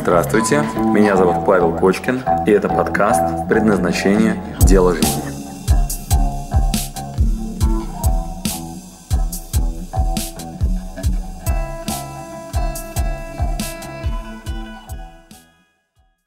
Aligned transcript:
Здравствуйте, 0.00 0.62
меня 0.94 1.16
зовут 1.16 1.44
Павел 1.44 1.76
Кочкин, 1.76 2.22
и 2.46 2.50
это 2.52 2.68
подкаст 2.68 3.48
«Предназначение. 3.48 4.40
Дело 4.60 4.94
жизни». 4.94 5.22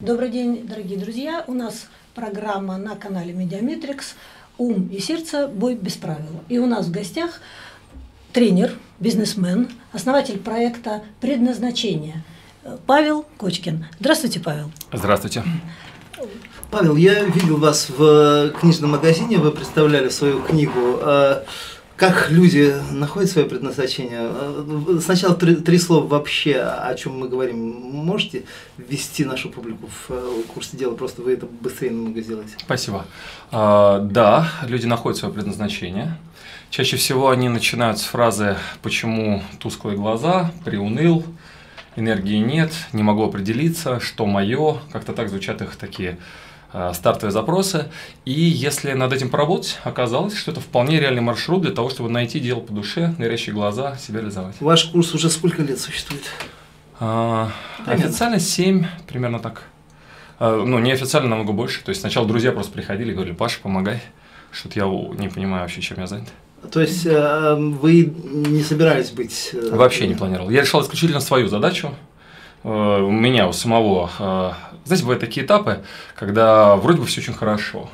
Добрый 0.00 0.28
день, 0.28 0.66
дорогие 0.68 0.98
друзья. 0.98 1.42
У 1.46 1.54
нас 1.54 1.88
программа 2.14 2.76
на 2.76 2.94
канале 2.94 3.32
Mediametrics 3.32 4.16
«Ум 4.58 4.88
и 4.88 4.98
сердце. 4.98 5.48
Бой 5.48 5.76
без 5.76 5.94
правил». 5.94 6.42
И 6.50 6.58
у 6.58 6.66
нас 6.66 6.86
в 6.86 6.92
гостях 6.92 7.40
тренер, 8.34 8.72
бизнесмен, 9.00 9.70
основатель 9.92 10.38
проекта 10.38 11.02
«Предназначение» 11.22 12.22
Павел 12.86 13.24
Кочкин. 13.38 13.86
Здравствуйте, 13.98 14.40
Павел. 14.40 14.70
Здравствуйте. 14.92 15.42
Павел, 16.70 16.96
я 16.96 17.24
видел 17.24 17.58
вас 17.58 17.90
в 17.90 18.50
книжном 18.60 18.92
магазине, 18.92 19.38
вы 19.38 19.50
представляли 19.50 20.08
свою 20.08 20.40
книгу. 20.40 20.98
А 21.02 21.44
Как 21.96 22.30
люди 22.30 22.74
находят 22.90 23.30
свое 23.30 23.46
предназначение? 23.46 24.20
А, 24.22 24.98
Сначала 25.02 25.34
три, 25.34 25.56
три 25.56 25.78
слова 25.78 26.06
вообще, 26.06 26.56
о 26.56 26.94
чем 26.94 27.18
мы 27.18 27.28
говорим. 27.28 27.58
Можете 27.58 28.44
ввести 28.78 29.24
нашу 29.24 29.50
публику 29.50 29.88
в 29.88 30.10
э, 30.10 30.42
курсе 30.54 30.76
дела? 30.76 30.94
Просто 30.94 31.20
вы 31.22 31.34
это 31.34 31.46
быстрее 31.46 31.90
намного 31.90 32.22
сделаете. 32.22 32.54
Спасибо. 32.58 33.04
А, 33.50 33.98
да, 33.98 34.48
люди 34.66 34.86
находят 34.86 35.18
свое 35.18 35.34
предназначение. 35.34 36.16
Чаще 36.70 36.96
всего 36.96 37.28
они 37.28 37.50
начинают 37.50 37.98
с 37.98 38.04
фразы 38.04 38.56
«почему 38.82 39.42
тусклые 39.58 39.96
глаза?», 39.98 40.52
«приуныл?», 40.64 41.22
«энергии 41.96 42.38
нет», 42.38 42.72
«не 42.92 43.02
могу 43.02 43.24
определиться», 43.24 44.00
«что 44.00 44.26
мое?», 44.26 44.78
как-то 44.92 45.12
так 45.12 45.28
звучат 45.28 45.62
их 45.62 45.76
такие 45.76 46.18
а, 46.72 46.94
стартовые 46.94 47.32
запросы. 47.32 47.88
И 48.24 48.32
если 48.32 48.92
над 48.92 49.12
этим 49.12 49.28
поработать, 49.28 49.78
оказалось, 49.84 50.36
что 50.36 50.52
это 50.52 50.60
вполне 50.60 51.00
реальный 51.00 51.20
маршрут 51.20 51.62
для 51.62 51.72
того, 51.72 51.90
чтобы 51.90 52.08
найти 52.08 52.40
дело 52.40 52.60
по 52.60 52.72
душе, 52.72 53.14
горящие 53.18 53.54
глаза, 53.54 53.96
себя 53.96 54.20
реализовать. 54.20 54.56
Ваш 54.60 54.84
курс 54.84 55.14
уже 55.14 55.28
сколько 55.28 55.62
лет 55.62 55.78
существует? 55.78 56.24
А, 56.98 57.50
официально 57.84 58.38
7, 58.38 58.86
примерно 59.06 59.38
так. 59.38 59.64
А, 60.38 60.64
ну, 60.64 60.78
неофициально 60.78 61.28
намного 61.28 61.52
больше. 61.52 61.84
То 61.84 61.90
есть 61.90 62.00
сначала 62.00 62.26
друзья 62.26 62.52
просто 62.52 62.72
приходили 62.72 63.10
и 63.10 63.14
говорили, 63.14 63.34
Паша, 63.34 63.60
помогай. 63.60 64.00
Что-то 64.50 64.78
я 64.78 64.86
не 64.86 65.28
понимаю 65.28 65.62
вообще, 65.62 65.82
чем 65.82 65.98
я 65.98 66.06
занят. 66.06 66.28
То 66.70 66.80
есть 66.80 67.06
э, 67.06 67.54
вы 67.56 68.12
не 68.24 68.62
собирались 68.62 69.10
быть... 69.10 69.50
э, 69.52 69.70
Вообще 69.74 70.06
не 70.06 70.14
планировал. 70.14 70.50
Я 70.50 70.60
решал 70.62 70.82
исключительно 70.82 71.20
свою 71.20 71.48
задачу. 71.48 71.94
Э, 72.64 73.00
У 73.02 73.10
меня, 73.10 73.48
у 73.48 73.52
самого, 73.52 74.10
знаете, 74.84 75.02
бывают 75.04 75.20
такие 75.20 75.44
этапы, 75.44 75.80
когда 76.14 76.76
вроде 76.76 77.00
бы 77.00 77.06
все 77.06 77.20
очень 77.20 77.34
хорошо. 77.34 77.88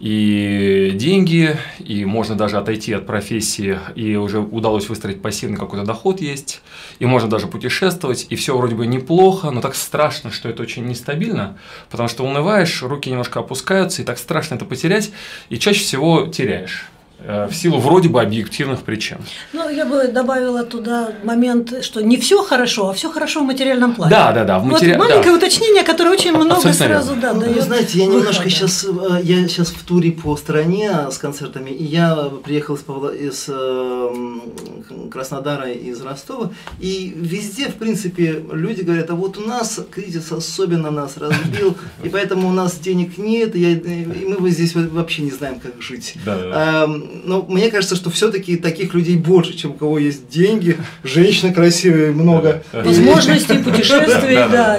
И 0.00 0.90
деньги, 0.96 1.56
и 1.78 2.04
можно 2.04 2.34
даже 2.34 2.58
отойти 2.58 2.92
от 2.92 3.06
профессии, 3.06 3.78
и 3.94 4.16
уже 4.16 4.40
удалось 4.40 4.88
выстроить 4.88 5.22
пассивный 5.22 5.56
какой-то 5.56 5.86
доход 5.86 6.20
есть, 6.20 6.62
и 6.98 7.06
можно 7.06 7.28
даже 7.30 7.46
путешествовать, 7.46 8.26
и 8.28 8.34
все 8.34 8.56
вроде 8.58 8.74
бы 8.74 8.86
неплохо, 8.86 9.52
но 9.52 9.60
так 9.60 9.76
страшно, 9.76 10.32
что 10.32 10.48
это 10.48 10.62
очень 10.62 10.84
нестабильно, 10.84 11.56
потому 11.90 12.08
что 12.08 12.24
унываешь, 12.24 12.82
руки 12.82 13.08
немножко 13.08 13.38
опускаются, 13.38 14.02
и 14.02 14.04
так 14.04 14.18
страшно 14.18 14.56
это 14.56 14.64
потерять, 14.64 15.12
и 15.48 15.58
чаще 15.58 15.80
всего 15.80 16.26
теряешь 16.26 16.86
в 17.18 17.52
силу 17.54 17.78
вроде 17.78 18.08
бы 18.08 18.20
объективных 18.20 18.82
причин. 18.82 19.18
Ну, 19.52 19.68
я 19.70 19.86
бы 19.86 20.08
добавила 20.08 20.62
туда 20.64 21.12
момент, 21.24 21.82
что 21.84 22.00
не 22.02 22.16
все 22.18 22.42
хорошо, 22.42 22.90
а 22.90 22.92
все 22.92 23.10
хорошо 23.10 23.40
в 23.40 23.44
материальном 23.44 23.94
плане. 23.94 24.10
Да, 24.10 24.32
да, 24.32 24.44
да, 24.44 24.58
в 24.58 24.64
Вот 24.64 24.72
матери- 24.72 24.96
маленькое 24.96 25.32
да. 25.32 25.36
уточнение, 25.36 25.84
которое 25.84 26.10
очень 26.10 26.32
много 26.32 26.56
Абсолютно 26.56 26.86
сразу 26.86 27.14
верно. 27.14 27.22
да, 27.22 27.32
Ну, 27.34 27.40
дает 27.40 27.56
Вы 27.56 27.62
знаете, 27.62 27.98
я 27.98 28.04
выхода. 28.04 28.18
немножко 28.20 28.50
сейчас, 28.50 28.86
я 29.22 29.48
сейчас 29.48 29.68
в 29.68 29.82
туре 29.84 30.12
по 30.12 30.36
стране 30.36 30.90
с 31.10 31.16
концертами, 31.18 31.70
и 31.70 31.84
я 31.84 32.14
приехал 32.44 32.74
из, 32.74 32.80
Павла- 32.82 33.14
из 33.16 33.46
э, 33.48 35.08
Краснодара, 35.10 35.70
из 35.70 36.00
Ростова, 36.02 36.50
и 36.78 37.12
везде, 37.16 37.68
в 37.68 37.74
принципе, 37.76 38.42
люди 38.52 38.82
говорят, 38.82 39.10
а 39.10 39.14
вот 39.14 39.38
у 39.38 39.40
нас 39.40 39.80
кризис 39.90 40.30
особенно 40.32 40.90
нас 40.90 41.16
разбил, 41.16 41.76
и 42.02 42.08
поэтому 42.08 42.48
у 42.48 42.52
нас 42.52 42.76
денег 42.78 43.18
нет, 43.18 43.54
и, 43.56 44.24
мы 44.28 44.36
вот 44.36 44.50
здесь 44.50 44.74
вот 44.74 44.90
вообще 44.90 45.22
не 45.22 45.30
знаем, 45.30 45.60
как 45.60 45.80
жить. 45.80 46.14
Да, 46.24 46.36
да, 46.38 46.88
Но 47.24 47.44
мне 47.48 47.70
кажется, 47.70 47.96
что 47.96 48.10
все-таки 48.10 48.56
таких 48.56 48.94
людей 48.94 49.16
больше, 49.16 49.56
чем 49.56 49.72
у 49.72 49.74
кого 49.74 49.98
есть 49.98 50.28
деньги, 50.28 50.76
женщины 51.02 51.52
красивые 51.52 52.12
много. 52.12 52.62
Возможности 52.72 53.58
путешествий, 53.58 54.36
Да. 54.36 54.78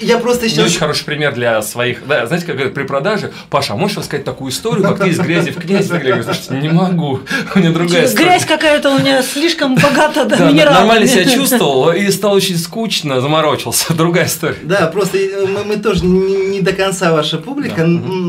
Я, 0.00 0.18
просто 0.18 0.48
сейчас... 0.48 0.66
очень 0.66 0.78
хороший 0.78 1.04
пример 1.04 1.34
для 1.34 1.60
своих. 1.62 2.06
Да, 2.06 2.26
знаете, 2.26 2.46
как 2.46 2.56
говорят 2.56 2.74
при 2.74 2.84
продаже, 2.84 3.32
Паша, 3.50 3.74
а 3.74 3.76
можешь 3.76 3.96
рассказать 3.96 4.24
такую 4.24 4.50
историю, 4.50 4.82
как 4.82 4.98
ты 4.98 5.08
из 5.08 5.18
грязи 5.18 5.50
в 5.50 5.56
князь? 5.56 5.88
Я 5.88 5.98
говорю, 5.98 6.22
слушайте, 6.22 6.54
не 6.54 6.68
могу, 6.68 7.20
у 7.54 7.58
меня 7.58 7.70
другая 7.72 8.06
история. 8.06 8.26
Грязь 8.26 8.44
какая-то 8.44 8.90
у 8.90 8.98
меня 8.98 9.22
слишком 9.22 9.74
богата 9.76 10.24
да, 10.24 10.50
нормально 10.50 11.06
себя 11.06 11.24
чувствовал 11.24 11.92
и 11.92 12.10
стало 12.10 12.34
очень 12.34 12.56
скучно, 12.58 13.20
заморочился. 13.20 13.94
Другая 13.94 14.26
история. 14.26 14.56
Да, 14.62 14.86
просто 14.88 15.18
э, 15.18 15.46
мы, 15.64 15.76
тоже 15.76 16.04
не, 16.04 16.60
до 16.60 16.72
конца 16.72 17.12
ваша 17.12 17.38
публика, 17.38 17.86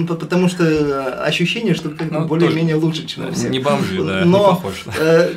потому 0.07 0.49
что 0.49 0.63
э, 0.63 1.23
ощущение, 1.25 1.75
что 1.75 1.91
Ну, 2.09 2.25
более-менее 2.25 2.75
лучше, 2.75 3.06
чем 3.07 3.27
у 3.27 3.31
всех. 3.31 3.49
Не 3.49 3.59
бомжи, 3.59 4.03
да, 4.03 4.21
не 4.23 4.29
Но, 4.29 4.49
похож. 4.55 4.83
э, 4.99 5.33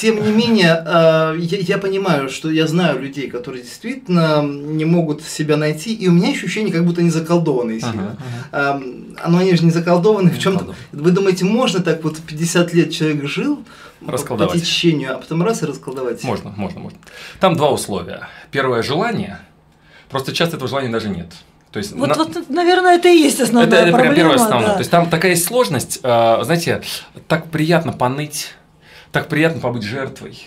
тем 0.00 0.22
не 0.24 0.32
менее, 0.32 0.82
э, 0.86 1.36
я, 1.38 1.58
я 1.58 1.78
понимаю, 1.78 2.28
что 2.30 2.50
я 2.50 2.66
знаю 2.66 3.00
людей, 3.00 3.28
которые 3.30 3.62
действительно 3.62 4.42
не 4.42 4.84
могут 4.84 5.22
себя 5.22 5.56
найти, 5.56 5.94
и 5.94 6.08
у 6.08 6.12
меня 6.12 6.30
ощущение, 6.30 6.72
как 6.72 6.84
будто 6.86 7.00
они 7.00 7.10
заколдованные 7.10 7.80
сильно. 7.80 8.16
Ага, 8.52 8.78
Эм, 8.78 9.16
а, 9.22 9.28
но 9.28 9.38
они 9.38 9.54
же 9.56 9.64
не 9.64 9.70
заколдованы 9.70 10.30
в 10.30 10.34
Не 10.34 10.40
чем-то. 10.40 10.74
Вы 10.92 11.10
думаете, 11.10 11.44
можно 11.44 11.80
так 11.82 12.02
вот 12.04 12.18
50 12.18 12.72
лет 12.74 12.92
человек 12.92 13.24
жил 13.26 13.62
Расколдовать. 14.06 14.52
по 14.54 14.58
течению, 14.58 15.14
а 15.14 15.18
потом 15.18 15.42
раз 15.42 15.62
и 15.62 15.66
расколдовать? 15.66 16.22
Можно, 16.24 16.52
можно, 16.56 16.80
можно. 16.80 16.98
Там 17.40 17.56
два 17.56 17.70
условия. 17.70 18.28
Первое– 18.50 18.82
желание. 18.84 19.38
Просто 20.10 20.32
часто 20.34 20.56
этого 20.56 20.68
желания 20.68 20.88
даже 20.90 21.08
нет. 21.08 21.32
То 21.72 21.78
есть 21.78 21.92
Вот, 21.92 22.08
на- 22.10 22.14
вот, 22.14 22.48
наверное, 22.50 22.96
это 22.96 23.08
и 23.08 23.16
есть 23.16 23.40
основная 23.40 23.66
это, 23.66 23.76
это 23.76 23.92
проблема. 23.92 24.14
первое 24.14 24.34
основное. 24.36 24.68
да. 24.68 24.72
То 24.74 24.78
есть 24.80 24.90
там 24.90 25.08
такая 25.08 25.30
есть 25.32 25.46
сложность, 25.46 26.00
э, 26.02 26.38
знаете, 26.42 26.82
так 27.28 27.46
приятно 27.50 27.92
поныть, 27.92 28.50
так 29.10 29.28
приятно 29.28 29.60
побыть 29.60 29.82
жертвой, 29.82 30.38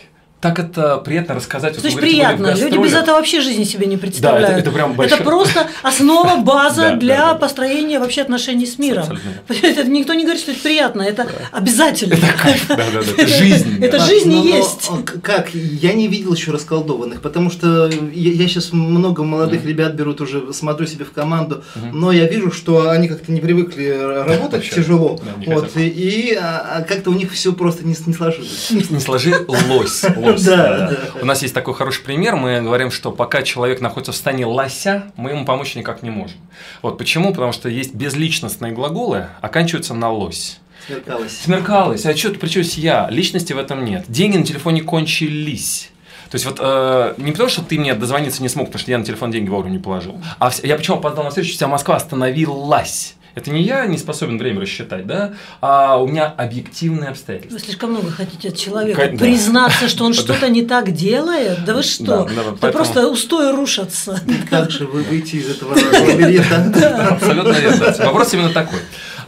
так 0.46 0.60
это 0.60 0.98
приятно 0.98 1.34
рассказать. 1.36 1.74
Вот 1.74 1.82
То 1.82 1.88
есть 1.88 1.96
вы 1.96 2.02
говорите, 2.02 2.22
были 2.28 2.36
в 2.36 2.38
приятно. 2.38 2.62
Люди 2.66 2.78
без 2.88 2.94
этого 2.94 3.18
вообще 3.18 3.42
жизни 3.42 3.64
себе 3.64 3.88
не 3.88 3.98
представляют. 3.98 4.50
это- 4.50 4.60
это 4.60 4.72
прям 4.72 4.94
большое- 4.94 5.24
просто 5.24 5.68
основа, 5.82 6.36
база 6.44 6.82
Да, 6.82 6.90
да, 6.92 6.96
для 6.98 7.18
да. 7.18 7.34
построения 7.36 8.00
вообще 8.00 8.22
отношений 8.22 8.66
с 8.68 8.78
миром. 8.78 9.06
Это 9.50 9.84
никто 9.86 10.14
не 10.14 10.24
говорит, 10.24 10.42
что 10.42 10.52
это 10.52 10.62
приятно, 10.62 11.02
это 11.02 11.28
обязательно. 11.52 12.16
Да, 12.16 12.76
да, 12.76 12.76
да, 12.94 13.00
это 13.00 13.28
жизнь. 13.42 13.84
Это 13.84 13.98
да. 13.98 14.06
жизнь 14.06 14.32
и 14.34 14.48
есть. 14.48 14.90
а, 14.90 15.02
Как? 15.22 15.50
Я 15.56 15.94
не 15.94 16.08
видел 16.08 16.34
еще 16.34 16.52
расколдованных, 16.52 17.22
потому 17.22 17.50
что 17.50 17.90
я, 18.14 18.48
сейчас 18.48 18.72
много 18.74 19.24
молодых 19.24 19.66
ребят 19.66 19.94
берут 19.96 20.22
уже, 20.22 20.54
смотрю 20.54 20.86
себе 20.88 21.06
в 21.06 21.12
команду, 21.12 21.64
но 21.92 22.12
я 22.12 22.26
вижу, 22.28 22.52
что 22.52 22.90
они 22.92 23.08
как-то 23.08 23.32
не 23.32 23.42
привыкли 23.42 23.88
работать 24.28 24.70
тяжело, 24.70 25.20
Да, 25.46 25.54
вот, 25.56 25.72
и, 25.76 26.38
а, 26.40 26.78
а 26.78 26.82
как-то 26.84 27.10
у 27.10 27.14
них 27.14 27.32
все 27.32 27.52
просто 27.54 27.86
не 27.86 27.96
сложилось. 27.96 28.70
Не 28.72 29.00
сложилось. 29.00 30.04
Да, 30.44 30.90
да. 30.90 30.98
У 31.22 31.26
нас 31.26 31.42
есть 31.42 31.54
такой 31.54 31.74
хороший 31.74 32.04
пример. 32.04 32.36
Мы 32.36 32.62
говорим, 32.62 32.92
что 32.92 33.12
пока 33.12 33.42
человек 33.44 33.82
находится 33.82 34.12
в 34.12 34.16
состоянии 34.16 34.44
лося, 34.46 35.12
мы 35.16 35.32
ему 35.32 35.46
помочь 35.46 35.76
никак 35.76 36.04
не 36.04 36.10
можем. 36.10 36.38
Вот 36.82 36.98
почему? 36.98 37.32
Потому 37.32 37.52
что 37.52 37.70
есть 37.70 37.94
безличностные 37.94 38.72
глаголы, 38.74 39.28
оканчиваются 39.42 39.94
на 39.94 40.12
лось. 40.12 40.60
Смеркалось. 40.88 41.38
Смеркалось, 41.40 42.06
а 42.06 42.16
что 42.16 42.30
ты 42.30 42.38
причусь 42.40 42.78
я? 42.78 43.08
Личности 43.10 43.54
в 43.54 43.58
этом 43.58 43.84
нет. 43.86 44.06
Деньги 44.08 44.38
на 44.38 44.44
телефоне 44.46 44.82
кончились. 44.82 45.90
То 46.30 46.36
есть 46.36 46.46
вот 46.46 46.58
э, 46.60 47.14
не 47.18 47.32
потому, 47.32 47.50
что 47.50 47.62
ты 47.64 47.80
мне 47.80 47.94
дозвониться 47.94 48.42
не 48.42 48.50
смог, 48.50 48.68
потому 48.68 48.82
что 48.82 48.92
я 48.92 48.98
на 48.98 49.06
телефон 49.06 49.32
деньги 49.32 49.50
вовремя 49.50 49.74
не 49.74 49.80
положил. 49.80 50.20
А 50.40 50.50
вс- 50.50 50.66
я 50.68 50.76
почему 50.76 50.98
опоздал 50.98 51.24
на 51.24 51.30
встречу, 51.30 51.54
вся 51.54 51.68
Москва 51.68 51.96
остановилась. 51.96 53.16
Это 53.36 53.52
не 53.52 53.62
я 53.64 53.86
не 53.86 53.98
способен 53.98 54.38
время 54.38 54.62
рассчитать, 54.62 55.06
да, 55.06 55.34
а 55.62 55.98
у 56.02 56.08
меня 56.08 56.26
объективные 56.26 57.10
обстоятельства. 57.10 57.58
Вы 57.58 57.64
слишком 57.64 57.92
много 57.92 58.10
хотите 58.10 58.48
от 58.48 58.58
человека. 58.58 59.02
Ка- 59.02 59.12
да. 59.12 59.18
Признаться, 59.18 59.90
что 59.90 60.06
он 60.06 60.14
что-то 60.22 60.48
не 60.50 60.62
так 60.62 60.92
делает? 60.94 61.66
Да 61.66 61.74
вы 61.74 61.84
что? 61.84 62.06
Да, 62.06 62.24
да, 62.24 62.32
Это 62.42 62.52
поэтому- 62.62 62.72
просто 62.72 63.08
устои 63.10 63.52
рушатся. 63.54 64.20
Как 64.50 64.72
же 64.72 64.86
вы 64.88 65.04
выйти 65.04 65.36
из 65.36 65.50
этого 65.50 65.74
лабиринта? 65.76 67.08
Абсолютно 67.12 67.52
верно. 67.52 67.94
Вопрос 68.06 68.34
именно 68.34 68.50
такой. 68.54 68.80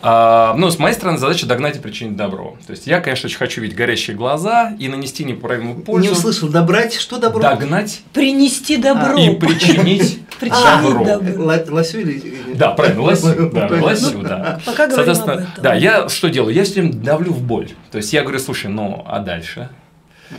А, 0.02 0.54
ну, 0.58 0.70
с 0.70 0.78
моей 0.80 0.94
стороны, 0.94 1.18
задача 1.18 1.46
догнать 1.46 1.78
и 1.78 1.80
причинить 1.80 2.16
добро. 2.16 2.56
То 2.66 2.72
есть 2.72 2.88
я, 2.88 3.00
конечно, 3.02 3.28
очень 3.28 3.38
хочу 3.38 3.62
видеть 3.62 3.76
горящие 3.76 4.16
глаза 4.16 4.76
и 4.78 4.88
нанести 4.88 5.24
неправильную 5.24 5.82
пользу. 5.82 6.08
Не 6.08 6.14
услышал, 6.14 6.50
добрать, 6.50 6.94
что 6.94 7.18
добро? 7.18 7.42
Догнать 7.42 8.02
Принести 8.14 8.78
добро. 8.78 9.18
и 9.18 9.36
причинить 9.36 10.22
Причинить 10.40 11.06
добро. 11.06 11.76
Лосю 11.76 12.00
или... 12.00 12.54
Да, 12.54 12.72
правильно, 12.72 13.02
лосю, 13.02 13.50
да, 13.54 13.68
лосю, 13.68 14.22
да. 14.22 14.60
Пока 14.66 14.88
говорим 14.88 14.96
Соответственно, 14.96 15.34
об 15.34 15.40
этом. 15.40 15.64
да, 15.64 15.74
я 15.74 16.10
что 16.10 16.30
делаю? 16.30 16.54
Я 16.54 16.64
все 16.64 16.82
время 16.82 16.94
давлю 16.94 17.34
в 17.34 17.42
боль. 17.42 17.70
То 17.92 17.98
есть 17.98 18.14
я 18.14 18.22
говорю, 18.22 18.40
слушай, 18.40 18.68
ну, 18.68 19.04
а 19.08 19.20
дальше? 19.20 19.70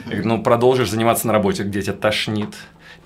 Я 0.07 0.17
говорю, 0.17 0.29
ну 0.29 0.43
продолжишь 0.43 0.91
заниматься 0.91 1.27
на 1.27 1.33
работе, 1.33 1.65
где 1.65 1.83
тебя 1.83 1.95
тошнит. 1.95 2.55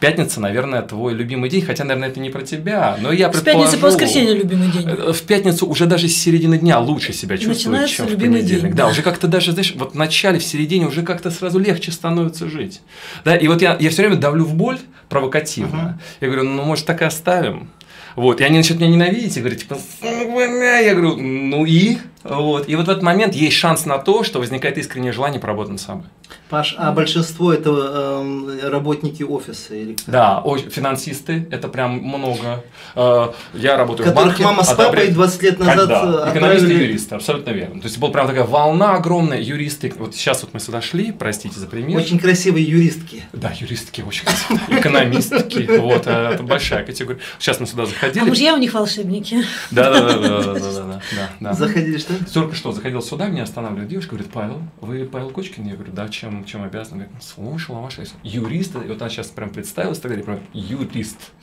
Пятница, 0.02 0.40
наверное, 0.40 0.82
твой 0.82 1.14
любимый 1.14 1.48
день, 1.48 1.62
хотя, 1.62 1.84
наверное, 1.84 2.08
это 2.08 2.18
не 2.18 2.28
про 2.28 2.42
тебя, 2.42 2.96
но 3.00 3.12
я 3.12 3.32
С 3.32 3.36
пятницы 3.40 3.44
по 3.44 3.52
предположу, 3.70 3.86
воскресенье 3.86 4.34
любимый 4.34 4.72
день. 4.72 4.82
э, 4.84 5.12
В 5.12 5.22
пятницу 5.22 5.64
уже 5.68 5.86
даже 5.86 6.08
с 6.08 6.16
середины 6.16 6.58
дня 6.58 6.80
лучше 6.80 7.12
себя 7.12 7.36
Начинается 7.36 7.94
чем 7.94 8.06
в 8.06 8.10
любимый 8.10 8.40
понедельник. 8.40 8.62
день, 8.64 8.72
да, 8.72 8.86
да. 8.86 8.90
уже 8.90 9.02
как-то 9.02 9.28
даже, 9.28 9.52
знаешь, 9.52 9.74
вот 9.76 9.92
в 9.92 9.94
начале, 9.96 10.40
в 10.40 10.44
середине 10.44 10.86
уже 10.86 11.02
как-то 11.02 11.30
сразу 11.30 11.60
легче 11.60 11.92
становится 11.92 12.48
жить. 12.48 12.80
Да, 13.24 13.36
и 13.36 13.46
вот 13.46 13.62
я, 13.62 13.76
я 13.78 13.90
все 13.90 14.02
время 14.02 14.16
давлю 14.16 14.44
в 14.44 14.54
боль 14.54 14.80
провокативно. 15.08 16.00
Я 16.20 16.26
говорю, 16.26 16.48
ну, 16.48 16.64
может, 16.64 16.84
так 16.84 17.00
и 17.00 17.04
оставим. 17.04 17.70
Вот, 18.16 18.40
и 18.40 18.44
они 18.44 18.56
начинают 18.58 18.80
меня 18.82 18.90
ненавидеть 18.90 19.36
и 19.36 19.40
говорят, 19.40 19.60
типа, 19.60 19.78
«Ну, 20.02 20.34
бля». 20.34 20.78
я 20.80 20.94
говорю, 20.94 21.16
ну 21.16 21.64
и? 21.64 21.98
Вот. 22.24 22.68
И 22.68 22.74
вот 22.74 22.86
в 22.88 22.90
этот 22.90 23.04
момент 23.04 23.34
есть 23.34 23.56
шанс 23.56 23.86
на 23.86 23.98
то, 23.98 24.24
что 24.24 24.40
возникает 24.40 24.78
искреннее 24.78 25.12
желание 25.12 25.40
поработать 25.40 25.70
над 25.72 25.80
собой. 25.80 26.04
Паш, 26.52 26.74
а 26.76 26.92
большинство 26.92 27.50
это 27.50 27.70
э, 27.72 28.68
работники 28.68 29.22
офиса 29.22 29.74
или 29.74 29.94
кто? 29.94 30.12
Да, 30.12 30.42
о, 30.44 30.58
финансисты, 30.58 31.48
это 31.50 31.66
прям 31.66 31.92
много. 31.92 32.62
Э, 32.94 33.32
я 33.54 33.78
работаю 33.78 34.06
Которых 34.06 34.34
в 34.34 34.42
банке. 34.42 34.44
мама 34.44 34.62
с 34.62 34.68
папой 34.68 34.84
одобряет... 34.84 35.14
20 35.14 35.42
лет 35.44 35.58
назад 35.58 35.76
Когда? 35.78 36.26
Э, 36.26 36.30
Экономисты 36.30 36.72
и 36.74 36.76
юристы, 36.76 37.14
абсолютно 37.14 37.52
верно. 37.52 37.80
То 37.80 37.86
есть 37.86 37.96
была 37.96 38.12
прям 38.12 38.26
такая 38.26 38.44
волна 38.44 38.96
огромная, 38.96 39.40
юристы. 39.40 39.90
Вот 39.96 40.14
сейчас 40.14 40.42
вот 40.42 40.52
мы 40.52 40.60
сюда 40.60 40.82
шли, 40.82 41.10
простите 41.10 41.58
за 41.58 41.66
пример. 41.66 41.98
Очень 41.98 42.18
красивые 42.18 42.66
юристки. 42.66 43.24
Да, 43.32 43.50
юристки 43.58 44.02
очень 44.02 44.24
красивые, 44.26 44.78
экономистки, 44.78 45.78
вот, 45.78 46.06
э, 46.06 46.32
это 46.34 46.42
большая 46.42 46.84
категория. 46.84 47.20
Сейчас 47.38 47.60
мы 47.60 47.66
сюда 47.66 47.84
а 47.84 47.86
заходили. 47.86 48.24
А 48.24 48.26
мужья 48.26 48.52
у 48.52 48.58
них 48.58 48.74
волшебники. 48.74 49.42
Да, 49.70 49.90
да, 49.90 50.18
да, 50.18 50.42
да, 50.42 51.00
да. 51.40 51.52
Заходили 51.54 51.96
что? 51.96 52.12
Только 52.30 52.54
что 52.54 52.72
заходил 52.72 53.00
сюда, 53.00 53.28
меня 53.28 53.44
останавливает 53.44 53.88
девушка, 53.88 54.10
говорит, 54.10 54.30
Павел, 54.30 54.60
вы 54.82 55.06
Павел 55.06 55.30
Кочкин? 55.30 55.66
Я 55.66 55.76
говорю, 55.76 55.92
да, 55.92 56.10
чем 56.10 56.41
чем 56.44 56.62
обязан? 56.62 56.98
Говорит, 56.98 57.12
слушала 57.22 57.80
ваша 57.80 58.04
юрист, 58.22 58.74
и 58.76 58.88
вот 58.88 59.00
она 59.00 59.10
сейчас 59.10 59.28
прям 59.28 59.50
представилась, 59.50 59.98
так 59.98 60.10
далее, 60.10 60.24
прям 60.24 60.40
юрист. 60.52 61.16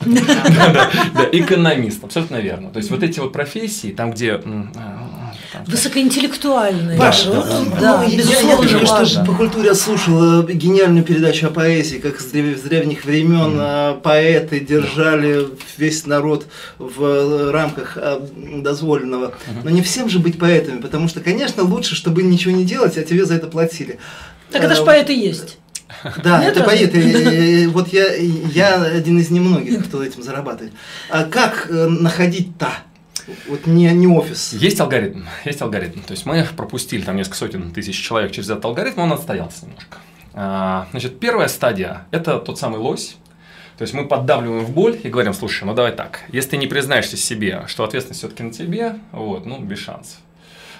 Экономист, 1.32 2.04
абсолютно 2.04 2.36
верно. 2.36 2.70
То 2.70 2.78
есть 2.78 2.90
вот 2.90 3.02
эти 3.02 3.20
вот 3.20 3.32
профессии, 3.32 3.88
там, 3.92 4.10
где... 4.12 4.34
а, 4.76 5.32
Высокоинтеллектуальные. 5.66 6.98
Паш, 6.98 7.26
Вот, 7.26 7.46
ну, 7.46 7.72
да, 7.80 8.02
ну, 8.02 8.08
я- 8.08 8.56
только 8.56 9.06
что 9.06 9.24
по 9.24 9.34
культуре 9.34 9.74
слушал 9.74 10.42
э, 10.48 10.52
гениальную 10.52 11.04
передачу 11.04 11.46
о 11.46 11.50
поэзии, 11.50 11.98
как 11.98 12.20
с 12.20 12.30
древ- 12.32 12.58
с 12.58 12.62
древних 12.62 13.04
времен 13.04 13.56
э, 13.58 13.94
поэты 14.02 14.60
держали 14.60 15.46
весь 15.76 16.06
народ 16.06 16.46
в 16.78 17.02
э, 17.04 17.50
рамках 17.50 17.96
э, 17.96 18.20
дозволенного. 18.62 19.34
Но 19.64 19.70
не 19.70 19.82
всем 19.82 20.08
же 20.08 20.18
быть 20.18 20.38
поэтами, 20.38 20.80
потому 20.80 21.08
что, 21.08 21.20
конечно, 21.20 21.62
лучше, 21.62 21.94
чтобы 21.94 22.22
ничего 22.22 22.54
не 22.54 22.64
делать, 22.64 22.96
а 22.98 23.02
тебе 23.02 23.24
за 23.24 23.34
это 23.34 23.46
платили. 23.46 23.98
Так 24.50 24.62
это 24.64 24.74
ж 24.74 24.80
Э, 24.80 24.84
поэты 24.84 25.12
есть. 25.12 25.58
Да, 26.22 26.40
Нет 26.42 26.56
это 26.56 26.64
поэты. 26.64 27.68
Вот 27.72 27.88
я, 27.88 28.14
я 28.14 28.82
один 28.82 29.18
из 29.18 29.30
немногих, 29.30 29.86
кто 29.86 30.02
этим 30.02 30.22
зарабатывает. 30.22 30.72
А 31.10 31.24
как 31.24 31.68
э, 31.70 31.86
находить-то? 31.86 32.70
Вот 33.48 33.66
не, 33.66 33.92
не 33.92 34.06
офис. 34.06 34.52
Есть 34.52 34.80
алгоритм, 34.80 35.24
есть 35.44 35.62
алгоритм. 35.62 36.00
То 36.00 36.12
есть 36.12 36.26
мы 36.26 36.46
пропустили 36.56 37.02
там 37.02 37.16
несколько 37.16 37.36
сотен 37.36 37.70
тысяч 37.72 38.00
человек 38.00 38.32
через 38.32 38.50
этот 38.50 38.64
алгоритм, 38.64 39.00
он 39.00 39.12
отстоялся 39.12 39.66
немножко. 39.66 39.98
А, 40.32 40.88
Значит, 40.90 41.20
первая 41.20 41.48
стадия– 41.48 42.06
это 42.10 42.38
тот 42.38 42.58
самый 42.58 42.80
лось. 42.80 43.16
То 43.78 43.82
есть 43.82 43.94
мы 43.94 44.06
поддавливаем 44.06 44.64
в 44.64 44.70
боль 44.70 44.98
и 45.02 45.08
говорим, 45.08 45.32
слушай, 45.32 45.64
ну 45.64 45.74
давай 45.74 45.92
так, 45.92 46.20
если 46.32 46.50
ты 46.50 46.56
не 46.58 46.66
признаешься 46.66 47.16
себе, 47.16 47.64
что 47.66 47.82
ответственность 47.82 48.20
все-таки 48.20 48.42
на 48.42 48.52
тебе, 48.52 48.96
вот, 49.10 49.46
ну, 49.46 49.58
без 49.58 49.78
шансов. 49.78 50.18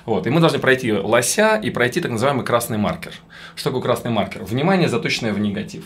Вот, 0.06 0.26
и 0.26 0.30
мы 0.30 0.40
должны 0.40 0.58
пройти 0.58 0.92
лося 0.92 1.56
и 1.56 1.70
пройти 1.70 2.00
так 2.00 2.10
называемый 2.10 2.44
красный 2.44 2.78
маркер. 2.78 3.14
Что 3.54 3.70
такое 3.70 3.82
красный 3.82 4.10
маркер? 4.10 4.42
Внимание, 4.44 4.88
заточенное 4.88 5.32
в 5.32 5.38
негатив. 5.38 5.84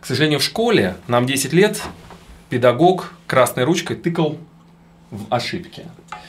К 0.00 0.06
сожалению, 0.06 0.38
в 0.38 0.42
школе 0.42 0.96
нам 1.08 1.26
10 1.26 1.52
лет 1.52 1.82
педагог 2.48 3.12
красной 3.26 3.64
ручкой 3.64 3.96
тыкал 3.96 4.38
в 5.16 5.26
ошибки. 5.30 5.84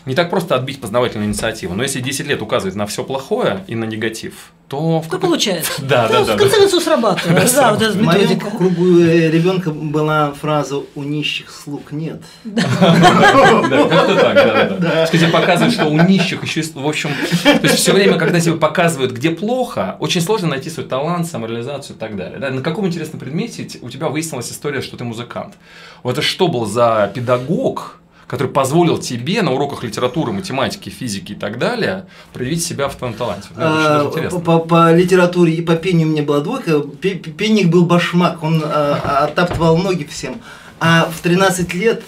Не 0.05 0.15
так 0.15 0.29
просто 0.29 0.55
отбить 0.55 0.81
познавательную 0.81 1.27
инициативу, 1.27 1.73
но 1.73 1.83
если 1.83 1.99
10 1.99 2.27
лет 2.27 2.41
указывает 2.41 2.75
на 2.75 2.87
все 2.87 3.03
плохое 3.03 3.63
и 3.67 3.75
на 3.75 3.83
негатив, 3.83 4.51
то... 4.67 5.01
в 5.01 5.19
получается? 5.19 5.71
Да, 5.81 6.07
да, 6.09 6.25
да. 6.25 6.35
В 6.35 6.37
конце 6.37 6.57
концов 6.57 6.83
срабатывает. 6.83 7.53
Да, 7.53 7.71
вот 7.73 7.81
эта 7.81 7.93
В 7.93 8.01
моем 8.01 8.21
методика. 8.21 8.49
кругу 8.49 8.99
э, 8.99 9.31
ребенка 9.31 9.71
была 9.71 10.33
фраза 10.33 10.81
«у 10.95 11.03
нищих 11.03 11.49
слуг 11.49 11.91
нет». 11.91 12.21
Да, 12.43 12.61
как-то 12.79 14.15
так, 14.15 14.35
да, 14.35 14.77
да, 14.77 15.05
тебе 15.05 15.27
показывают, 15.27 15.73
что 15.73 15.85
у 15.85 16.01
нищих 16.01 16.43
еще, 16.43 16.61
в 16.73 16.87
общем, 16.87 17.09
то 17.43 17.59
есть 17.63 17.75
все 17.75 17.93
время, 17.93 18.17
когда 18.17 18.39
тебе 18.39 18.55
показывают, 18.55 19.11
где 19.13 19.31
плохо, 19.31 19.95
очень 19.99 20.21
сложно 20.21 20.49
найти 20.49 20.69
свой 20.69 20.85
талант, 20.85 21.27
самореализацию 21.27 21.95
и 21.95 21.99
так 21.99 22.17
далее. 22.17 22.39
Да, 22.39 22.49
на 22.49 22.61
каком 22.61 22.87
интересном 22.87 23.19
предмете 23.19 23.67
у 23.81 23.89
тебя 23.89 24.09
выяснилась 24.09 24.51
история, 24.51 24.81
что 24.81 24.97
ты 24.97 25.05
музыкант? 25.05 25.55
Вот 26.03 26.13
это 26.13 26.21
что 26.21 26.47
был 26.49 26.65
за 26.65 27.09
педагог, 27.13 27.99
который 28.27 28.50
позволил 28.50 28.97
тебе 28.97 29.41
на 29.41 29.53
уроках 29.53 29.83
литературы, 29.83 30.31
математики, 30.33 30.89
физики 30.89 31.31
и 31.31 31.35
так 31.35 31.57
далее 31.57 32.07
проявить 32.33 32.63
себя 32.63 32.89
в 32.89 32.95
твоем 32.95 33.13
таланте? 33.13 33.47
А. 33.56 34.06
По, 34.44 34.59
по 34.59 34.94
литературе 34.94 35.53
и 35.53 35.62
по 35.62 35.75
пению 35.75 36.07
у 36.07 36.12
меня 36.12 36.24
была 36.24 36.41
двойка. 36.41 36.79
Пе- 36.81 37.15
пе- 37.15 37.31
Пенник 37.31 37.68
был 37.69 37.85
башмак, 37.85 38.44
он 38.44 38.62
а, 38.65 39.25
оттаптывал 39.29 39.77
ноги 39.77 40.03
всем. 40.03 40.41
А 40.79 41.09
в 41.12 41.21
13 41.21 41.74
лет 41.74 42.03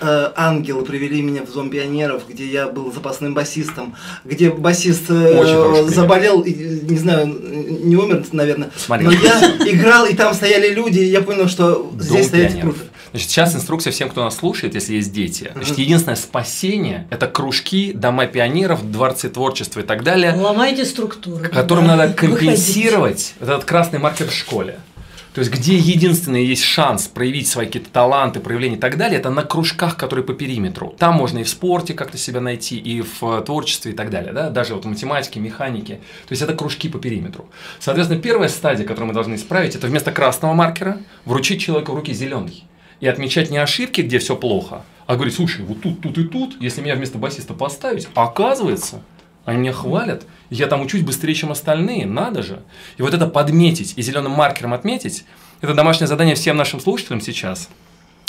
э, 0.00 0.30
ангелы 0.36 0.84
привели 0.84 1.22
меня 1.22 1.42
в 1.44 1.48
зомбионеров, 1.50 2.24
где 2.28 2.46
я 2.46 2.66
был 2.68 2.92
запасным 2.92 3.32
басистом, 3.34 3.94
где 4.24 4.50
басист 4.50 5.04
э, 5.08 5.84
заболел, 5.88 6.40
и, 6.40 6.52
не 6.52 6.98
знаю, 6.98 7.26
не 7.28 7.96
умер, 7.96 8.24
наверное. 8.32 8.70
Смотри. 8.76 9.06
Но 9.06 9.12
я 9.12 9.40
играл, 9.66 10.06
и 10.06 10.14
там 10.14 10.34
стояли 10.34 10.74
люди, 10.74 10.98
и 10.98 11.06
я 11.06 11.22
понял, 11.22 11.48
что 11.48 11.90
здесь 11.98 12.08
Дом 12.08 12.22
стоять 12.24 12.52
пионеров. 12.54 12.74
круто. 12.76 12.90
Значит, 13.12 13.30
сейчас 13.30 13.54
инструкция 13.54 13.92
всем, 13.92 14.08
кто 14.08 14.22
нас 14.22 14.36
слушает, 14.36 14.74
если 14.74 14.94
есть 14.94 15.12
дети. 15.12 15.50
Значит, 15.54 15.78
единственное 15.78 16.16
спасение– 16.16 17.06
это 17.10 17.26
кружки, 17.26 17.92
дома 17.92 18.26
пионеров, 18.26 18.88
дворцы 18.90 19.28
творчества 19.28 19.80
и 19.80 19.82
так 19.82 20.04
далее, 20.04 20.34
Ломайте 20.34 20.84
структуру. 20.84 21.48
которым 21.48 21.86
да. 21.86 21.96
надо 21.96 22.12
Выходите. 22.12 22.36
компенсировать 22.38 23.34
вот 23.40 23.48
этот 23.48 23.64
красный 23.64 23.98
маркер 23.98 24.28
в 24.28 24.34
школе. 24.34 24.78
То 25.32 25.40
есть, 25.40 25.52
где 25.52 25.76
единственный 25.76 26.44
есть 26.44 26.64
шанс 26.64 27.06
проявить 27.06 27.46
свои 27.46 27.66
какие-то 27.66 27.90
таланты, 27.90 28.40
проявления 28.40 28.76
и 28.76 28.80
так 28.80 28.96
далее, 28.96 29.20
это 29.20 29.30
на 29.30 29.44
кружках, 29.44 29.96
которые 29.96 30.24
по 30.24 30.32
периметру. 30.32 30.94
Там 30.98 31.14
можно 31.14 31.38
и 31.38 31.44
в 31.44 31.48
спорте 31.48 31.94
как-то 31.94 32.18
себя 32.18 32.40
найти, 32.40 32.76
и 32.76 33.00
в 33.00 33.22
э, 33.22 33.40
творчестве 33.42 33.92
и 33.92 33.94
так 33.94 34.10
далее. 34.10 34.32
Да? 34.32 34.50
Даже 34.50 34.74
вот 34.74 34.84
в 34.84 34.88
математике, 34.88 35.38
механике. 35.38 35.96
То 36.26 36.32
есть, 36.32 36.42
это 36.42 36.54
кружки 36.54 36.88
по 36.88 36.98
периметру. 36.98 37.48
Соответственно, 37.78 38.20
первая 38.20 38.48
стадия, 38.48 38.84
которую 38.84 39.08
мы 39.08 39.14
должны 39.14 39.36
исправить, 39.36 39.76
это 39.76 39.86
вместо 39.86 40.10
красного 40.10 40.52
маркера 40.52 40.98
вручить 41.24 41.60
человеку 41.60 41.92
в 41.92 41.94
руки 41.94 42.12
зеленый. 42.12 42.64
И 43.00 43.06
отмечать 43.06 43.50
не 43.50 43.58
ошибки, 43.58 44.02
где 44.02 44.18
все 44.18 44.36
плохо, 44.36 44.82
а 45.06 45.14
говорить, 45.14 45.34
слушай, 45.34 45.64
вот 45.64 45.80
тут, 45.80 46.00
тут 46.02 46.18
и 46.18 46.24
тут, 46.24 46.60
если 46.60 46.82
меня 46.82 46.94
вместо 46.94 47.18
басиста 47.18 47.54
поставить, 47.54 48.08
оказывается, 48.14 49.02
они 49.44 49.58
меня 49.58 49.72
хвалят, 49.72 50.24
я 50.50 50.66
там 50.66 50.82
учусь 50.82 51.00
быстрее, 51.02 51.34
чем 51.34 51.50
остальные, 51.50 52.06
надо 52.06 52.42
же. 52.42 52.62
И 52.98 53.02
вот 53.02 53.14
это 53.14 53.26
подметить 53.26 53.94
и 53.96 54.02
зеленым 54.02 54.32
маркером 54.32 54.74
отметить, 54.74 55.24
это 55.60 55.74
домашнее 55.74 56.08
задание 56.08 56.34
всем 56.34 56.56
нашим 56.56 56.78
слушателям 56.78 57.20
сейчас. 57.20 57.68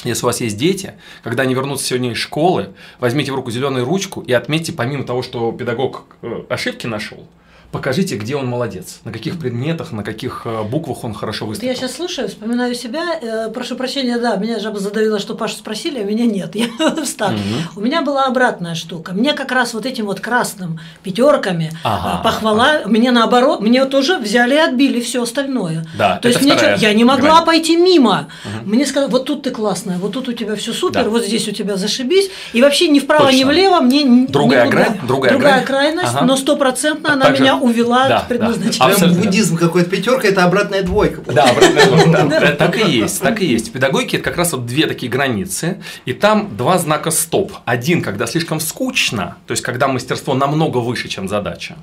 Если 0.03 0.23
у 0.23 0.27
вас 0.27 0.41
есть 0.41 0.57
дети, 0.57 0.95
когда 1.23 1.43
они 1.43 1.53
вернутся 1.53 1.85
сегодня 1.85 2.11
из 2.11 2.17
школы, 2.17 2.69
возьмите 2.99 3.31
в 3.31 3.35
руку 3.35 3.51
зеленую 3.51 3.85
ручку 3.85 4.21
и 4.21 4.33
отметьте, 4.33 4.73
помимо 4.73 5.03
того, 5.03 5.21
что 5.21 5.51
педагог 5.51 6.05
э, 6.23 6.43
ошибки 6.49 6.87
нашел, 6.87 7.27
покажите, 7.71 8.15
где 8.17 8.35
он 8.35 8.47
молодец, 8.47 8.99
на 9.05 9.11
каких 9.11 9.39
предметах, 9.39 9.91
на 9.91 10.03
каких 10.03 10.41
э, 10.45 10.63
буквах 10.63 11.03
он 11.03 11.13
хорошо 11.13 11.45
выступил. 11.45 11.69
я 11.69 11.75
сейчас 11.75 11.93
слушаю, 11.95 12.27
вспоминаю 12.27 12.75
себя. 12.75 13.01
э, 13.21 13.49
прошу 13.53 13.75
прощения, 13.75 14.17
да, 14.17 14.35
меня 14.35 14.59
жаба 14.59 14.79
задавила, 14.79 15.19
что 15.19 15.35
Пашу 15.35 15.55
спросили, 15.55 15.99
а 15.99 16.03
меня 16.03 16.25
нет. 16.25 16.53
Я 16.55 16.67
встал. 17.03 17.31
Мгм. 17.31 17.41
У 17.77 17.79
меня 17.81 18.01
была 18.01 18.25
обратная 18.25 18.75
штука. 18.75 19.13
Мне 19.13 19.33
как 19.33 19.51
раз 19.51 19.73
вот 19.73 19.85
этим 19.85 20.05
вот 20.05 20.19
красным 20.19 20.79
пятерками 21.03 21.71
Ага. 21.83 22.19
э, 22.19 22.23
похвала, 22.23 22.81
мне 22.85 23.11
наоборот, 23.11 23.61
мне 23.61 23.85
тоже 23.85 24.17
взяли 24.17 24.55
и 24.55 24.57
отбили 24.57 24.99
все 25.01 25.23
остальное. 25.23 25.85
Да, 25.97 26.17
То 26.17 26.27
есть 26.27 26.41
мне 26.41 26.57
чё- 26.57 26.75
я 26.77 26.93
не 26.93 27.03
могла 27.05 27.35
грань. 27.35 27.45
пойти 27.45 27.77
мимо. 27.77 28.27
Мне 28.65 28.85
сказали, 28.85 29.09
вот 29.09 29.25
тут 29.25 29.43
ты 29.43 29.51
классная, 29.51 29.97
вот 29.97 30.11
тут 30.11 30.27
у 30.27 30.33
тебя 30.33 30.55
все 30.55 30.73
супер, 30.73 31.05
Да. 31.05 31.09
вот 31.09 31.23
здесь 31.25 31.47
у 31.47 31.51
тебя 31.51 31.77
зашибись. 31.77 32.29
И 32.53 32.61
вообще 32.61 32.87
ни 32.89 32.99
вправо, 32.99 33.29
ни 33.29 33.37
Точно. 33.43 33.47
влево 33.51 33.79
мне 33.81 34.27
Другая 34.27 34.65
никуда. 34.65 34.83
грань, 34.83 34.99
другая 35.07 35.37
грань. 35.37 35.63
крайность, 35.65 36.09
Ага. 36.15 36.25
но 36.25 36.35
стопроцентно 36.37 37.13
она 37.13 37.25
Так 37.27 37.37
же- 37.37 37.43
меня 37.43 37.55
увела 37.61 38.07
Да, 38.07 38.19
от 38.19 38.27
да. 38.37 38.53
Абсолютно. 38.79 39.23
буддизм 39.23 39.57
какой-то. 39.57 39.89
Пятерка 39.89 40.27
это 40.27 40.43
обратная 40.43 40.81
двойка. 40.83 41.21
Да, 41.31 41.43
обратная. 41.45 42.39
Э, 42.41 42.55
Так 42.55 42.77
и 42.77 42.89
есть, 42.91 43.21
так 43.21 43.41
и 43.41 43.45
есть. 43.45 43.69
В 43.69 43.71
педагогике 43.71 44.17
это 44.17 44.23
как 44.25 44.37
раз 44.37 44.51
вот 44.53 44.65
две 44.65 44.87
такие 44.87 45.11
границы, 45.11 45.81
и 46.05 46.13
там 46.13 46.55
два 46.57 46.77
знака 46.77 47.11
стоп. 47.11 47.53
Один, 47.65 48.01
когда 48.01 48.25
слишком 48.27 48.59
скучно, 48.59 49.37
то 49.47 49.51
есть 49.51 49.63
когда 49.63 49.87
мастерство 49.87 50.33
намного 50.33 50.77
выше, 50.79 51.07
чем 51.07 51.27
задача. 51.27 51.75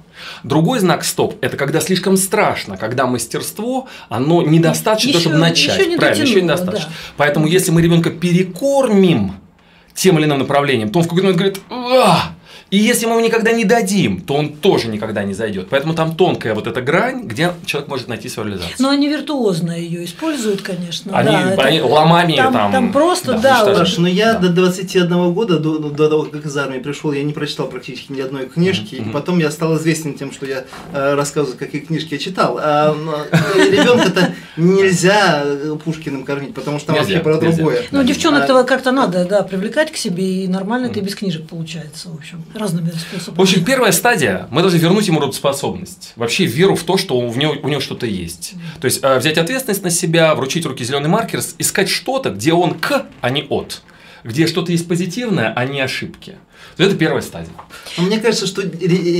Другой 0.42 0.80
знак 0.80 1.04
стоп– 1.04 1.36
это 1.40 1.56
когда 1.56 1.80
слишком 1.80 2.16
страшно, 2.16 2.76
когда 2.76 3.06
мастерство, 3.06 3.88
оно 4.08 4.42
недостаточно, 4.42 5.08
Еще- 5.10 5.20
чтобы 5.20 5.36
начать. 5.38 5.78
еще 5.78 5.88
не 5.90 5.96
Правильно, 5.96 6.22
еще 6.22 6.42
недостаточно. 6.42 6.88
да. 6.88 6.94
Поэтому 7.16 7.46
если 7.46 7.70
мы 7.70 7.82
ребенка 7.82 8.10
перекормим 8.10 9.32
тем 9.94 10.18
или 10.18 10.26
иным 10.26 10.38
направлением, 10.38 10.90
то 10.90 10.98
он 11.00 11.04
в 11.04 11.08
какой-то 11.08 11.24
момент 11.26 11.38
говорит, 11.40 11.60
«А, 11.70 12.32
И 12.70 12.76
если 12.76 13.06
мы 13.06 13.12
ему 13.12 13.20
никогда 13.24 13.52
не 13.52 13.64
дадим, 13.64 14.20
то 14.20 14.34
он 14.34 14.52
тоже 14.52 14.88
никогда 14.88 15.22
не 15.24 15.32
зайдет. 15.32 15.68
Поэтому 15.70 15.94
там 15.94 16.14
тонкая 16.14 16.54
вот 16.54 16.66
эта 16.66 16.82
грань, 16.82 17.22
где 17.24 17.52
человек 17.64 17.88
может 17.88 18.08
найти 18.08 18.28
свою 18.28 18.50
реализацию. 18.50 18.76
Но 18.78 18.90
они 18.90 19.08
виртуозно 19.08 19.72
ее 19.72 20.04
используют, 20.04 20.60
конечно. 20.62 21.16
Они, 21.16 21.30
да, 21.30 21.52
это- 21.52 21.62
они 21.62 21.80
ломами 21.80 22.36
там, 22.36 22.52
там, 22.52 22.72
там 22.72 22.92
просто, 22.92 23.32
да, 23.38 23.62
уничтожают. 23.62 23.68
уже- 23.80 23.86
Слушай, 23.86 24.00
ну 24.00 24.06
я 24.08 24.32
Да. 24.34 24.40
до 24.40 24.48
21 24.50 25.32
года, 25.32 25.58
до, 25.58 25.78
до 25.78 26.08
того, 26.10 26.22
как 26.24 26.44
из 26.44 26.56
армии 26.58 26.78
пришел, 26.78 27.12
я 27.12 27.22
не 27.22 27.32
прочитал 27.32 27.68
практически 27.68 28.12
ни 28.12 28.20
одной 28.20 28.46
книжки. 28.46 28.96
Мгм, 28.96 29.10
И 29.10 29.12
потом 29.12 29.38
я 29.38 29.50
стал 29.50 29.76
известен 29.78 30.14
тем, 30.14 30.30
что 30.32 30.44
я 30.44 30.64
э, 30.92 31.14
рассказываю, 31.14 31.56
какие 31.58 31.80
книжки 31.80 32.14
я 32.14 32.18
читал. 32.18 32.58
А 32.62 32.94
ребенка-то 33.56 34.34
нельзя 34.56 35.42
э, 35.44 35.76
Пушкиным 35.84 36.24
кормить, 36.24 36.54
потому 36.54 36.78
что 36.78 36.88
там 36.88 36.96
вообще 36.96 37.20
про 37.20 37.38
другое. 37.38 37.82
Ну, 37.90 37.98
Да. 37.98 38.04
девчонок-то 38.04 38.64
как-то 38.64 38.92
надо, 38.92 39.24
да, 39.24 39.42
привлекать 39.42 39.92
к 39.92 39.96
себе, 39.96 40.44
и 40.44 40.48
нормально 40.48 40.86
это 40.86 40.98
и 40.98 41.02
без 41.02 41.14
книжек 41.14 41.46
получается, 41.46 42.08
в 42.10 42.14
общем, 42.16 42.44
разными 42.58 42.90
способами. 42.90 43.38
В 43.38 43.40
общем, 43.40 43.64
первая 43.64 43.92
стадия, 43.92 44.46
мы 44.50 44.60
должны 44.62 44.78
вернуть 44.78 45.06
ему 45.06 45.20
работоспособность. 45.20 46.12
Вообще 46.16 46.44
веру 46.46 46.74
в 46.74 46.82
то, 46.82 46.96
что 46.98 47.18
у 47.18 47.32
него, 47.34 47.54
у 47.62 47.68
него 47.68 47.80
что-то 47.80 48.06
есть. 48.06 48.52
То 48.80 48.84
есть 48.86 49.00
э, 49.02 49.18
взять 49.18 49.38
ответственность 49.38 49.82
на 49.82 49.90
себя, 49.90 50.34
вручить 50.34 50.64
в 50.64 50.68
руки 50.68 50.84
зеленый 50.84 51.08
маркер, 51.08 51.40
искать 51.58 51.88
что-то, 51.88 52.30
где 52.30 52.52
он 52.52 52.74
к, 52.74 53.06
а 53.20 53.30
не 53.30 53.42
от. 53.48 53.82
Где 54.24 54.46
что-то 54.48 54.72
есть 54.72 54.88
позитивное, 54.88 55.52
а 55.54 55.64
не 55.64 55.80
ошибки. 55.80 56.34
Это 56.76 56.94
первая 56.96 57.22
стадия. 57.22 57.50
Но 57.96 58.04
мне 58.04 58.18
кажется, 58.20 58.46
что 58.46 58.62
ре- 58.62 58.68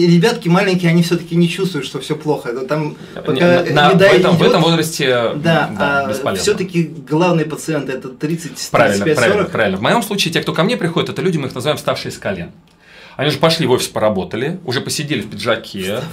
ребятки 0.06 0.48
маленькие, 0.48 0.90
они 0.90 1.02
все-таки 1.02 1.34
не 1.36 1.48
чувствуют, 1.48 1.86
что 1.86 1.98
все 2.00 2.14
плохо. 2.16 2.50
Это 2.50 2.66
Там 2.66 2.96
пока 3.14 3.32
Не- 3.62 3.70
на- 3.70 3.90
в, 3.90 4.00
этом, 4.02 4.36
в 4.36 4.40
идет, 4.40 4.48
этом 4.48 4.62
возрасте 4.62 5.08
Да, 5.36 5.70
да, 5.76 6.06
бесполезно. 6.08 6.42
все-таки 6.42 6.82
главные 7.08 7.46
пациенты 7.46 7.92
это 7.92 8.08
30, 8.08 8.70
Правильно, 8.70 9.04
35, 9.04 9.16
правильно, 9.16 9.42
40. 9.42 9.52
правильно. 9.52 9.78
В 9.78 9.82
моем 9.82 10.02
случае, 10.02 10.32
те, 10.32 10.40
кто 10.40 10.52
ко 10.52 10.62
мне 10.64 10.76
приходит, 10.76 11.10
это 11.10 11.22
люди, 11.22 11.36
мы 11.38 11.46
их 11.48 11.54
называем 11.54 11.78
вставшие 11.78 12.10
с 12.12 12.18
колен. 12.18 12.50
Они 13.18 13.30
уже 13.30 13.38
пошли 13.38 13.66
в 13.66 13.72
офис, 13.72 13.88
поработали, 13.88 14.60
уже 14.64 14.80
посидели 14.80 15.22
в 15.22 15.28
пиджаке. 15.28 16.02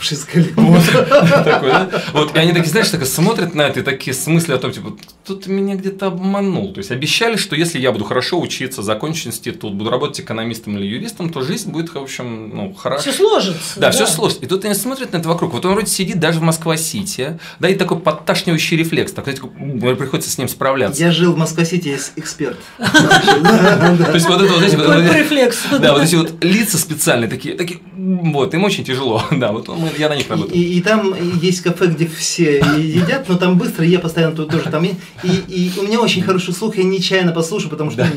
Вот, 2.14 2.36
и 2.36 2.40
они 2.40 2.52
такие, 2.52 2.70
знаешь, 2.70 2.90
так 2.90 3.06
смотрят 3.06 3.54
на 3.54 3.62
это, 3.62 3.82
и 3.82 3.84
такие 3.84 4.16
с 4.16 4.28
о 4.28 4.58
том, 4.58 4.72
типа, 4.72 4.98
кто-то 5.24 5.52
меня 5.52 5.76
где-то 5.76 6.08
обманул. 6.08 6.74
То 6.74 6.80
есть 6.80 6.90
обещали, 6.90 7.36
что 7.36 7.56
если 7.56 7.78
я 7.78 7.92
буду 7.92 8.06
хорошо 8.06 8.40
учиться, 8.40 8.82
закончу 8.82 9.28
институт, 9.28 9.76
буду 9.76 9.92
работать 9.92 10.22
экономистом 10.22 10.78
или 10.78 10.88
юристом, 10.88 11.30
то 11.30 11.42
жизнь 11.42 11.70
будет, 11.70 11.94
в 11.94 11.98
общем, 11.98 12.50
ну, 12.56 12.74
хорошо. 12.74 13.04
Все 13.04 13.14
сложится. 13.14 13.80
Да, 13.80 13.92
все 13.92 14.08
сложно. 14.08 14.44
И 14.44 14.48
тут 14.48 14.66
они 14.66 14.74
смотрят 14.74 15.14
на 15.14 15.18
это 15.18 15.30
вокруг. 15.30 15.54
Вот 15.54 15.64
он 15.66 15.74
вроде 15.74 15.88
сидит 15.88 16.20
даже 16.20 16.40
в 16.40 16.44
Москва-Сити, 16.44 17.40
да, 17.60 17.70
и 17.70 17.76
такой 17.76 18.00
подташнивающий 18.00 18.78
рефлекс. 18.78 19.12
Так, 19.12 19.26
приходится 19.26 20.32
с 20.32 20.40
ним 20.40 20.48
справляться. 20.48 21.04
Я 21.04 21.12
жил 21.12 21.34
в 21.34 21.38
Москва-Сити, 21.38 21.90
я 21.90 21.98
эксперт. 22.16 22.58
То 22.78 24.12
есть 24.14 24.28
вот 24.28 24.42
это 24.42 24.52
вот, 24.52 24.62
рефлекс. 24.62 25.58
Да, 25.80 25.94
вот 25.94 26.02
эти 26.02 26.16
вот 26.16 26.44
лица 26.44 26.80
специальные 26.96 27.30
такие, 27.30 27.56
такие, 27.56 27.80
вот, 27.96 28.54
им 28.54 28.64
очень 28.64 28.84
тяжело, 28.84 29.24
да, 29.32 29.52
вот 29.52 29.68
мы- 29.68 29.92
я 29.98 30.10
на 30.10 30.16
них 30.16 30.30
работаю. 30.30 30.58
И, 30.58 30.78
и 30.78 30.82
там 30.82 31.14
есть 31.42 31.62
кафе, 31.62 31.88
где 31.88 32.08
все 32.08 32.58
едят, 32.78 33.28
но 33.30 33.38
там 33.38 33.58
быстро, 33.58 33.86
я 33.86 34.00
постоянно 34.00 34.36
тут 34.36 34.50
тоже 34.50 34.70
там. 34.70 34.86
И, 34.86 34.96
и 35.24 35.72
у 35.80 35.84
меня 35.84 36.00
очень 36.00 36.22
хороший 36.22 36.54
слух, 36.54 36.78
я 36.78 36.84
нечаянно 36.84 37.32
послушаю, 37.32 37.70
потому 37.70 37.92
что 37.92 38.08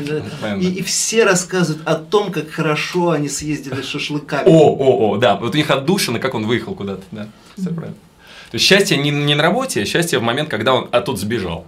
Да, 0.41 0.55
и, 0.55 0.65
и 0.67 0.81
все 0.81 1.23
рассказывают 1.25 1.85
о 1.87 1.95
том, 1.95 2.31
как 2.31 2.49
хорошо 2.49 3.11
они 3.11 3.29
съездили 3.29 3.81
с 3.81 3.85
шашлыками. 3.85 4.47
О, 4.47 4.75
о, 4.75 5.09
о, 5.11 5.17
да, 5.17 5.35
вот 5.35 5.53
у 5.53 5.57
них 5.57 5.69
отдушина, 5.69 6.19
как 6.19 6.35
он 6.35 6.45
выехал 6.45 6.73
куда-то, 6.75 7.03
да, 7.11 7.27
все 7.57 7.69
правильно. 7.69 7.95
То 8.51 8.55
есть 8.55 8.65
счастье 8.65 8.97
не, 8.97 9.11
не 9.11 9.35
на 9.35 9.43
работе, 9.43 9.83
а 9.83 9.85
счастье 9.85 10.17
в 10.17 10.23
момент, 10.23 10.49
когда 10.49 10.73
он 10.73 10.89
оттуда 10.91 11.19
сбежал. 11.19 11.65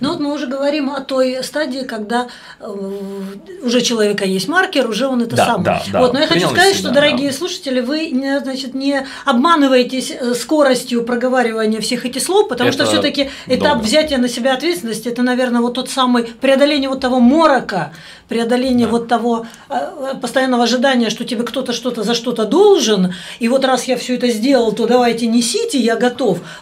Ну 0.00 0.10
вот 0.10 0.20
мы 0.20 0.32
уже 0.34 0.46
говорим 0.48 0.90
о 0.90 1.00
той 1.00 1.42
стадии, 1.44 1.82
когда 1.82 2.26
э, 2.58 2.74
уже 3.62 3.80
человека 3.80 4.24
есть 4.24 4.48
маркер, 4.48 4.88
уже 4.88 5.06
он 5.06 5.22
это 5.22 5.36
Да, 5.36 5.46
сам. 5.46 5.62
да, 5.62 5.82
да. 5.92 6.00
Вот, 6.00 6.12
но 6.12 6.18
я 6.20 6.26
хочу 6.26 6.48
сказать, 6.48 6.74
себя, 6.74 6.78
что, 6.80 6.90
дорогие 6.90 7.30
да. 7.30 7.36
слушатели, 7.36 7.80
вы 7.80 8.10
не, 8.10 8.40
значит, 8.40 8.74
не 8.74 9.06
обманываетесь 9.24 10.10
э, 10.10 10.34
скоростью 10.34 11.04
проговаривания 11.04 11.80
всех 11.80 12.04
этих 12.04 12.22
слов, 12.22 12.48
потому 12.48 12.72
что 12.72 12.82
Это 12.82 12.92
все-таки 12.92 13.30
этап 13.46 13.74
долго. 13.74 13.84
взятия 13.84 14.18
на 14.18 14.28
себя 14.28 14.54
ответственности, 14.54 15.08
это, 15.08 15.22
наверное, 15.22 15.60
вот 15.60 15.74
тот 15.74 15.90
самый 15.90 16.24
преодоление 16.24 16.88
вот 16.88 17.00
того 17.00 17.20
морока, 17.20 17.92
преодоление 18.28 18.86
Да. 18.86 18.90
вот 18.92 19.06
того 19.06 19.46
э, 19.70 20.14
постоянного 20.20 20.64
ожидания, 20.64 21.08
что 21.10 21.24
тебе 21.24 21.44
кто-то 21.44 21.72
что-то 21.72 22.02
за 22.02 22.14
что-то 22.14 22.46
должен, 22.46 23.14
и 23.38 23.48
вот 23.48 23.64
раз 23.64 23.84
я 23.84 23.96
все 23.96 24.16
это 24.16 24.28
сделал, 24.28 24.72
то 24.72 24.86
давайте 24.86 25.28
несите, 25.28 25.78
я 25.78 25.94
готов. 25.94 26.15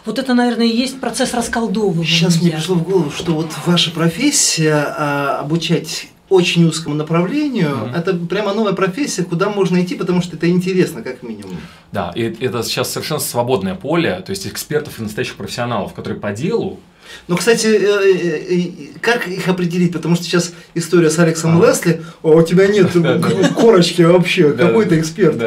Вот 0.05 0.19
это, 0.19 0.33
наверное, 0.33 0.65
и 0.65 0.75
есть 0.75 0.99
процесс 0.99 1.33
расколдовывания. 1.33 2.05
Сейчас 2.05 2.41
мне 2.41 2.51
пришло 2.51 2.75
в 2.75 2.83
голову, 2.83 3.11
что 3.11 3.33
вот 3.33 3.51
ваша 3.65 3.91
профессия 3.91 4.73
а, 4.97 5.39
обучать 5.41 6.07
очень 6.27 6.65
узкому 6.65 6.95
направлению, 6.95 7.69
Мгм. 7.77 7.93
это 7.95 8.13
прямо 8.15 8.53
новая 8.53 8.73
профессия, 8.73 9.23
куда 9.23 9.49
можно 9.49 9.83
идти, 9.83 9.93
потому 9.95 10.21
что 10.23 10.35
это 10.35 10.49
интересно, 10.49 11.03
как 11.03 11.21
минимум. 11.21 11.57
Да, 11.91 12.11
и 12.15 12.23
это 12.23 12.63
сейчас 12.63 12.91
совершенно 12.91 13.19
свободное 13.19 13.75
поле, 13.75 14.21
то 14.25 14.31
есть 14.31 14.47
экспертов 14.47 14.99
и 14.99 15.03
настоящих 15.03 15.35
профессионалов, 15.35 15.93
которые 15.93 16.19
по 16.19 16.31
делу, 16.31 16.79
Ну, 17.27 17.37
кстати, 17.37 17.67
э, 17.67 17.77
э, 17.77 18.55
э, 18.55 18.71
как 19.01 19.27
их 19.27 19.47
определить? 19.47 19.91
Потому 19.93 20.15
что 20.15 20.23
сейчас 20.25 20.53
история 20.73 21.09
с 21.09 21.17
Алексом 21.19 21.57
Ага. 21.57 21.67
Лесли, 21.67 22.03
«О, 22.23 22.35
у 22.35 22.43
тебя 22.43 22.67
нет 22.67 22.91
корочки 23.55 24.01
вообще, 24.01 24.53
какой 24.53 24.85
ты 24.85 24.99
эксперт, 24.99 25.41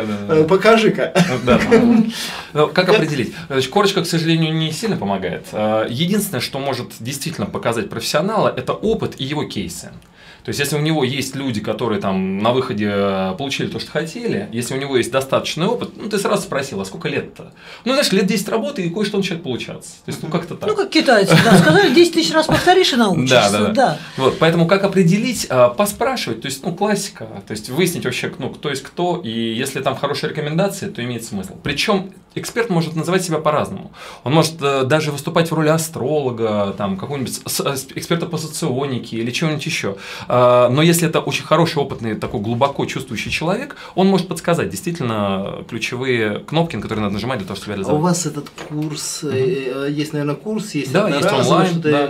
покажи-ка. 0.49 1.13
Как 2.53 2.89
определить? 2.89 3.35
Корочка, 3.71 4.03
к 4.03 4.07
сожалению, 4.07 4.55
не 4.55 4.73
сильно 4.73 4.97
помогает. 4.97 5.47
А, 5.53 5.87
Единственное, 5.89 6.41
что 6.41 6.59
может 6.59 6.93
действительно 7.01 7.47
показать 7.47 7.89
профессионала, 7.91 8.53
это 8.55 8.73
опыт 8.73 9.15
и 9.19 9.25
его 9.25 9.45
кейсы. 9.45 9.91
То 10.49 10.51
есть, 10.51 10.61
если 10.61 10.77
у 10.77 10.81
него 10.81 11.05
есть 11.05 11.37
люди, 11.37 11.61
которые 11.61 12.01
там 12.01 12.39
на 12.39 12.53
выходе 12.55 12.91
э, 12.91 13.35
получили 13.37 13.67
то, 13.67 13.79
что 13.79 13.91
хотели, 13.91 14.49
если 14.51 14.75
у 14.75 14.81
него 14.81 14.97
есть 14.97 15.13
достаточный 15.13 15.67
опыт, 15.67 15.91
ну, 15.95 16.09
ты 16.09 16.17
сразу 16.17 16.41
спросил, 16.41 16.81
а 16.81 16.87
сколько 16.87 17.11
лет-то? 17.11 17.53
Ну, 17.85 17.93
знаешь, 17.93 18.11
лет 18.13 18.25
10 18.25 18.49
работы, 18.49 18.81
и 18.81 18.89
кое-что 18.89 19.19
начинает 19.19 19.43
получаться. 19.43 19.97
То 20.07 20.11
есть, 20.11 20.23
ну, 20.23 20.31
как-то 20.31 20.55
так. 20.55 20.71
Ну, 20.71 20.75
как 20.75 20.89
китайцы, 20.89 21.37
да, 21.45 21.55
сказали, 21.59 21.93
10 21.93 22.15
тысяч 22.15 22.33
раз 22.33 22.47
повторишь 22.47 22.95
и 22.95 22.97
научишься. 22.97 23.51
Да, 23.51 23.59
да, 23.59 23.73
да. 23.73 23.99
Вот, 24.17 24.39
поэтому 24.39 24.67
как 24.67 24.85
определить, 24.85 25.47
а, 25.51 25.69
поспрашивать, 25.69 26.41
то 26.41 26.47
есть, 26.47 26.65
ну, 26.65 26.75
классика, 26.75 27.29
то 27.47 27.51
есть 27.51 27.69
выяснить 27.69 28.07
вообще, 28.07 28.33
ну, 28.39 28.49
кто 28.49 28.71
есть 28.71 28.85
кто, 28.85 29.21
и 29.23 29.29
если 29.29 29.83
там 29.83 29.97
хорошие 29.97 30.31
рекомендации, 30.31 30.89
то 30.89 31.05
имеет 31.05 31.25
смысл. 31.25 31.57
Причем 31.63 32.15
эксперт 32.35 32.71
может 32.71 32.97
называть 32.97 33.23
себя 33.25 33.39
по-разному. 33.39 33.93
Он 34.25 34.33
может 34.33 34.55
э, 34.61 34.85
даже 34.85 35.13
выступать 35.13 35.51
в 35.51 35.55
роли 35.55 35.69
астролога, 35.69 36.75
там, 36.77 36.97
какого-нибудь 36.97 37.41
эксперта 37.95 38.27
по 38.27 38.39
соционике 38.39 39.17
или 39.19 39.31
чего-нибудь 39.31 39.65
еще. 39.67 39.97
А, 40.41 40.69
Но 40.69 40.83
если 40.83 41.09
это 41.09 41.21
очень 41.21 41.45
хороший, 41.45 41.79
опытный, 41.79 42.15
такой 42.15 42.41
глубоко 42.41 42.85
чувствующий 42.87 43.31
человек, 43.31 43.77
он 43.95 44.07
может 44.07 44.29
подсказать 44.29 44.69
действительно 44.71 45.65
ключевые 45.69 46.39
кнопки, 46.41 46.77
на 46.77 46.83
которые 46.83 47.03
надо 47.03 47.15
нажимать 47.15 47.39
для 47.39 47.47
того, 47.47 47.57
чтобы 47.57 47.73
А 47.73 47.75
у 47.75 47.77
реализовать. 47.77 48.03
вас 48.03 48.27
этот 48.27 48.49
курс, 48.69 49.25
э, 49.25 49.89
есть, 49.91 50.13
наверное, 50.13 50.37
курс, 50.37 50.75
есть 50.75 50.93
Да, 50.93 51.09
есть 51.09 51.33
онлайн, 51.33 51.81
да, 51.81 52.05
э, 52.05 52.09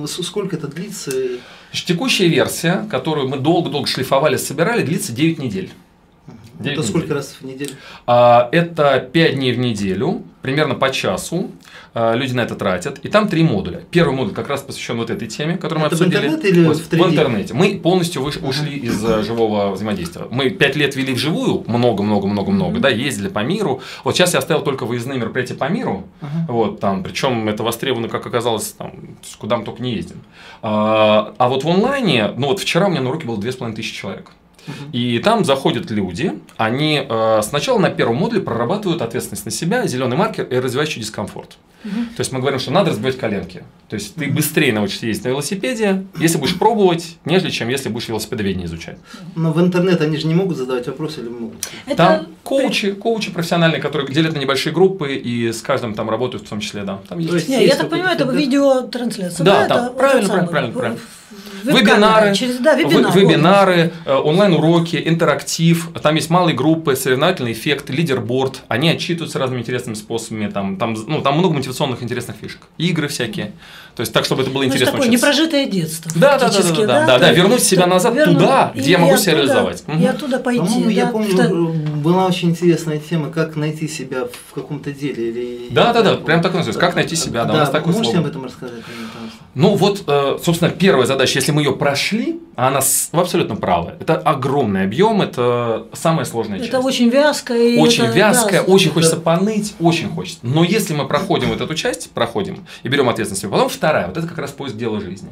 да. 0.00 0.06
с- 0.06 0.22
Сколько 0.26 0.56
это 0.56 0.66
длится? 0.68 1.10
Текущая 1.72 2.28
версия, 2.28 2.86
которую 2.90 3.28
мы 3.28 3.36
долго-долго 3.38 3.86
шлифовали, 3.86 4.36
собирали, 4.36 4.82
длится 4.82 5.12
9 5.12 5.38
недель. 5.38 5.70
Девять 6.58 6.78
Это 6.78 6.86
сколько 6.86 7.04
недель. 7.06 7.16
раз 7.16 7.36
в 7.38 7.44
неделю? 7.44 7.70
А, 8.06 8.48
Это 8.50 8.98
5 9.12 9.34
дней 9.34 9.52
в 9.52 9.58
неделю, 9.58 10.22
примерно 10.40 10.74
по 10.74 10.90
часу. 10.90 11.50
А, 11.98 12.14
Люди 12.14 12.32
на 12.34 12.42
это 12.42 12.54
тратят. 12.54 12.98
И 12.98 13.08
там 13.08 13.28
три 13.28 13.42
модуля. 13.42 13.80
Первый 13.90 14.14
модуль 14.14 14.34
как 14.34 14.48
раз 14.48 14.60
посвящен 14.62 14.96
вот 14.98 15.08
этой 15.10 15.28
теме, 15.28 15.56
которую 15.56 15.80
мы 15.80 15.86
Это 15.86 15.96
в 15.96 16.00
обсудили. 16.00 16.26
интернете 16.26 16.48
или 16.50 16.66
Вот, 16.66 16.76
в 16.76 16.88
3D? 16.92 17.10
интернете. 17.10 17.54
Мы 17.54 17.78
полностью 17.82 18.22
выш- 18.22 18.46
ушли 18.46 18.76
из 18.76 19.02
э, 19.04 19.22
живого 19.22 19.70
взаимодействия. 19.72 20.26
Мы 20.30 20.50
5 20.50 20.76
лет 20.76 20.94
вели 20.96 21.14
вживую, 21.14 21.64
много-много-много-много, 21.66 22.80
да, 22.80 22.88
ездили 22.90 23.28
по 23.28 23.40
миру. 23.44 23.80
Вот 24.04 24.14
сейчас 24.14 24.32
я 24.34 24.40
оставил 24.40 24.62
только 24.62 24.84
выездные 24.84 25.18
мероприятия 25.18 25.54
по 25.54 25.68
миру. 25.68 26.04
Ага. 26.20 26.46
Вот, 26.52 26.80
там, 26.80 27.02
причем 27.02 27.48
это 27.48 27.62
востребовано, 27.62 28.08
как 28.08 28.26
оказалось, 28.26 28.72
там, 28.72 28.92
куда 29.38 29.56
мы 29.56 29.64
только 29.64 29.82
не 29.82 29.94
ездим. 29.94 30.22
А, 30.62 31.34
а 31.38 31.48
вот 31.48 31.64
в 31.64 31.68
онлайне, 31.68 32.32
ну 32.36 32.48
вот 32.48 32.60
вчера 32.60 32.86
у 32.86 32.90
меня 32.90 33.00
на 33.00 33.08
уроке 33.10 33.26
было 33.26 33.38
2500 33.38 33.84
человек. 33.94 34.32
И 34.92 35.18
там 35.20 35.44
заходят 35.44 35.90
люди, 35.90 36.32
они 36.56 37.04
э, 37.08 37.40
сначала 37.42 37.78
на 37.78 37.90
первом 37.90 38.16
модуле 38.16 38.40
прорабатывают 38.40 39.02
ответственность 39.02 39.44
на 39.44 39.50
себя, 39.50 39.86
зеленый 39.86 40.16
маркер 40.16 40.44
и 40.44 40.56
развивающий 40.56 41.00
дискомфорт. 41.00 41.56
То 41.84 42.20
есть 42.20 42.32
мы 42.32 42.40
говорим, 42.40 42.58
что 42.58 42.72
надо 42.72 42.90
разбивать 42.90 43.16
коленки. 43.16 43.62
То 43.88 43.94
есть 43.94 44.16
ты 44.16 44.28
быстрее 44.28 44.72
научишься 44.72 45.06
ездить 45.06 45.24
на 45.24 45.28
велосипеде, 45.28 46.04
если 46.18 46.36
будешь 46.38 46.58
пробовать, 46.58 47.16
нежели 47.24 47.50
чем 47.50 47.68
если 47.68 47.90
будешь 47.90 48.08
велосипедоведение 48.08 48.66
изучать. 48.66 48.98
Но 49.36 49.52
в 49.52 49.60
интернет 49.60 50.00
они 50.00 50.16
же 50.16 50.26
не 50.26 50.34
могут 50.34 50.56
задавать 50.56 50.88
вопросы 50.88 51.20
или 51.20 51.28
могут? 51.28 51.68
Это 51.86 51.96
Там 51.96 52.26
коучи, 52.42 52.90
коучи 52.92 53.30
профессиональные, 53.30 53.80
которые 53.80 54.12
делят 54.12 54.34
на 54.34 54.38
небольшие 54.38 54.72
группы 54.72 55.14
и 55.14 55.52
с 55.52 55.62
каждым 55.62 55.94
там 55.94 56.10
работают 56.10 56.44
в 56.44 56.48
том 56.48 56.58
числе, 56.58 56.82
да. 56.82 56.98
Там 57.08 57.20
есть. 57.20 57.30
То 57.30 57.36
есть 57.36 57.48
я 57.48 57.76
так 57.76 57.88
понимаю, 57.88 58.16
это 58.18 58.24
видеотрансляция. 58.32 59.44
Да, 59.44 59.60
да, 59.60 59.68
там, 59.68 59.84
это 59.86 59.94
правильно, 59.94 60.28
правильно, 60.46 60.72
в- 60.74 60.78
правильно. 60.78 60.98
Вебинары, 61.72 62.34
Через, 62.34 62.58
да, 62.58 62.74
вебинар, 62.74 63.16
вебинары, 63.16 63.92
онлайн-уроки, 64.06 65.02
интерактив, 65.04 65.90
там 66.02 66.14
есть 66.14 66.30
малые 66.30 66.56
группы, 66.56 66.96
соревновательный 66.96 67.52
эффект, 67.52 67.90
лидерборд, 67.90 68.62
они 68.68 68.88
отчитываются 68.88 69.38
разными 69.38 69.60
интересными 69.60 69.94
способами, 69.94 70.48
там, 70.48 70.76
там, 70.76 70.94
ну, 71.06 71.22
там 71.22 71.38
много 71.38 71.54
мотивационных 71.54 72.02
интересных 72.02 72.36
фишек, 72.36 72.60
игры 72.78 73.08
всякие, 73.08 73.52
то 73.96 74.02
есть 74.02 74.12
так, 74.12 74.24
чтобы 74.26 74.42
это 74.42 74.50
было 74.50 74.60
Ну, 74.62 74.66
интересно 74.68 74.92
такое 74.92 75.08
учиться. 75.08 75.26
непрожитое 75.26 75.66
детство. 75.66 76.10
Да, 76.14 76.38
да, 76.38 76.50
да, 76.50 76.62
да, 76.62 76.86
да, 76.86 77.06
да, 77.06 77.18
то 77.18 77.26
есть, 77.26 77.38
вернуть 77.38 77.62
себя 77.62 77.86
назад 77.86 78.14
вернуть- 78.14 78.38
туда, 78.38 78.72
где 78.74 78.90
я 78.90 78.98
могу 78.98 79.14
оттуда- 79.14 79.22
себя 79.24 79.34
реализовать. 79.36 79.84
И 79.98 80.04
оттуда 80.04 80.38
пойти. 80.38 80.60
По-моему, 80.60 80.84
да, 80.84 80.90
я 80.90 81.06
помню, 81.06 81.34
в 81.34 81.40
э, 81.40 81.96
была 82.02 82.26
очень 82.26 82.50
интересная 82.50 82.98
тема, 82.98 83.30
как 83.30 83.56
найти 83.56 83.88
себя 83.88 84.26
в 84.50 84.54
каком-то 84.54 84.92
деле. 84.92 85.28
Или... 85.30 85.68
Да, 85.70 85.94
да, 85.94 86.02
да, 86.02 86.14
прям 86.16 86.42
так 86.42 86.52
называется. 86.52 86.78
Как 86.80 86.94
найти 86.94 87.16
себя, 87.16 87.44
да, 87.46 87.54
у 87.54 87.56
нас 87.56 87.70
такое 87.70 87.94
можете 87.94 88.12
слово. 88.12 88.26
об 88.26 88.30
этом 88.30 88.44
рассказать? 88.44 88.82
Ну 89.54 89.74
вот, 89.74 90.04
э, 90.06 90.36
собственно, 90.44 90.70
первая 90.70 91.06
задача, 91.06 91.38
если 91.38 91.50
мы 91.52 91.62
ее 91.62 91.72
прошли, 91.72 92.38
а 92.56 92.68
она 92.68 92.80
вы 93.12 93.20
абсолютно 93.22 93.56
правы, 93.56 93.94
это 93.98 94.16
огромный 94.16 94.82
объем, 94.84 95.22
это 95.22 95.86
самая 95.94 96.26
сложная 96.26 96.58
часть. 96.58 96.68
Это 96.68 96.80
очень 96.80 97.08
вязкое. 97.08 97.68
и 97.76 97.78
очень 97.78 98.04
это, 98.04 98.12
вязкая, 98.12 98.62
да, 98.62 98.70
очень 98.72 98.86
это- 98.88 98.94
хочется 98.94 99.16
поныть, 99.16 99.74
очень 99.80 100.10
хочется. 100.10 100.40
Но 100.42 100.62
если 100.62 100.92
мы 100.92 101.08
проходим 101.08 101.48
вот 101.48 101.60
эту 101.62 101.74
часть, 101.74 102.10
проходим 102.10 102.66
и 102.82 102.88
берем 102.88 103.08
ответственность, 103.08 103.42
себя, 103.42 103.52
потом 103.52 103.68
вторая, 103.70 103.85
вот 104.06 104.16
это 104.16 104.26
как 104.26 104.38
раз 104.38 104.50
поиск 104.52 104.76
дела 104.76 105.00
жизни. 105.00 105.30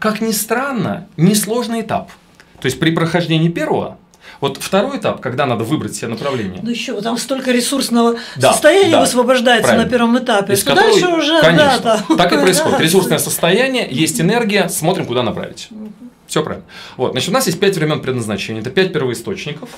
Как 0.00 0.20
ни 0.20 0.32
странно, 0.32 1.06
несложный 1.16 1.80
этап. 1.82 2.10
То 2.60 2.66
есть 2.66 2.78
при 2.80 2.90
прохождении 2.90 3.48
первого, 3.48 3.98
вот 4.40 4.58
второй 4.60 4.98
этап, 4.98 5.20
когда 5.20 5.46
надо 5.46 5.64
выбрать 5.64 5.94
себе 5.94 6.08
направление. 6.08 6.60
Ну 6.62 6.70
еще, 6.70 7.00
там 7.00 7.16
столько 7.18 7.52
ресурсного 7.52 8.16
Да, 8.36 8.52
состояния 8.52 8.92
да, 8.92 9.00
высвобождается 9.00 9.68
правильно. 9.68 9.84
на 9.84 9.90
первом 9.90 10.18
этапе, 10.18 10.54
из 10.54 10.60
что 10.60 10.70
которого- 10.74 10.92
дальше 11.00 11.08
уже, 11.16 11.40
конечно, 11.40 12.04
да, 12.08 12.16
так 12.16 12.32
и 12.32 12.36
происходит. 12.38 12.80
Ресурсное 12.86 13.18
состояние, 13.18 13.86
есть 13.90 14.20
энергия, 14.20 14.68
смотрим, 14.68 15.06
куда 15.06 15.22
направить. 15.22 15.68
Все 16.26 16.42
правильно. 16.42 16.66
Вот, 16.96 17.12
значит, 17.12 17.28
у 17.28 17.32
нас 17.32 17.46
есть 17.46 17.60
пять 17.60 17.76
времен 17.76 18.00
предназначения. 18.00 18.60
Это 18.60 18.70
пять 18.70 18.92
первоисточников, 18.92 19.68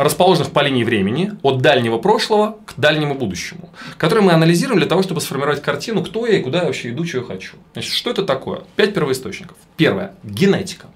расположенных 0.00 0.50
по 0.50 0.60
линии 0.60 0.82
времени 0.82 1.32
от 1.42 1.60
дальнего 1.60 1.98
прошлого 1.98 2.56
к 2.64 2.72
дальнему 2.78 3.14
будущему, 3.14 3.68
которые 3.98 4.24
мы 4.24 4.32
анализируем 4.32 4.78
для 4.78 4.88
того, 4.88 5.02
чтобы 5.02 5.20
сформировать 5.20 5.60
картину, 5.60 6.02
кто 6.02 6.26
я 6.26 6.38
и 6.38 6.42
куда 6.42 6.60
я 6.60 6.64
вообще 6.64 6.88
иду, 6.88 7.04
что 7.04 7.18
я 7.18 7.24
хочу. 7.24 7.56
Значит, 7.74 7.92
что 7.92 8.10
это 8.10 8.24
такое? 8.24 8.62
Пять 8.76 8.94
первоисточников. 8.94 9.58
Первое– 9.76 10.14
генетика. 10.22 10.86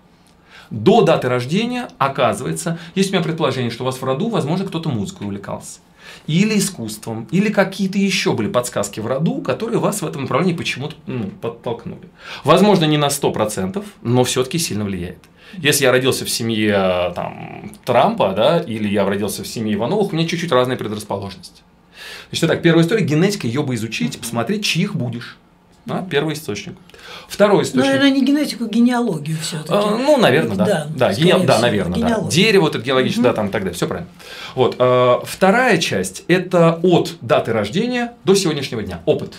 До 0.70 1.02
даты 1.02 1.28
рождения, 1.28 1.88
оказывается, 1.99 2.78
есть 2.94 3.11
у 3.11 3.12
меня 3.12 3.23
предположение, 3.23 3.70
что 3.70 3.84
у 3.84 3.87
вас 3.87 4.00
в 4.00 4.04
роду, 4.04 4.30
возможно, 4.30 4.66
кто-то 4.66 4.88
музыкой 4.88 5.26
увлекался. 5.26 5.80
Или 6.26 6.58
искусством, 6.58 7.28
или 7.30 7.50
какие-то 7.50 7.99
еще 7.99 8.32
были 8.32 8.49
подсказки 8.49 9.00
в 9.00 9.06
роду, 9.06 9.42
которые 9.42 9.80
вас 9.80 10.00
в 10.00 10.06
этом 10.06 10.23
направлении 10.23 10.56
почему-то 10.56 10.96
ну, 11.06 11.26
подтолкнули. 11.42 12.08
Возможно, 12.42 12.87
не 12.87 12.96
на 12.96 13.08
100%, 13.08 13.84
но 14.00 14.25
все-таки 14.25 14.58
сильно 14.58 14.84
влияет. 14.84 15.18
Если 15.52 15.84
я 15.84 15.92
родился 15.92 16.24
в 16.24 16.30
семье 16.30 17.12
там, 17.14 17.72
Трампа, 17.84 18.32
да, 18.32 18.58
или 18.60 18.88
я 18.88 19.04
родился 19.04 19.42
в 19.44 19.46
семье 19.46 19.74
Ивановых, 19.74 20.12
у 20.12 20.16
меня 20.16 20.26
чуть-чуть 20.26 20.50
разные 20.50 20.76
предрасположенности. 20.76 21.62
Значит, 22.30 22.48
так, 22.48 22.62
первая 22.62 22.84
история, 22.84 23.04
генетика, 23.04 23.46
ее 23.46 23.62
бы 23.62 23.74
изучить, 23.76 24.18
посмотреть, 24.18 24.64
чьих 24.64 24.96
будешь. 24.96 25.36
Да, 25.86 26.04
первый 26.10 26.32
источник. 26.34 26.74
Второй 27.28 27.58
Ну, 27.58 27.62
источник. 27.62 27.84
наверное, 27.86 28.10
не 28.10 28.24
генетику, 28.24 28.66
генеалогию 28.66 29.36
все-таки. 29.42 29.68
А, 29.72 29.90
Ну, 29.98 30.16
наверное, 30.16 30.56
да. 30.56 30.64
Да, 30.64 30.86
Да, 30.96 31.12
гене- 31.12 31.38
да 31.46 31.58
наверное, 31.58 31.98
да. 32.00 32.20
Дерево, 32.28 32.68
это 32.68 32.78
геологическое, 32.78 33.24
да, 33.24 33.32
там 33.34 33.48
и 33.48 33.50
так 33.50 33.62
далее. 33.62 33.74
Все 33.76 33.86
правильно. 33.86 34.08
Вот. 34.54 34.76
э, 34.78 35.14
Вторая 35.24 35.76
часть– 35.78 36.24
это 36.28 36.80
от 36.82 37.16
даты 37.20 37.52
рождения 37.52 38.14
до 38.24 38.34
сегодняшнего 38.34 38.82
дня. 38.82 39.00
Опыт. 39.04 39.34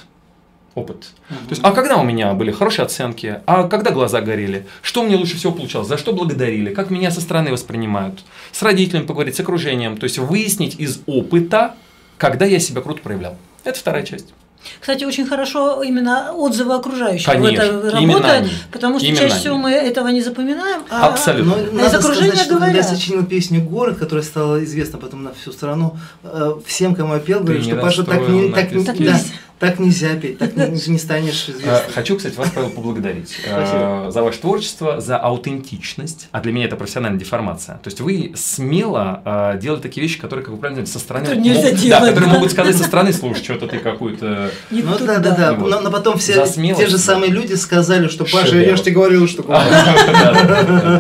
Опыт. 0.76 1.08
То 1.30 1.36
есть, 1.52 1.62
а 1.64 1.72
когда 1.72 1.96
у 1.96 2.04
меня 2.04 2.34
были 2.34 2.52
хорошие 2.52 2.86
оценки, 2.86 3.40
а 3.46 3.68
когда 3.70 3.92
глаза 3.92 4.20
горели, 4.20 4.68
что 4.82 5.04
мне 5.04 5.16
лучше 5.16 5.38
всего 5.38 5.54
получалось, 5.54 5.88
за 5.88 5.98
что 5.98 6.12
благодарили, 6.12 6.74
как 6.74 6.90
меня 6.90 7.12
со 7.12 7.22
стороны 7.22 7.52
воспринимают, 7.52 8.20
с 8.52 8.62
родителями 8.62 9.06
поговорить, 9.06 9.38
с 9.38 9.40
окружением, 9.40 9.96
то 9.98 10.04
есть 10.04 10.18
выяснить 10.18 10.76
из 10.78 11.00
опыта, 11.06 11.76
когда 12.18 12.44
я 12.46 12.60
себя 12.60 12.82
круто 12.82 13.02
проявлял. 13.02 13.38
Это 13.64 13.80
вторая 13.80 14.04
часть. 14.04 14.34
Кстати, 14.80 15.04
очень 15.04 15.26
хорошо 15.26 15.84
именно 15.84 16.34
отзывы 16.34 16.74
окружающих 16.74 17.26
Конечно, 17.26 17.66
в 17.72 17.86
это 17.86 18.32
они. 18.32 18.50
потому 18.72 18.98
что 18.98 19.08
Именно 19.08 19.20
чаще 19.22 19.34
они. 19.34 19.42
всего 19.42 19.58
мы 19.58 19.72
этого 19.72 20.08
не 20.10 20.22
запоминаем. 20.22 20.82
А 20.90 21.08
Абсолютно. 21.08 21.56
Но 21.56 21.62
из 21.62 21.72
надо 21.72 21.98
окружения 22.00 22.30
сказать, 22.30 22.46
что 22.46 22.54
когда 22.54 22.66
я 22.68 22.74
говорят. 22.74 22.90
сочинил 22.90 23.26
песню 23.26 23.62
«Город», 23.62 23.98
которая 23.98 24.26
стала 24.26 24.64
известна 24.64 24.98
потом 24.98 25.24
на 25.24 25.34
всю 25.34 25.52
страну, 25.52 25.98
э, 26.24 26.54
всем, 26.66 26.96
кому 26.96 27.14
я 27.14 27.20
пел, 27.20 27.42
говорю, 27.42 27.62
что 27.62 27.76
Паша, 27.76 28.04
так, 28.04 28.28
не, 28.28 28.52
так, 28.52 28.72
не-. 28.72 28.84
Так 28.86 28.98
да. 28.98 29.20
Так 29.66 29.80
нельзя 29.80 30.16
петь, 30.16 30.38
так 30.38 30.56
не, 30.56 30.92
не 30.92 31.00
станешь 31.00 31.46
Э, 31.48 31.52
известным. 31.52 31.94
Хочу, 31.94 32.18
кстати, 32.18 32.36
вас, 32.36 32.52
Павел, 32.54 32.70
поблагодарить 32.70 33.30
Спасибо. 33.46 34.12
за 34.12 34.22
ваше 34.24 34.40
творчество, 34.40 35.02
за 35.02 35.18
аутентичность, 35.18 36.28
а 36.32 36.42
для 36.42 36.52
меня 36.52 36.66
это 36.66 36.76
профессиональная 36.76 37.20
деформация. 37.20 37.76
То 37.78 37.88
есть 37.88 38.00
вы 38.00 38.34
смело 38.36 39.22
э, 39.26 39.60
делали 39.60 39.82
такие 39.82 40.04
вещи, 40.04 40.20
которые, 40.20 40.46
как 40.46 40.54
вы 40.54 40.60
правильно 40.60 40.86
со 40.86 41.00
стороны... 41.00 41.26
Которые 41.26 41.44
нельзя 41.44 41.62
могут- 41.64 41.80
делать, 41.80 42.02
Да, 42.02 42.08
которые 42.10 42.32
могут 42.32 42.52
сказать 42.52 42.76
со 42.76 42.84
стороны, 42.84 43.14
слушай, 43.14 43.44
что-то 43.44 43.68
ты 43.68 43.80
какую-то... 43.80 44.52
Ну 44.70 44.98
да, 45.00 45.18
да, 45.20 45.32
да. 45.32 45.54
Вот. 45.54 45.70
Но, 45.70 45.82
но 45.82 45.92
потом 45.92 46.18
все 46.18 46.46
те 46.46 46.86
же 46.88 46.92
да. 46.94 46.98
самые 46.98 47.32
люди 47.32 47.54
сказали, 47.56 48.08
что 48.08 48.26
Паша, 48.26 48.58
я 48.58 48.76
же 48.76 48.84
тебе 48.84 48.96
говорил, 48.96 49.28
что 49.28 49.44
город». 49.44 49.64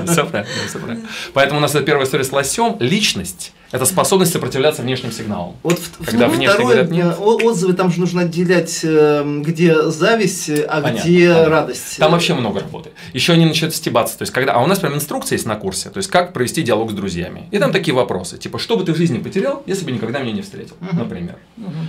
Все 0.07 0.25
правильно, 0.25 0.45
все 0.67 0.79
правильно. 0.79 1.07
Поэтому 1.33 1.59
у 1.59 1.61
нас 1.61 1.75
это 1.75 1.83
первая 1.83 2.05
история 2.05 2.23
с 2.23 2.31
лосем. 2.31 2.77
Личность– 2.79 3.51
это 3.71 3.85
способность 3.85 4.31
сопротивляться 4.33 4.81
внешним 4.81 5.11
сигналам. 5.11 5.55
Вот 5.63 5.79
Когда 6.05 6.27
в- 6.27 6.31
внешне 6.31 6.49
второе, 6.49 6.65
говорят 6.83 6.91
нет. 6.91 7.05
э, 7.17 7.21
отзывы 7.21 7.73
там 7.73 7.91
же 7.91 7.99
нужно 7.99 8.21
отделять, 8.21 8.79
э, 8.83 9.41
где 9.43 9.89
зависть, 9.89 10.49
э, 10.49 10.61
а 10.63 10.81
Понятно, 10.81 11.07
где 11.07 11.27
понятно. 11.29 11.49
радость. 11.49 11.97
Там 11.97 12.11
вообще 12.11 12.33
много 12.33 12.59
работы. 12.61 12.91
Еще 13.13 13.33
они 13.33 13.45
начинают 13.45 13.75
стебаться. 13.75 14.17
То 14.17 14.23
есть, 14.23 14.33
когда... 14.33 14.53
А 14.53 14.63
у 14.63 14.67
нас 14.67 14.79
прям 14.79 14.95
инструкция 14.95 15.35
есть 15.35 15.45
на 15.45 15.55
курсе, 15.55 15.89
то 15.89 15.97
есть, 15.97 16.09
как 16.09 16.33
провести 16.33 16.61
диалог 16.61 16.91
с 16.91 16.93
друзьями. 16.93 17.47
И 17.51 17.57
там 17.59 17.71
такие 17.71 17.93
вопросы, 17.93 18.37
типа, 18.37 18.59
что 18.59 18.77
бы 18.77 18.83
ты 18.85 18.93
в 18.93 18.97
жизни 18.97 19.17
потерял, 19.19 19.63
если 19.65 19.85
бы 19.85 19.91
никогда 19.91 20.19
меня 20.19 20.31
не 20.33 20.41
встретил, 20.41 20.75
например. 20.91 21.35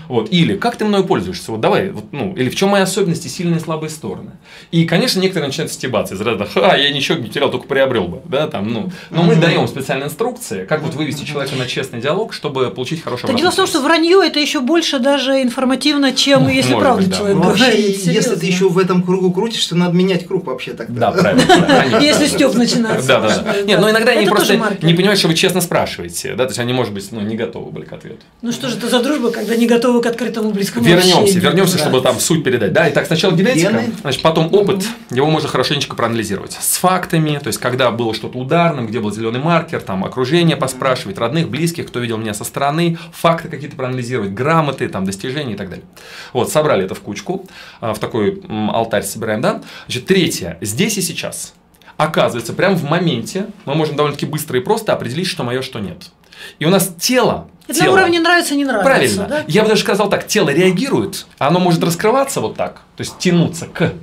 Вот. 0.09 0.31
Или, 0.33 0.57
как 0.57 0.77
ты 0.77 0.85
мною 0.85 1.05
пользуешься? 1.05 1.53
Вот 1.53 1.61
давай, 1.61 1.91
вот, 1.91 2.13
ну, 2.13 2.35
или 2.35 2.49
в 2.49 2.57
чем 2.57 2.71
мои 2.71 2.83
особенности, 2.83 3.29
сильные 3.29 3.59
и 3.59 3.63
слабые 3.63 3.91
стороны. 3.91 4.33
И, 4.71 4.85
конечно, 4.87 5.21
некоторые 5.21 5.49
начинают 5.49 5.73
стебаться 5.73 6.15
из 6.15 6.21
ряда, 6.21 6.47
ха, 6.47 6.77
я 6.77 6.91
ничего 6.91 7.19
не 7.19 7.29
терял, 7.29 7.51
только 7.51 7.67
приобрел 7.67 8.09
бы. 8.09 8.21
Да, 8.25 8.47
там, 8.49 8.73
ну. 8.73 8.91
Но 9.11 9.23
мы 9.23 9.37
даем 9.37 9.67
специальные 9.69 10.07
инструкции, 10.07 10.65
как 10.65 10.83
вот 10.83 10.95
вывести 10.95 11.25
человека 11.25 11.55
на 11.57 11.66
честный 11.67 12.01
диалог, 12.01 12.33
чтобы 12.33 12.71
получить 12.71 13.03
хороший 13.03 13.27
дело 13.35 13.51
в 13.51 13.57
том, 13.57 13.67
что 13.67 13.81
вранье 13.81 14.21
это 14.25 14.39
еще 14.41 14.61
больше 14.61 14.99
даже 14.99 15.43
информативно, 15.43 16.13
чем 16.13 16.45
Ну, 16.45 16.49
если 16.49 16.75
быть, 16.75 17.09
да. 17.11 17.17
человек 17.17 17.37
Ну, 17.37 17.43
вообще, 17.43 17.65
говорит. 17.65 17.87
если 17.89 18.05
серьезно. 18.07 18.37
ты 18.37 18.47
еще 18.47 18.69
в 18.69 18.79
этом 18.79 19.03
кругу 19.03 19.33
крутишься, 19.33 19.75
надо 19.77 19.95
менять 19.95 20.27
круг 20.27 20.47
вообще 20.47 20.73
Да, 20.73 20.85
тогда. 20.85 21.11
правильно. 21.13 21.43
конечно. 21.67 21.99
Если 21.99 22.27
стёб 22.27 22.55
начинается. 22.55 23.07
Да, 23.09 23.21
да, 23.21 23.39
да. 23.39 23.63
Нет, 23.63 23.81
но 23.81 23.91
иногда 23.91 24.13
они 24.13 24.27
просто 24.27 24.55
не 24.83 24.95
понимают, 24.95 25.19
что 25.19 25.29
вы 25.29 25.35
честно 25.35 25.61
спрашиваете. 25.61 26.35
Да, 26.35 26.45
то 26.45 26.51
есть 26.51 26.59
они, 26.59 26.73
может 26.73 26.93
быть, 26.93 27.07
ну, 27.11 27.21
не 27.21 27.37
готовы 27.37 27.71
были 27.71 27.85
к 27.85 27.93
ответу. 27.93 28.19
Ну 28.43 28.53
что 28.53 28.69
же 28.69 28.77
это 28.77 28.89
за 28.89 29.03
дружба, 29.03 29.31
когда 29.31 29.57
не 29.57 29.67
готовы 29.67 30.01
к 30.01 30.07
открытому 30.07 30.51
близкому 30.51 30.85
Вернемся, 30.87 31.39
вернемся, 31.39 31.75
Да. 31.77 31.83
чтобы 31.83 32.01
там 32.01 32.19
суть 32.21 32.45
передать. 32.45 32.73
Да, 32.73 32.89
итак, 32.91 33.07
сначала 33.07 33.33
генетика, 33.33 33.83
значит, 34.03 34.23
потом 34.23 34.53
опыт. 34.53 34.85
Его 35.11 35.29
можно 35.31 35.49
хорошенечко 35.49 35.95
проанализировать. 35.97 36.57
С 36.61 36.77
фактами, 36.79 37.39
то 37.43 37.49
есть, 37.49 37.59
когда 37.59 37.91
было 37.91 38.15
что-то 38.15 38.39
ударным, 38.39 38.87
где 38.87 39.01
был 39.01 39.13
зеленый 39.13 39.41
маркер, 39.41 39.81
там, 39.81 40.05
окружение 40.05 40.57
поспрашивать, 40.57 41.19
родных, 41.19 41.49
близких, 41.57 41.87
кто 41.89 42.01
видел 42.01 42.19
меня 42.19 42.35
со 42.35 42.45
стороны, 42.45 42.99
факты 43.13 43.49
какие-то 43.49 43.77
проанализировать, 43.77 44.31
грамоты, 44.33 44.89
там, 44.89 45.05
достижения 45.05 45.55
и 45.55 45.57
так 45.57 45.69
далее. 45.71 45.85
Вот, 46.33 46.51
собрали 46.51 46.85
это 46.85 46.95
в 46.95 47.01
кучку, 47.01 47.47
а, 47.81 47.95
в 47.95 47.99
такой 47.99 48.43
алтарь 48.73 49.03
собираем, 49.03 49.41
да. 49.41 49.63
Значит, 49.87 50.07
третье, 50.07 50.59
здесь 50.61 50.99
и 50.99 51.03
сейчас. 51.03 51.55
Оказывается, 51.97 52.53
прямо 52.53 52.77
в 52.77 52.85
моменте 52.85 53.47
мы 53.65 53.75
можем 53.75 53.97
довольно-таки 53.97 54.27
быстро 54.27 54.59
и 54.59 54.63
просто 54.63 54.93
определить, 54.93 55.27
что 55.27 55.45
мое, 55.45 55.63
что 55.63 55.79
нет. 55.81 56.11
И 56.59 56.67
у 56.67 56.71
нас 56.71 56.93
тело, 56.99 57.49
Это 57.67 57.79
на 57.79 57.85
тело- 57.87 57.95
уровне 57.95 58.21
нравится, 58.21 58.55
не 58.55 58.65
нравится. 58.67 58.85
Правильно. 58.85 59.27
да? 59.27 59.45
Я 59.49 59.63
бы 59.63 59.69
даже 59.71 59.81
сказал 59.81 60.11
так, 60.11 60.27
тело 60.27 60.51
реагирует, 60.51 61.27
оно 61.39 61.59
может 61.59 61.83
раскрываться 61.83 62.43
вот 62.43 62.57
так, 62.57 62.83
то 62.97 63.01
есть 63.01 63.17
тянуться 63.19 63.67
к, 63.67 63.95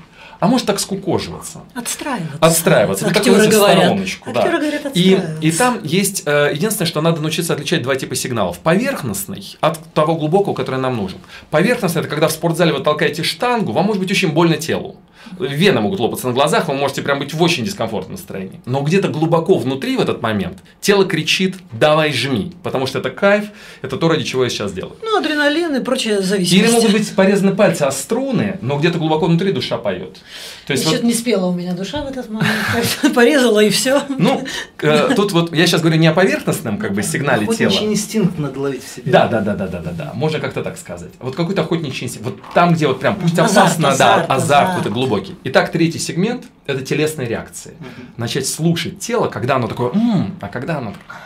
а 0.44 0.48
может 0.48 0.68
так 0.68 0.82
скукоживаться. 0.82 1.62
Отстраиваться. 1.74 2.38
Отстраиваться. 2.42 3.06
Вот 3.06 3.16
Актеры 3.16 3.38
называется, 3.38 3.58
в 3.58 3.62
говорят. 3.62 3.84
стороночку, 3.86 4.34
да. 4.34 4.40
Актеры 4.42 4.60
говорят 4.60 4.92
И, 4.94 5.22
и 5.40 5.52
там 5.54 5.80
есть, 5.84 6.24
э, 6.26 6.52
единственное, 6.54 6.86
что 6.86 7.00
надо 7.00 7.22
научиться 7.22 7.54
отличать 7.54 7.82
два 7.82 7.96
типа 7.96 8.14
сигналов. 8.16 8.60
Поверхностный 8.60 9.56
от 9.62 9.80
того 9.94 10.18
глубокого, 10.18 10.54
который 10.54 10.82
нам 10.82 10.98
нужен. 10.98 11.20
Поверхностный– 11.50 12.02
это 12.02 12.10
когда 12.10 12.28
в 12.28 12.34
спортзале 12.34 12.74
вы 12.74 12.84
толкаете 12.84 13.24
штангу, 13.24 13.72
вам 13.72 13.86
может 13.86 14.02
быть 14.02 14.12
очень 14.12 14.34
больно 14.34 14.58
телу. 14.58 14.98
Вены 15.40 15.82
могут 15.82 16.00
лопаться 16.00 16.28
на 16.28 16.34
глазах, 16.34 16.68
вы 16.68 16.76
можете 16.76 17.02
прям 17.02 17.20
быть 17.20 17.34
в 17.34 17.42
очень 17.42 17.66
дискомфортном 17.66 18.14
настроении. 18.14 18.62
Но 18.66 18.82
где-то 18.82 19.08
глубоко 19.08 19.58
внутри 19.58 19.98
в 19.98 20.02
этот 20.02 20.22
момент 20.22 20.60
тело 20.82 21.06
кричит 21.06 21.56
«давай 21.72 22.14
жми», 22.14 22.54
потому 22.64 22.86
что 22.86 23.00
это 23.00 23.10
кайф, 23.10 23.46
это 23.82 23.98
то, 23.98 24.08
ради 24.08 24.24
чего 24.24 24.44
я 24.44 24.50
сейчас 24.50 24.74
делаю. 24.74 24.96
Ну, 25.02 25.18
адреналин 25.18 25.76
и 25.76 25.84
прочая 25.84 26.22
зависимость. 26.22 26.54
Или 26.54 26.72
могут 26.72 26.92
быть 26.92 27.16
порезаны 27.16 27.56
пальцы 27.56 27.84
о 27.84 27.92
струны, 27.92 28.58
но 28.62 28.78
где-то 28.78 28.98
глубоко 28.98 29.26
внутри 29.26 29.52
душа 29.52 29.78
поет. 29.78 30.18
То 30.66 30.72
есть 30.74 30.86
Еще 30.86 30.96
вот, 30.98 31.04
не 31.04 31.14
спела 31.14 31.48
у 31.48 31.54
меня 31.54 31.74
душа 31.74 32.02
в 32.04 32.08
этот 32.08 32.30
момент. 32.30 32.50
Порезала 33.16 33.60
и 33.62 33.70
все. 33.70 34.02
ну, 34.18 34.46
э, 34.82 35.10
тут 35.16 35.34
вот 35.34 35.54
я 35.54 35.68
сейчас 35.68 35.82
говорю 35.82 35.98
не 35.98 36.08
о 36.08 36.14
поверхностном 36.14 36.78
как 36.78 36.94
бы 36.94 37.04
сигнале 37.04 37.46
тела. 37.48 37.70
Охотничий 37.70 37.88
инстинкт 37.88 38.40
надо 38.40 38.60
ловить 38.60 38.84
в 38.84 38.96
себе. 38.96 39.12
Да, 39.12 39.28
да, 39.28 39.42
да, 39.42 39.56
да, 39.56 39.68
да, 39.68 39.80
да, 39.80 39.92
да. 39.92 40.12
Можно 40.14 40.40
как-то 40.40 40.64
так 40.64 40.78
сказать. 40.78 41.12
Вот 41.20 41.36
какой-то 41.36 41.62
охотничий 41.62 42.06
инстинкт. 42.06 42.26
Вот 42.26 42.40
там, 42.54 42.74
где 42.74 42.88
вот 42.88 43.00
прям, 43.00 43.16
пусть 43.16 43.38
опасно, 43.38 43.94
да, 43.98 44.24
азарт, 44.24 44.70
какой-то 44.70 44.90
глубокий. 44.90 45.36
Итак, 45.44 45.72
третий 45.72 46.00
сегмент– 46.00 46.46
это 46.66 46.82
телесные 46.82 47.28
реакции. 47.28 47.74
Начать 48.16 48.48
слушать 48.48 49.00
тело, 49.00 49.28
когда 49.28 49.56
оно 49.56 49.68
такое, 49.68 49.92
«М, 49.92 50.36
а 50.40 50.48
когда 50.48 50.78
оно 50.78 50.92
такое. 50.92 51.18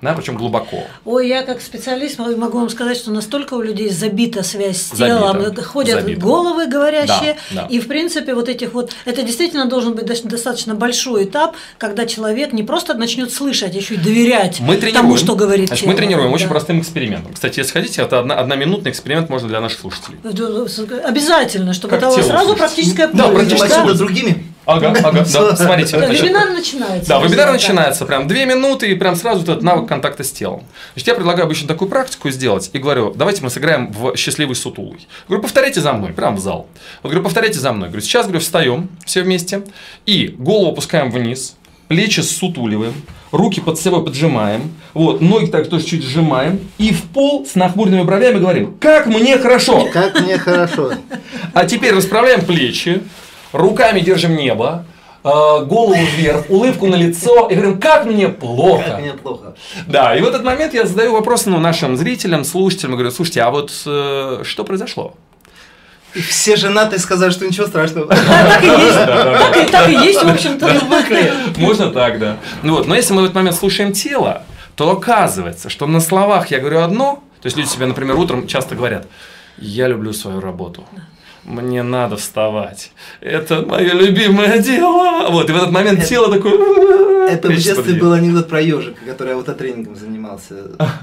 Да, 0.00 0.12
причем 0.14 0.36
глубоко. 0.36 0.84
Ой, 1.04 1.28
я 1.28 1.42
как 1.42 1.60
специалист 1.60 2.18
могу 2.18 2.58
вам 2.58 2.68
сказать, 2.70 2.96
что 2.96 3.10
настолько 3.10 3.54
у 3.54 3.62
людей 3.62 3.88
забита 3.90 4.42
связь 4.42 4.76
с 4.82 4.88
Забита, 4.90 5.06
телом, 5.18 5.54
ходят 5.64 6.00
забита. 6.00 6.20
головы 6.20 6.66
говорящие, 6.66 7.36
Да, 7.50 7.62
да. 7.62 7.66
и 7.68 7.80
в 7.80 7.88
принципе 7.88 8.34
вот 8.34 8.48
этих 8.48 8.72
вот, 8.74 8.92
это 9.04 9.22
действительно 9.22 9.64
должен 9.66 9.94
быть 9.94 10.06
достаточно 10.06 10.74
большой 10.74 11.24
этап, 11.24 11.56
когда 11.78 12.06
человек 12.06 12.52
не 12.52 12.62
просто 12.62 12.94
начнет 12.94 13.32
слышать, 13.32 13.74
а 13.74 13.78
еще 13.78 13.94
и 13.94 13.96
доверять 13.96 14.60
Мы 14.60 14.76
тренируем. 14.76 14.94
тому, 14.94 15.16
что 15.16 15.34
говорит 15.34 15.68
Значит, 15.68 15.84
тело. 15.84 15.92
мы 15.92 15.98
тренируем 15.98 16.32
очень 16.32 16.46
Да. 16.46 16.50
простым 16.50 16.80
экспериментом. 16.80 17.34
Кстати, 17.34 17.58
если 17.58 17.72
хотите, 17.72 18.02
это 18.02 18.20
одна, 18.20 18.34
одноминутный 18.36 18.90
эксперимент 18.92 19.28
можно 19.30 19.48
для 19.48 19.60
наших 19.60 19.80
слушателей. 19.80 20.18
Обязательно, 21.04 21.72
чтобы 21.72 21.96
Как 21.98 22.02
это 22.04 22.22
сразу 22.22 22.44
слушать. 22.44 22.58
практическая 22.58 23.06
Да, 23.08 23.24
польза. 23.24 23.34
практически. 23.34 23.68
Занимать 23.68 23.86
себя 23.88 23.94
другими. 23.98 24.44
Ага, 24.68 24.94
ага, 25.02 25.24
да, 25.32 25.56
смотрите. 25.56 25.96
Вебинар 25.96 26.50
начинается. 26.50 27.08
Да, 27.08 27.20
вебинар 27.20 27.52
начинается 27.52 28.04
прям 28.04 28.28
две 28.28 28.44
минуты 28.44 28.90
и 28.90 28.94
прям 28.94 29.16
сразу 29.16 29.42
этот 29.42 29.62
навык 29.62 29.88
контакта 29.88 30.22
с 30.24 30.30
телом. 30.30 30.64
Значит, 30.92 31.08
я 31.08 31.14
предлагаю 31.14 31.46
обычно 31.46 31.66
такую 31.66 31.88
практику 31.88 32.28
сделать 32.28 32.68
и 32.74 32.78
говорю, 32.78 33.14
давайте 33.16 33.42
мы 33.42 33.48
сыграем 33.48 33.90
в 33.90 34.14
счастливый 34.14 34.54
сутулый. 34.54 35.08
Говорю, 35.26 35.42
повторяйте 35.42 35.80
за 35.80 35.94
мной, 35.94 36.12
прям 36.12 36.36
в 36.36 36.40
зал. 36.40 36.66
Вот 37.02 37.08
говорю, 37.08 37.24
повторяйте 37.24 37.58
за 37.58 37.72
мной. 37.72 37.88
Говорю, 37.88 38.02
сейчас, 38.02 38.26
говорю, 38.26 38.40
встаем 38.40 38.90
все 39.06 39.22
вместе 39.22 39.62
и 40.04 40.34
голову 40.38 40.72
опускаем 40.72 41.10
вниз, 41.10 41.56
плечи 41.88 42.20
сутуливаем, 42.20 42.92
руки 43.32 43.62
под 43.62 43.78
собой 43.78 44.04
поджимаем, 44.04 44.74
вот, 44.92 45.22
ноги 45.22 45.46
так 45.46 45.70
тоже 45.70 45.86
чуть 45.86 46.04
сжимаем 46.04 46.60
и 46.76 46.92
в 46.92 47.04
пол 47.04 47.46
с 47.46 47.54
нахмуренными 47.54 48.02
бровями 48.02 48.38
говорим, 48.38 48.76
как 48.78 49.06
мне 49.06 49.38
хорошо. 49.38 49.88
Как 49.90 50.20
мне 50.20 50.36
хорошо. 50.36 50.92
А 51.54 51.64
теперь 51.64 51.94
расправляем 51.94 52.44
плечи, 52.44 53.00
руками 53.52 54.00
держим 54.00 54.36
небо, 54.36 54.84
э, 55.24 55.28
голову 55.28 55.94
вверх, 56.16 56.48
улыбку 56.48 56.86
на 56.86 56.94
лицо 56.96 57.48
и 57.48 57.54
говорим, 57.54 57.80
как 57.80 58.04
мне 58.06 58.28
плохо. 58.28 58.84
Как 58.84 59.00
мне 59.00 59.12
плохо. 59.12 59.54
Да, 59.86 60.14
и 60.16 60.20
в 60.20 60.26
этот 60.26 60.44
момент 60.44 60.74
я 60.74 60.86
задаю 60.86 61.12
вопрос 61.12 61.46
ну, 61.46 61.58
нашим 61.58 61.96
зрителям, 61.96 62.44
слушателям, 62.44 62.92
и 62.92 62.94
говорю, 62.96 63.10
слушайте, 63.10 63.42
а 63.42 63.50
вот 63.50 63.72
э, 63.86 64.40
что 64.44 64.64
произошло? 64.64 65.14
И 66.14 66.20
все 66.20 66.56
женатые 66.56 66.98
сказали, 66.98 67.30
что 67.30 67.46
ничего 67.46 67.66
страшного. 67.66 68.06
Так 68.08 68.62
и 68.62 68.66
есть, 68.66 68.94
так 68.94 69.56
и- 69.56 69.70
так 69.70 69.88
и 69.88 69.92
есть, 69.92 70.22
в 70.22 70.28
общем-то. 70.28 70.66
Можно 71.58 71.90
так, 71.90 72.18
да. 72.18 72.36
Ну 72.62 72.76
вот, 72.76 72.86
но 72.86 72.94
если 72.94 73.12
мы 73.12 73.20
в 73.22 73.24
этот 73.24 73.36
момент 73.36 73.56
слушаем 73.56 73.92
тело, 73.92 74.42
то 74.74 74.90
оказывается, 74.90 75.68
что 75.68 75.86
на 75.86 76.00
словах 76.00 76.50
я 76.50 76.60
говорю 76.60 76.80
одно, 76.80 77.22
то 77.42 77.46
есть 77.46 77.56
люди 77.56 77.68
себе, 77.68 77.86
например, 77.86 78.16
утром 78.16 78.46
часто 78.46 78.74
говорят, 78.74 79.06
я 79.58 79.86
люблю 79.86 80.12
свою 80.12 80.40
работу. 80.40 80.84
Мне 81.44 81.82
надо 81.82 82.16
вставать. 82.16 82.90
Это 83.20 83.62
мое 83.62 83.92
любимое 83.94 84.58
дело. 84.58 85.28
Вот, 85.30 85.48
и 85.48 85.52
в 85.52 85.56
этот 85.56 85.70
момент 85.70 86.04
тело 86.04 86.30
такое... 86.30 87.28
Это 87.28 87.48
в 87.48 87.56
детстве 87.56 87.94
был 87.94 88.12
анекдот 88.12 88.48
про 88.48 88.60
ежика, 88.60 88.98
который 89.06 89.34
аутотренингом 89.34 89.96
занимался. 89.96 90.54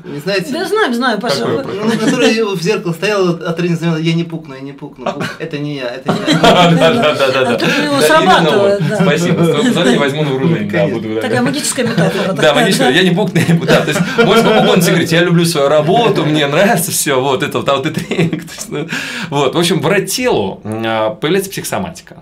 Не 0.03 0.19
знаете? 0.19 0.51
Да 0.51 0.65
знаем, 0.65 0.93
знаю, 0.93 1.19
Паша. 1.19 1.45
Ну, 1.45 1.91
который 1.99 2.41
в 2.55 2.61
зеркало 2.61 2.93
стоял, 2.93 3.29
а 3.29 3.53
тренинг 3.53 3.79
занимался, 3.79 4.03
я 4.03 4.13
не 4.13 4.23
пукну, 4.23 4.55
я 4.55 4.61
не 4.61 4.73
пукну. 4.73 5.05
Это 5.39 5.57
не 5.59 5.75
я, 5.75 5.89
это 5.89 6.11
не 6.11 6.31
я. 6.31 6.39
Да, 6.45 6.71
да, 6.71 7.15
да, 7.15 7.31
да, 7.31 7.57
да. 7.57 7.65
А 7.65 7.83
него 7.83 7.99
Да, 7.99 8.07
срабатывает. 8.07 8.81
Спасибо. 9.01 9.45
Твоего 9.45 9.63
позволения 9.63 9.99
возьму 9.99 10.23
на 10.23 10.29
вооружение. 10.31 11.21
Такая 11.21 11.41
магическая 11.41 11.87
метафора. 11.87 12.33
Да, 12.33 12.53
магическая. 12.53 12.91
Я 12.91 13.03
не 13.03 13.11
букну, 13.11 13.39
я 13.39 13.53
не. 13.53 13.59
Да, 13.59 13.81
то 13.81 13.89
есть, 13.89 14.01
можно 14.17 14.49
по 14.49 14.65
говорить, 14.65 15.11
я 15.11 15.23
люблю 15.23 15.45
свою 15.45 15.67
работу, 15.67 16.25
мне 16.25 16.47
нравится 16.47 16.91
все, 16.91 17.19
вот 17.19 17.43
это 17.43 17.59
вот, 17.59 17.69
а 17.69 17.75
вот 17.75 17.85
и 17.87 17.91
тренинг. 17.91 18.43
То 18.45 18.51
есть, 18.55 18.69
ну, 18.69 18.87
Вот, 19.29 19.55
в 19.55 19.57
общем, 19.57 19.81
врать 19.81 20.09
телу 20.25 20.59
а, 20.63 21.11
появляется 21.11 21.51
психосоматика. 21.51 22.17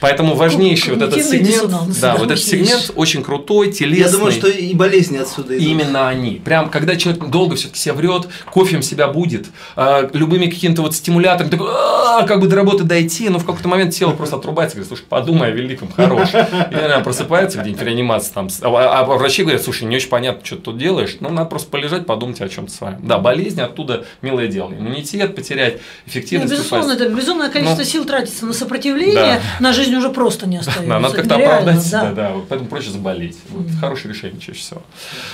Поэтому 0.00 0.34
важнейший 0.34 0.94
вот 0.94 1.02
этот 1.02 1.24
сегмент, 1.24 1.98
да, 2.00 2.16
вот 2.16 2.30
этот 2.30 2.44
сегмент 2.44 2.92
очень 2.94 3.22
крутой, 3.22 3.72
телесный. 3.72 4.04
Я 4.06 4.10
думаю, 4.10 4.32
что 4.32 4.48
и 4.48 4.74
болезни 4.74 5.18
отсюда 5.18 5.56
идут. 5.56 5.66
Именно 5.66 6.08
они. 6.08 6.40
Прям, 6.44 6.70
когда 6.70 6.96
человек 6.96 7.24
долго 7.28 7.56
все-таки 7.56 7.80
себя 7.80 7.94
врет, 7.94 8.28
кофем 8.50 8.82
себя 8.82 9.08
будет, 9.08 9.46
а, 9.76 10.08
любыми 10.12 10.46
какими-то 10.46 10.82
вот 10.82 10.94
стимуляторами, 10.94 11.50
такой, 11.50 11.68
«А, 11.70 12.22
как 12.26 12.40
бы 12.40 12.46
до 12.48 12.56
работы 12.56 12.84
дойти, 12.84 13.28
но 13.28 13.38
в 13.38 13.44
какой-то 13.44 13.68
момент 13.68 13.94
тело 13.94 14.12
просто 14.12 14.36
отрубается, 14.36 14.76
говорит, 14.76 14.88
слушай, 14.88 15.04
подумай 15.08 15.48
о 15.48 15.50
великом, 15.50 15.90
хорош. 15.90 16.28
И 16.32 16.74
она 16.74 17.00
просыпается 17.00 17.58
где-нибудь 17.58 17.82
в 17.82 17.84
реанимации, 17.84 18.32
там, 18.32 18.48
а, 18.62 19.00
а 19.00 19.04
врачи 19.04 19.42
говорят, 19.42 19.62
слушай, 19.62 19.84
не 19.84 19.96
очень 19.96 20.08
понятно, 20.08 20.44
что 20.44 20.56
ты 20.56 20.62
тут 20.62 20.78
делаешь, 20.78 21.16
ну, 21.20 21.28
надо 21.30 21.48
просто 21.48 21.70
полежать, 21.70 22.06
подумать 22.06 22.40
о 22.40 22.48
чем-то 22.48 22.72
с 22.72 22.80
вами. 22.80 22.98
Да, 23.02 23.18
болезни 23.18 23.60
оттуда 23.60 24.04
милое 24.22 24.46
дело. 24.48 24.70
Иммунитет 24.70 25.34
потерять, 25.34 25.74
Ну, 25.74 25.80
эффективность. 26.10 26.52
безусловно, 26.52 26.86
упасть. 26.94 27.00
это 27.02 27.14
безумное 27.14 27.48
количество 27.48 27.82
Ну, 27.82 27.88
сил 27.88 28.04
тратится 28.04 28.46
на 28.46 28.52
сопротивление, 28.52 29.14
да. 29.14 29.40
на 29.60 29.72
жизнь 29.72 29.87
уже 29.96 30.10
просто 30.10 30.46
не 30.46 30.56
остается. 30.58 30.86
Да, 30.86 31.00
надо 31.00 31.14
как-то 31.14 31.36
оправдать 31.36 31.82
себя, 31.82 32.12
да. 32.12 32.32
поэтому 32.48 32.68
проще 32.68 32.90
заболеть. 32.90 33.38
Хорошее 33.80 34.14
решение 34.14 34.40
чаще 34.40 34.60
всего. 34.60 34.82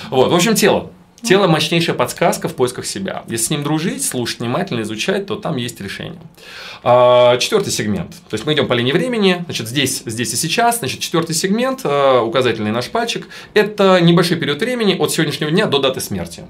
Вот, 0.09 0.31
в 0.31 0.35
общем, 0.35 0.55
тело. 0.55 0.91
Тело– 1.25 1.47
мощнейшая 1.47 1.95
подсказка 1.95 2.47
в 2.47 2.55
поисках 2.55 2.85
себя. 2.85 3.23
Если 3.27 3.45
с 3.45 3.49
ним 3.49 3.63
дружить, 3.63 4.05
слушать 4.05 4.41
внимательно, 4.41 4.81
изучать, 4.81 5.25
то 5.25 5.35
там 5.35 5.55
есть 5.55 5.81
решение. 5.81 6.21
А, 6.83 7.37
Четвертый 7.37 7.71
сегмент. 7.71 8.11
То 8.29 8.35
есть 8.35 8.45
мы 8.45 8.53
идем 8.53 8.67
по 8.67 8.73
линии 8.73 8.91
времени. 8.91 9.43
Значит, 9.45 9.67
здесь, 9.67 10.03
здесь 10.05 10.33
и 10.33 10.35
сейчас. 10.35 10.79
Значит, 10.79 10.99
четвертый 10.99 11.33
сегмент, 11.33 11.81
а, 11.83 12.21
указательный 12.21 12.71
наш 12.71 12.89
пальчик, 12.89 13.27
это 13.55 13.99
небольшой 14.01 14.37
период 14.37 14.59
времени 14.59 14.95
от 14.99 15.11
сегодняшнего 15.11 15.49
дня 15.49 15.65
до 15.65 15.79
даты 15.79 15.99
смерти. 15.99 16.43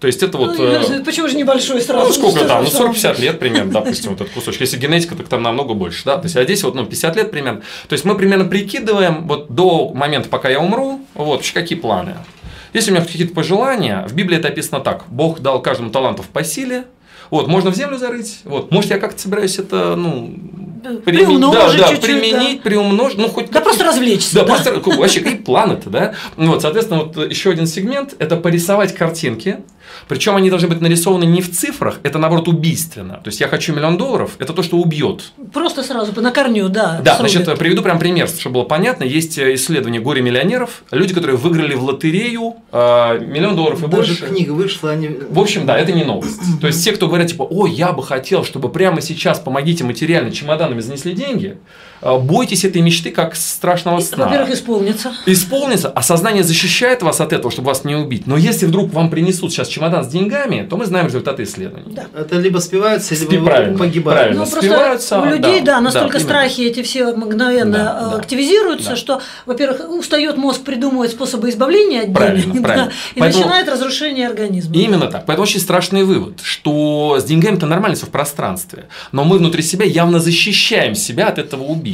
То 0.00 0.06
есть 0.06 0.22
это 0.22 0.36
вот... 0.36 0.58
Ну, 0.58 0.64
э, 0.64 1.02
Почему 1.04 1.28
же 1.28 1.36
небольшой 1.36 1.80
сразу? 1.80 2.06
ну, 2.06 2.12
сколько 2.12 2.44
там, 2.44 2.64
ну, 2.64 2.70
же 2.70 2.76
там? 2.76 2.92
40-50 2.92 3.20
лет 3.20 3.38
примерно, 3.38 3.72
допустим, 3.80 4.10
вот 4.12 4.20
этот 4.20 4.34
кусочек. 4.34 4.60
Если 4.60 4.76
генетика, 4.76 5.14
так 5.14 5.28
там 5.28 5.42
намного 5.42 5.74
больше, 5.74 6.04
да. 6.04 6.18
То 6.18 6.24
есть, 6.24 6.36
а 6.36 6.44
здесь 6.44 6.62
вот, 6.62 6.74
ну, 6.74 6.84
50 6.84 7.16
лет 7.16 7.30
примерно. 7.30 7.62
То 7.88 7.92
есть, 7.94 8.04
мы 8.04 8.14
примерно 8.16 8.44
прикидываем 8.44 9.26
вот 9.26 9.50
до 9.50 9.92
момента, 9.94 10.28
пока 10.28 10.48
я 10.48 10.60
умру, 10.60 11.00
вот, 11.14 11.42
какие 11.52 11.78
планы. 11.78 12.16
Если 12.72 12.90
у 12.90 12.94
меня 12.94 13.04
какие-то 13.04 13.34
пожелания, 13.34 14.04
в 14.06 14.14
Библии 14.14 14.36
это 14.36 14.48
описано 14.48 14.80
так. 14.80 15.04
Бог 15.08 15.40
дал 15.40 15.62
каждому 15.62 15.90
талантов 15.90 16.26
по 16.26 16.44
силе, 16.44 16.84
вот, 17.30 17.48
можно 17.48 17.70
в 17.70 17.74
землю 17.74 17.96
зарыть, 17.96 18.40
вот, 18.44 18.70
может, 18.70 18.90
я 18.90 18.98
как-то 18.98 19.20
собираюсь 19.20 19.58
это, 19.58 19.96
ну, 19.96 20.34
Приумножить 21.04 21.80
да, 21.80 21.90
да, 21.90 21.96
применить, 21.96 22.62
приумножить, 22.62 23.18
ну, 23.18 23.28
хоть 23.28 23.50
Да 23.50 23.60
просто 23.60 23.84
развлечься. 23.84 24.36
да, 24.36 24.44
просто 24.44 24.72
какой- 24.72 24.96
вообще 24.96 25.20
какие 25.20 25.38
планы-то, 25.38 25.90
да? 25.90 26.14
Ну 26.36 26.52
Вот, 26.52 26.62
соответственно, 26.62 27.04
вот 27.04 27.16
еще 27.28 27.50
один 27.50 27.66
сегмент– 27.66 28.14
это 28.18 28.36
порисовать 28.36 28.94
картинки, 28.94 29.58
причем 30.08 30.36
они 30.36 30.50
должны 30.50 30.68
быть 30.68 30.80
нарисованы 30.80 31.24
не 31.24 31.42
в 31.42 31.50
цифрах, 31.50 32.00
это 32.02 32.18
наоборот 32.18 32.48
убийственно. 32.48 33.14
То 33.14 33.28
есть 33.28 33.40
я 33.40 33.48
хочу 33.48 33.74
миллион 33.74 33.96
долларов, 33.96 34.32
это 34.38 34.52
то, 34.52 34.62
что 34.62 34.76
убьет. 34.78 35.32
Просто 35.52 35.82
сразу 35.82 36.18
на 36.20 36.30
корню, 36.30 36.68
да. 36.68 37.00
Да, 37.02 37.16
срубит. 37.16 37.32
значит, 37.32 37.58
приведу 37.58 37.82
прям 37.82 37.98
пример, 37.98 38.28
чтобы 38.28 38.54
было 38.54 38.64
понятно. 38.64 39.04
Есть 39.04 39.38
э, 39.38 39.54
исследование 39.54 40.00
горе-миллионеров, 40.00 40.82
люди, 40.90 41.14
которые 41.14 41.36
выиграли 41.36 41.74
в 41.74 41.84
лотерею 41.84 42.56
э, 42.72 43.18
миллион 43.20 43.56
долларов 43.56 43.82
и 43.82 43.86
Даже 43.86 44.14
больше. 44.14 44.26
книга 44.26 44.52
вышла, 44.52 44.90
они... 44.90 45.08
В 45.08 45.38
общем, 45.38 45.66
да, 45.66 45.78
это 45.78 45.92
не 45.92 46.04
новость. 46.04 46.40
То 46.60 46.66
есть, 46.66 46.84
те, 46.84 46.92
кто 46.92 47.08
говорят, 47.08 47.28
типа, 47.28 47.42
ой, 47.42 47.70
я 47.72 47.92
бы 47.92 48.02
хотел, 48.02 48.44
чтобы 48.44 48.68
прямо 48.68 49.00
сейчас 49.00 49.40
помогите 49.40 49.84
материально 49.84 50.30
чемоданами 50.30 50.80
занесли 50.80 51.12
деньги, 51.12 51.58
бойтесь 52.02 52.64
этой 52.64 52.82
мечты 52.82 53.10
как 53.10 53.34
страшного 53.36 54.00
сна. 54.00 54.26
Во-первых, 54.26 54.50
исполнится. 54.54 55.12
Исполнится, 55.26 55.88
а 55.90 56.02
сознание 56.02 56.42
защищает 56.44 57.02
вас 57.02 57.20
от 57.20 57.32
этого, 57.32 57.50
чтобы 57.50 57.68
вас 57.68 57.84
не 57.84 57.94
убить. 57.94 58.26
Но 58.26 58.36
если 58.36 58.66
вдруг 58.66 58.92
вам 58.92 59.10
принесут 59.10 59.52
сейчас 59.52 59.68
чемодан 59.68 60.04
с 60.04 60.08
деньгами, 60.08 60.66
то 60.68 60.76
мы 60.76 60.86
знаем 60.86 61.06
результаты 61.06 61.42
исследований. 61.44 61.92
Да. 61.94 62.04
Это 62.18 62.36
либо 62.36 62.58
спиваются, 62.58 63.14
Спи- 63.14 63.26
либо 63.32 63.46
правильно, 63.46 63.78
погибают. 63.78 64.18
правильно. 64.20 64.40
Ну, 64.40 64.46
спиваются, 64.46 65.16
просто 65.16 65.20
у 65.20 65.24
людей, 65.36 65.60
да, 65.60 65.76
да, 65.76 65.80
настолько 65.80 66.12
да, 66.14 66.18
именно. 66.18 66.28
страхи 66.28 66.60
эти 66.62 66.82
все 66.82 67.12
мгновенно 67.14 67.72
Да, 67.72 67.98
э, 68.06 68.10
да. 68.10 68.16
активизируются, 68.16 68.90
Да. 68.90 68.96
что, 68.96 69.22
во-первых, 69.46 69.88
устает 69.90 70.36
мозг 70.36 70.62
придумывать 70.62 71.10
способы 71.12 71.50
избавления 71.50 72.02
от 72.02 72.12
Правильно, 72.12 72.42
денег, 72.52 72.62
правильно. 72.62 72.86
да, 72.86 72.92
и 73.14 73.20
Поэтому- 73.20 73.44
начинает 73.44 73.68
разрушение 73.68 74.28
организма. 74.28 74.74
Именно 74.74 75.06
так. 75.06 75.26
Поэтому 75.26 75.44
очень 75.44 75.60
страшный 75.60 76.04
вывод, 76.04 76.40
что 76.42 77.16
с 77.20 77.24
деньгами-то 77.24 77.66
нормально 77.66 77.96
все 77.96 78.06
в 78.06 78.10
пространстве, 78.10 78.86
но 79.12 79.24
мы 79.24 79.38
внутри 79.38 79.62
себя 79.62 79.84
явно 79.86 80.18
защищаем 80.20 80.94
себя 80.94 81.28
от 81.28 81.38
этого 81.38 81.62
убийства. 81.62 81.85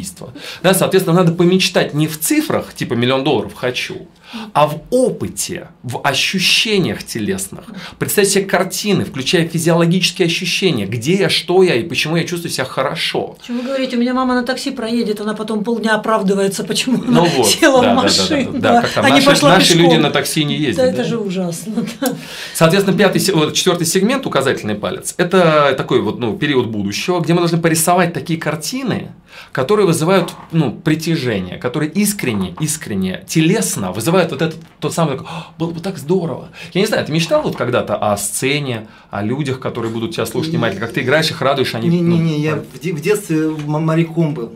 Да, 0.62 0.74
соответственно, 0.74 1.18
надо 1.18 1.33
помечтать 1.33 1.94
не 1.94 2.07
в 2.07 2.18
цифрах, 2.18 2.74
типа 2.74 2.94
миллион 2.94 3.24
долларов 3.24 3.55
хочу, 3.55 4.09
а 4.55 4.66
в 4.66 4.81
опыте, 4.90 5.68
в 5.83 6.00
ощущениях 6.02 7.05
телесных. 7.05 7.64
Представить 7.98 8.31
себе 8.31 8.44
картины, 8.44 9.05
включая 9.05 9.46
физиологические 9.46 10.26
ощущения, 10.26 10.87
где 10.87 11.14
я, 11.14 11.28
что 11.28 11.62
я 11.62 11.74
и 11.74 11.83
почему 11.83 12.16
я 12.16 12.24
чувствую 12.24 12.50
себя 12.50 12.64
хорошо. 12.64 13.37
Чем 13.46 13.59
вы 13.59 13.64
говорите, 13.64 13.96
у 13.96 14.00
меня 14.00 14.14
мама 14.14 14.35
на 14.35 14.42
такси 14.42 14.70
проедет, 14.70 15.20
она 15.20 15.35
потом 15.35 15.64
полдня 15.64 15.94
оправдывается, 15.94 16.64
почему 16.64 16.98
Ну 17.05 17.22
она 17.22 17.31
вот, 17.37 17.46
села 17.46 17.83
да, 17.83 17.92
в 17.92 17.94
да, 17.94 17.94
да, 17.94 18.02
машину, 18.02 18.52
да, 18.52 18.59
да, 18.59 18.81
как 18.83 18.90
там 18.90 19.05
а 19.05 19.09
наши, 19.09 19.26
пошла 19.26 19.50
наши 19.50 19.72
пешком. 19.74 19.85
люди 19.85 20.00
на 20.00 20.11
такси 20.11 20.44
не 20.44 20.57
ездят. 20.57 20.85
Да, 20.85 20.90
это 20.90 20.96
да. 20.98 21.05
же 21.05 21.18
ужасно. 21.18 21.87
да. 22.00 22.14
Соответственно, 22.55 22.96
пятый, 22.96 23.20
четвертый 23.20 23.87
сегмент, 23.87 24.26
указательный 24.26 24.74
палец, 24.74 25.14
это 25.18 25.74
такой 25.76 26.00
вот 26.00 26.18
ну, 26.18 26.37
период 26.37 26.68
будущего, 26.68 27.20
где 27.20 27.35
мы 27.35 27.40
должны 27.40 27.59
порисовать 27.59 28.12
такие 28.14 28.38
картины, 28.38 29.12
которые 29.53 29.87
вызывают 29.87 30.35
ну, 30.51 30.73
притяжение, 30.73 31.59
которые 31.59 31.90
искренне, 31.90 32.55
искренне, 32.61 33.25
телесно 33.27 33.92
вызывают 33.92 34.31
вот 34.33 34.42
этот 34.42 34.61
тот 34.81 34.95
самый, 34.95 35.12
такой, 35.12 35.27
«А, 35.29 35.53
было 35.59 35.71
бы 35.71 35.81
так 35.81 35.99
здорово. 35.99 36.49
Я 36.73 36.81
не 36.81 36.87
знаю, 36.87 37.05
ты 37.05 37.12
мечтал 37.12 37.42
вот 37.42 37.57
когда-то 37.57 37.97
о 37.97 38.16
сцене, 38.16 38.87
о 39.11 39.23
людях, 39.23 39.61
которые 39.61 39.92
будут 39.92 40.12
тебя 40.12 40.27
слушать 40.27 40.53
внимательно, 40.53 40.81
как 40.87 40.95
ты 40.95 41.01
играешь 41.03 41.31
их, 41.31 41.40
радуешь, 41.40 41.75
они... 41.75 41.88
ну, 41.88 42.16
Не-не-не, 42.16 42.40
я 42.40 42.57
в, 42.57 42.79
де- 42.81 42.92
в 42.92 43.01
детстве 43.01 43.49
моряком 43.49 44.35
был. 44.35 44.53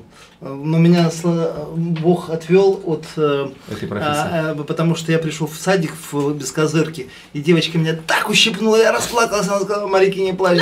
Но 0.54 0.78
меня 0.78 1.10
сла- 1.10 1.52
Бог 1.74 2.30
отвел 2.30 2.80
от... 2.84 3.04
э, 3.16 3.48
Этой 3.70 3.88
профессии. 3.88 4.10
а, 4.12 4.54
а, 4.58 4.62
потому 4.64 4.94
что 4.96 5.12
я 5.12 5.18
пришел 5.18 5.46
в 5.46 5.56
садик 5.56 5.92
в 6.12 6.32
бескозырке, 6.34 7.06
и 7.32 7.40
девочка 7.40 7.78
меня 7.78 7.96
так 8.06 8.28
ущипнула, 8.28 8.76
я 8.76 8.92
расплакался, 8.92 9.52
она 9.54 9.60
сказала, 9.64 9.86
Марики, 9.86 10.18
не 10.18 10.32
плачь. 10.32 10.58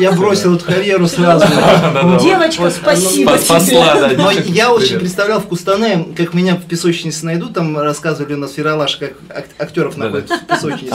Я 0.00 0.12
бросил 0.12 0.56
эту 0.56 0.64
карьеру 0.64 1.06
сразу. 1.08 1.46
Девочка, 2.20 2.62
Вот, 2.62 2.72
спасибо 2.72 3.32
тебе. 3.38 4.16
да. 4.16 4.22
Но 4.22 4.30
я 4.30 4.72
очень 4.72 4.98
представлял 4.98 5.40
в 5.40 5.46
Кустане, 5.46 6.06
как 6.16 6.34
меня 6.34 6.54
в 6.56 6.62
песочнице 6.62 7.24
найдут, 7.24 7.54
там 7.54 7.78
рассказывали 7.78 8.34
у 8.34 8.38
нас 8.38 8.56
Ералаш, 8.58 8.96
как 8.96 9.12
ак- 9.28 9.46
актеров 9.58 9.96
находят 9.96 10.30
в 10.30 10.46
песочнице. 10.46 10.94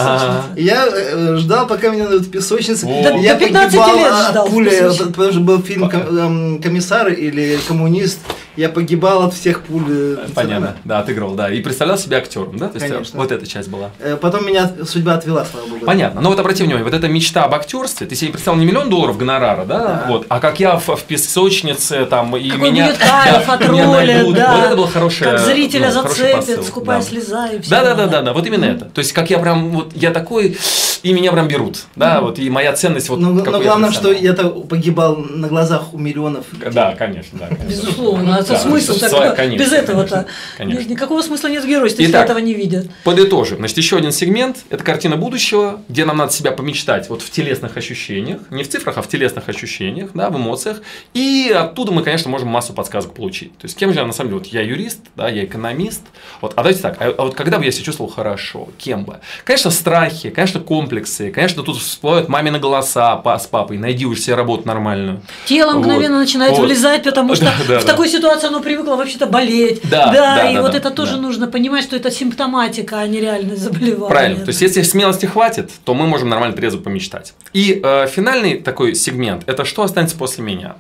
И 0.56 0.64
я 0.64 0.88
э, 0.88 1.36
ждал, 1.38 1.68
пока 1.68 1.90
меня 1.90 2.04
найдут 2.06 2.28
в 2.28 2.32
песочнице. 2.32 2.86
Я 2.88 3.34
до 3.36 3.40
15 3.46 3.78
погибал 3.80 3.96
лет 3.98 4.14
от 4.36 4.50
пули, 4.50 4.70
потому 5.12 5.32
что 5.32 5.40
был 5.42 5.62
фильм 5.62 5.90
«Ком- 5.90 6.18
эм, 6.18 6.62
«Комиссар» 6.62 7.10
или 7.12 7.58
«Коммунист» 7.68 7.91
коммунист– 7.92 8.20
я 8.56 8.70
погибал 8.70 9.24
от 9.24 9.34
всех 9.34 9.64
пуль. 9.64 9.86
э, 9.88 10.18
Понятно, 10.34 10.76
да, 10.84 11.00
отыграл, 11.00 11.32
да. 11.36 11.50
И 11.52 11.62
представлял 11.62 11.98
себя 11.98 12.18
актером, 12.18 12.58
да? 12.58 12.68
То 12.68 12.78
есть 12.78 12.88
Конечно. 12.88 13.20
вот 13.20 13.32
эта 13.32 13.48
часть 13.48 13.70
была. 13.70 13.92
Э, 14.00 14.18
Потом 14.20 14.46
меня 14.46 14.72
судьба 14.86 15.14
отвела, 15.14 15.46
слава 15.46 15.68
богу. 15.68 15.86
Понятно. 15.86 16.22
Но 16.22 16.30
вот 16.30 16.40
обрати 16.40 16.64
внимание, 16.64 16.84
вот 16.84 16.94
эта 16.94 17.08
мечта 17.08 17.44
об 17.44 17.54
актерстве, 17.56 18.08
ты 18.08 18.16
себе 18.16 18.32
представил 18.32 18.60
не 18.60 18.66
миллион 18.66 18.90
долларов 18.90 19.18
гонорара, 19.18 19.66
да? 19.66 19.80
Да. 19.80 20.06
Вот, 20.08 20.26
а 20.30 20.40
как 20.40 20.60
я 20.60 20.78
в, 20.78 20.88
в 20.88 21.04
песочнице 21.04 22.06
там 22.06 22.36
и 22.36 22.50
Какой 22.50 22.72
меня, 22.72 22.88
будет 22.88 22.98
кайф 22.98 23.46
да, 23.48 23.54
от 23.54 23.68
роли, 23.68 24.34
да. 24.34 24.56
Вот 24.56 24.66
это 24.66 24.76
было 24.76 24.88
хорошее. 24.88 25.32
Как 25.32 25.40
зрителя 25.40 25.92
ну, 25.94 26.04
посыл, 26.04 26.64
скупая 26.64 27.00
да. 27.00 27.06
слеза 27.06 27.48
и 27.48 27.60
все. 27.62 27.70
Да, 27.70 27.84
да, 27.84 27.96
да, 27.96 28.08
да, 28.08 28.22
да, 28.22 28.34
вот 28.34 28.46
именно 28.46 28.66
это. 28.66 28.86
То 28.86 29.00
есть, 29.00 29.14
как 29.14 29.30
я 29.30 29.40
прям, 29.40 29.72
вот 29.72 29.92
я 29.96 30.12
такой, 30.12 30.58
и 31.04 31.14
меня 31.14 31.32
прям 31.32 31.48
берут, 31.48 31.84
да, 31.96 32.22
вот, 32.22 32.38
и 32.40 32.50
моя 32.50 32.74
ценность 32.74 33.10
вот. 33.10 33.20
но, 33.20 33.32
но 33.32 33.58
я 33.58 33.64
главное, 33.64 33.92
что 33.92 34.12
я-то 34.12 34.50
погибал 34.50 35.18
на 35.18 35.48
глазах 35.48 35.94
у 35.94 35.98
миллионов. 35.98 36.46
Да, 36.74 36.96
конечно, 36.96 37.40
да. 37.40 37.48
конечно. 37.48 37.68
Безусловно, 37.68 38.41
это 38.42 38.54
Да, 38.54 38.60
смысл 38.60 38.94
своя- 38.94 39.10
такой. 39.32 39.36
конечно, 39.36 39.64
Без 39.64 39.72
этого-то 39.74 40.26
никакого 40.60 41.22
смысла 41.22 41.48
нет 41.48 41.64
в 41.64 41.68
геройстве, 41.68 42.06
если 42.06 42.20
этого 42.22 42.40
не 42.40 42.54
видят. 42.54 42.88
Подытожим. 43.04 43.58
Значит, 43.58 43.78
еще 43.78 43.98
один 43.98 44.12
сегмент– 44.12 44.58
это 44.70 44.84
картина 44.84 45.18
будущего, 45.18 45.82
где 45.90 46.06
нам 46.06 46.18
надо 46.18 46.32
себя 46.34 46.52
помечтать 46.52 47.10
вот 47.10 47.22
в 47.22 47.30
телесных 47.30 47.78
ощущениях, 47.78 48.40
не 48.50 48.64
в 48.64 48.70
цифрах, 48.70 48.98
а 48.98 49.02
в 49.02 49.08
телесных 49.08 49.50
ощущениях, 49.50 50.12
да, 50.14 50.30
в 50.30 50.38
эмоциях. 50.38 50.82
И 51.14 51.54
оттуда 51.56 51.92
мы, 51.92 52.04
конечно, 52.04 52.30
можем 52.30 52.48
массу 52.50 52.74
подсказок 52.74 53.14
получить. 53.14 53.58
То 53.58 53.66
есть, 53.66 53.78
кем 53.78 53.94
же 53.94 54.00
я 54.00 54.06
на 54.06 54.14
самом 54.14 54.30
деле? 54.32 54.40
Вот 54.40 54.48
я 54.48 54.62
юрист, 54.62 55.00
да, 55.16 55.30
я 55.30 55.46
экономист. 55.46 56.02
Вот, 56.42 56.54
а 56.54 56.58
давайте 56.58 56.82
так, 56.82 56.98
а, 57.00 57.14
а 57.18 57.24
вот 57.26 57.36
когда 57.36 57.58
бы 57.60 57.66
я 57.66 57.72
себя 57.72 57.84
чувствовал 57.86 58.10
хорошо, 58.12 58.70
кем 58.78 59.06
бы? 59.06 59.20
Конечно, 59.44 59.72
страхи, 59.72 60.30
конечно, 60.30 60.60
комплексы, 60.60 61.32
конечно, 61.32 61.64
тут 61.64 61.78
всплывают 61.78 62.30
мамины 62.30 62.60
голоса 62.60 63.22
с 63.40 63.48
папой, 63.48 63.78
найди 63.78 64.06
уж 64.06 64.20
себе 64.20 64.36
работу 64.36 64.68
нормальную. 64.68 65.22
Тело 65.46 65.74
Вот. 65.74 65.80
мгновенно 65.80 66.20
начинает 66.20 66.52
Вот. 66.58 66.66
влезать, 66.66 67.04
потому 67.04 67.36
что 67.36 67.46
Да, 67.46 67.54
да, 67.68 67.80
в 67.80 67.86
да. 67.86 67.92
такой 67.92 68.08
ситуации 68.10 68.31
оно 68.44 68.62
привыкло 68.62 68.96
вообще-то 68.96 69.26
болеть. 69.28 69.82
Да, 69.84 70.12
да, 70.12 70.50
и 70.50 70.56
да, 70.56 70.62
вот 70.62 70.72
да, 70.72 70.78
это 70.78 70.92
тоже 70.92 71.14
да. 71.14 71.22
нужно 71.22 71.48
понимать, 71.48 71.84
что 71.84 71.96
это 71.96 72.12
симптоматика, 72.12 73.00
а 73.00 73.08
не 73.08 73.20
реальное 73.20 73.56
заболевание. 73.56 74.10
Правильно. 74.10 74.46
То 74.46 74.50
есть, 74.50 74.62
если 74.62 74.82
смелости 74.82 75.26
хватит, 75.26 75.72
то 75.84 75.94
мы 75.94 76.08
можем 76.08 76.30
нормально 76.30 76.56
трезво 76.56 76.80
помечтать. 76.80 77.34
И 77.54 77.80
э, 77.84 78.08
финальный 78.08 78.60
такой 78.60 78.96
сегмент– 78.96 79.44
это 79.48 79.66
что 79.66 79.84
останется 79.84 80.18
после 80.18 80.44
меня. 80.44 80.76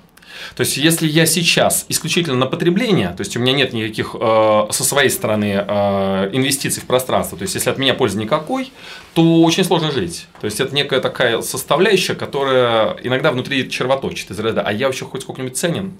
То 0.56 0.62
есть, 0.62 0.78
если 0.78 1.08
я 1.08 1.26
сейчас 1.26 1.86
исключительно 1.90 2.36
на 2.36 2.46
потребление, 2.46 3.10
то 3.10 3.22
есть 3.22 3.36
у 3.38 3.40
меня 3.40 3.54
нет 3.54 3.74
никаких 3.74 4.16
э, 4.20 4.68
со 4.72 4.84
своей 4.84 5.10
стороны 5.10 5.64
э, 5.68 6.30
инвестиций 6.34 6.82
в 6.82 6.86
пространство, 6.86 7.38
то 7.38 7.44
есть 7.44 7.56
если 7.56 7.70
от 7.70 7.78
меня 7.78 7.94
пользы 7.94 8.18
никакой, 8.18 8.72
то 9.14 9.44
очень 9.44 9.64
сложно 9.64 9.92
жить. 9.92 10.28
То 10.40 10.46
есть 10.46 10.60
это 10.60 10.74
некая 10.74 11.00
такая 11.00 11.42
составляющая, 11.42 12.16
которая 12.16 12.98
иногда 13.04 13.32
внутри 13.32 13.70
червоточит 13.70 14.32
из 14.32 14.40
ряда, 14.40 14.62
а 14.62 14.72
я 14.72 14.88
вообще 14.88 15.06
хоть 15.06 15.22
сколько-нибудь 15.22 15.58
ценен? 15.58 15.94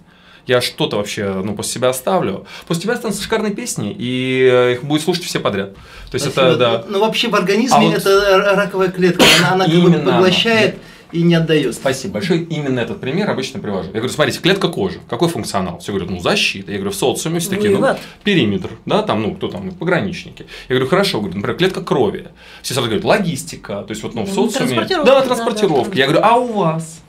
Я 0.48 0.62
что-то 0.62 0.98
вообще 0.98 1.42
ну, 1.44 1.56
после 1.56 1.74
себя 1.74 1.90
оставлю. 1.90 2.46
После 2.68 2.84
тебя 2.84 2.94
останутся 2.94 3.22
шикарные 3.22 3.54
песни, 3.54 3.96
и 3.98 4.50
э, 4.52 4.74
их 4.74 4.84
будет 4.84 5.02
слушать 5.02 5.24
все 5.26 5.40
подряд. 5.40 5.74
То 6.10 6.16
есть 6.16 6.26
Спасибо. 6.26 6.46
это, 6.48 6.58
да. 6.58 6.86
Ну, 6.90 7.00
вообще 7.00 7.28
в 7.30 7.36
организме 7.36 7.78
А 7.78 7.82
вот- 7.82 7.94
это 7.94 8.54
раковая 8.56 8.90
клетка, 8.90 9.24
она, 9.40 9.54
она 9.54 9.66
как 9.66 9.76
бы 9.82 9.92
поглощает 10.00 10.78
и 11.12 11.22
не 11.24 11.36
отдает. 11.36 11.76
Спасибо 11.76 12.14
большое. 12.16 12.44
Именно 12.44 12.80
этот 12.80 13.02
пример 13.02 13.30
обычно 13.30 13.60
привожу. 13.60 13.88
Я 13.88 13.96
говорю, 14.00 14.10
смотрите, 14.14 14.40
клетка 14.40 14.70
кожи. 14.70 15.00
Какой 15.10 15.28
функционал? 15.28 15.80
Все 15.80 15.92
говорят, 15.92 16.10
ну, 16.10 16.20
защита. 16.22 16.72
Я 16.72 16.78
говорю, 16.78 16.92
в 16.92 16.96
социуме 16.96 17.40
все 17.40 17.50
такие, 17.50 17.78
ну, 17.78 17.86
периметр, 18.24 18.70
да, 18.86 19.02
там, 19.04 19.22
ну, 19.22 19.36
кто 19.36 19.50
там, 19.50 19.72
пограничники. 19.72 20.46
Я 20.70 20.76
говорю, 20.76 20.88
хорошо, 20.88 21.20
говорю, 21.20 21.36
например, 21.36 21.58
клетка 21.58 21.82
крови. 21.82 22.30
Все 22.62 22.74
сразу 22.74 22.88
говорят, 22.88 23.04
логистика, 23.06 23.82
то 23.84 23.88
есть 23.90 24.02
вот, 24.04 24.16
ну, 24.16 24.24
в 24.26 24.30
Ну, 24.30 24.34
социуме. 24.50 24.68
транспортировка, 24.70 25.06
Да, 25.12 25.20
да, 25.20 25.26
транспортировка. 25.28 25.92
да, 25.92 25.98
Я 26.00 26.08
говорю, 26.08 26.22
а 26.24 26.38
у 26.38 26.54
вас? 26.54 27.02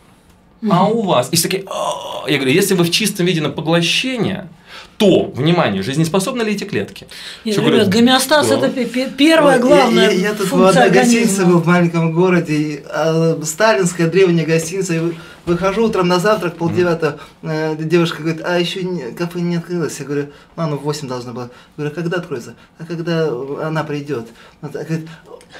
А 0.70 0.86
у 0.86 1.02
вас? 1.02 1.28
И 1.32 1.36
все 1.36 1.48
такие, 1.48 1.64
«А». 1.68 2.28
я 2.28 2.36
говорю, 2.36 2.52
если 2.52 2.74
вы 2.74 2.84
в 2.84 2.90
чистом 2.90 3.26
виде 3.26 3.40
на 3.40 3.50
поглощение, 3.50 4.48
то, 4.96 5.24
внимание, 5.34 5.82
жизнеспособны 5.82 6.42
ли 6.42 6.52
эти 6.52 6.64
клетки? 6.64 7.08
Нет, 7.44 7.56
ребят, 7.56 7.68
говорят, 7.70 7.88
гомеостаз 7.88 8.48
да. 8.48 8.58
это 8.58 8.68
пе- 8.68 8.84
пе- 8.86 9.10
первая 9.10 9.56
Я- 9.56 9.62
главная 9.62 10.10
Я, 10.10 10.28
я 10.28 10.34
тут 10.34 10.50
в 10.50 10.64
одной 10.64 10.90
гостинице 10.90 11.44
был 11.44 11.58
в 11.58 11.66
маленьком 11.66 12.12
городе, 12.12 12.54
и, 12.54 12.84
а, 12.88 13.40
сталинская 13.42 14.08
древняя 14.08 14.46
гостиница, 14.46 14.94
и 14.94 14.98
вы- 15.00 15.16
выхожу 15.46 15.86
утром 15.86 16.06
на 16.06 16.20
завтрак, 16.20 16.56
полдевятого, 16.56 17.18
э, 17.42 17.74
девушка 17.76 18.22
говорит, 18.22 18.42
а 18.44 18.56
еще 18.60 18.84
не, 18.84 19.10
кафе 19.12 19.40
не 19.40 19.56
открылось. 19.56 19.98
Я 19.98 20.04
говорю, 20.04 20.26
ну, 20.56 20.62
оно 20.62 20.76
в 20.76 20.82
8 20.82 21.08
должно 21.08 21.32
было. 21.32 21.44
Я 21.76 21.84
говорю, 21.84 21.92
а 21.92 21.94
когда 22.00 22.16
откроется? 22.18 22.54
А 22.78 22.84
когда 22.84 23.26
она 23.66 23.82
придет? 23.82 24.28
Она 24.60 24.70
говорит, 24.70 25.08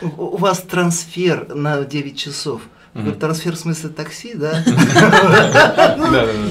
у 0.03 0.07
у 0.07 0.37
вас 0.37 0.61
трансфер 0.61 1.53
на 1.55 1.83
9 1.85 2.17
часов. 2.17 2.63
Я 2.95 3.01
говорю, 3.01 3.19
трансфер 3.19 3.57
в 3.57 3.59
смысле 3.59 3.89
такси, 3.89 4.35
да? 4.35 4.63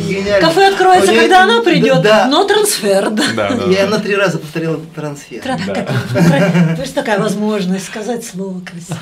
Гениально. 0.08 0.48
Кафе 0.48 0.68
откроется, 0.70 1.14
когда 1.14 1.44
она 1.44 1.62
придет, 1.62 2.02
но 2.30 2.44
трансфер, 2.46 3.12
да. 3.12 3.24
Да. 3.36 3.50
она 3.86 4.00
три 4.00 4.16
раза 4.16 4.40
повторила 4.40 4.80
трансфер. 4.96 5.42
Тра- 5.44 5.60
Да. 5.68 5.74
как- 5.76 5.88
тра- 6.10 6.76
То 6.76 6.82
есть 6.82 6.96
такая 6.96 7.20
возможность 7.20 7.86
сказать 7.86 8.26
слово 8.26 8.60
красиво. 8.62 8.98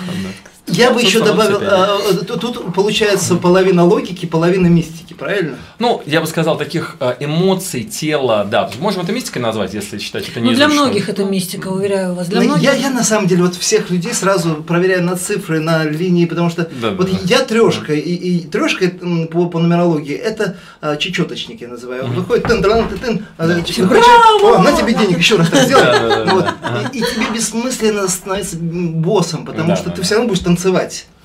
Я 0.70 0.92
бы 0.92 1.02
еще 1.02 1.24
добавил, 1.24 1.60
а, 1.62 2.00
тут, 2.26 2.74
получается 2.74 3.36
половина 3.36 3.84
логики, 3.86 4.26
половина 4.26 4.68
мистики, 4.68 5.14
правильно? 5.14 5.58
Ну, 5.80 6.02
я 6.06 6.22
бы 6.22 6.28
сказал, 6.28 6.58
таких 6.58 6.96
э, 7.00 7.16
эмоций, 7.20 7.84
тела, 7.84 8.46
да. 8.50 8.70
Можем 8.80 9.02
это 9.04 9.12
мистикой 9.12 9.42
назвать, 9.42 9.74
если 9.74 9.98
считать 10.00 10.28
это 10.30 10.40
не 10.40 10.50
Ну, 10.52 10.56
для 10.56 10.68
многих 10.68 11.10
это 11.10 11.24
мистика, 11.24 11.68
уверяю 11.70 12.14
вас. 12.16 12.28
Для 12.28 12.42
Ну, 12.42 12.48
многих... 12.48 12.64
я, 12.64 12.74
я 12.74 12.90
на 12.90 13.04
самом 13.04 13.28
деле 13.28 13.44
вот 13.44 13.56
всех 13.56 13.90
людей 13.90 14.14
сразу 14.14 14.56
проверяю 14.56 15.04
на 15.04 15.16
цифры, 15.16 15.60
на 15.60 15.84
линии, 15.86 16.26
потому 16.26 16.50
что 16.50 16.70
Да, 16.82 16.92
вот 16.92 17.10
да, 17.12 17.18
я 17.26 17.40
трешка, 17.40 17.94
и, 17.94 18.00
и 18.14 18.40
трешка 18.48 18.90
по, 19.32 19.48
по 19.48 19.60
нумерологии 19.60 20.16
это 20.16 20.58
а, 20.82 20.96
чечеточник, 20.98 21.62
я 21.62 21.68
называю. 21.68 22.08
Выходит 22.08 22.44
тын 22.46 22.62
тын 22.62 22.88
тын 22.90 22.98
тын 23.00 23.26
а, 23.38 23.48
Да. 23.48 23.62
ч- 23.62 23.84
Браво! 23.84 24.62
На 24.64 24.72
тебе 24.74 24.94
денег, 24.94 25.18
еще 25.18 25.36
раз 25.36 25.50
так 25.50 25.64
сделай. 25.66 25.86
И, 26.94 27.00
тебе 27.00 27.26
бессмысленно 27.34 28.08
становиться 28.08 28.58
боссом, 28.60 29.46
потому 29.46 29.76
что 29.76 29.90
ты 29.90 30.02
все 30.02 30.16
равно 30.16 30.30
будешь 30.30 30.44
танцевать. 30.44 30.59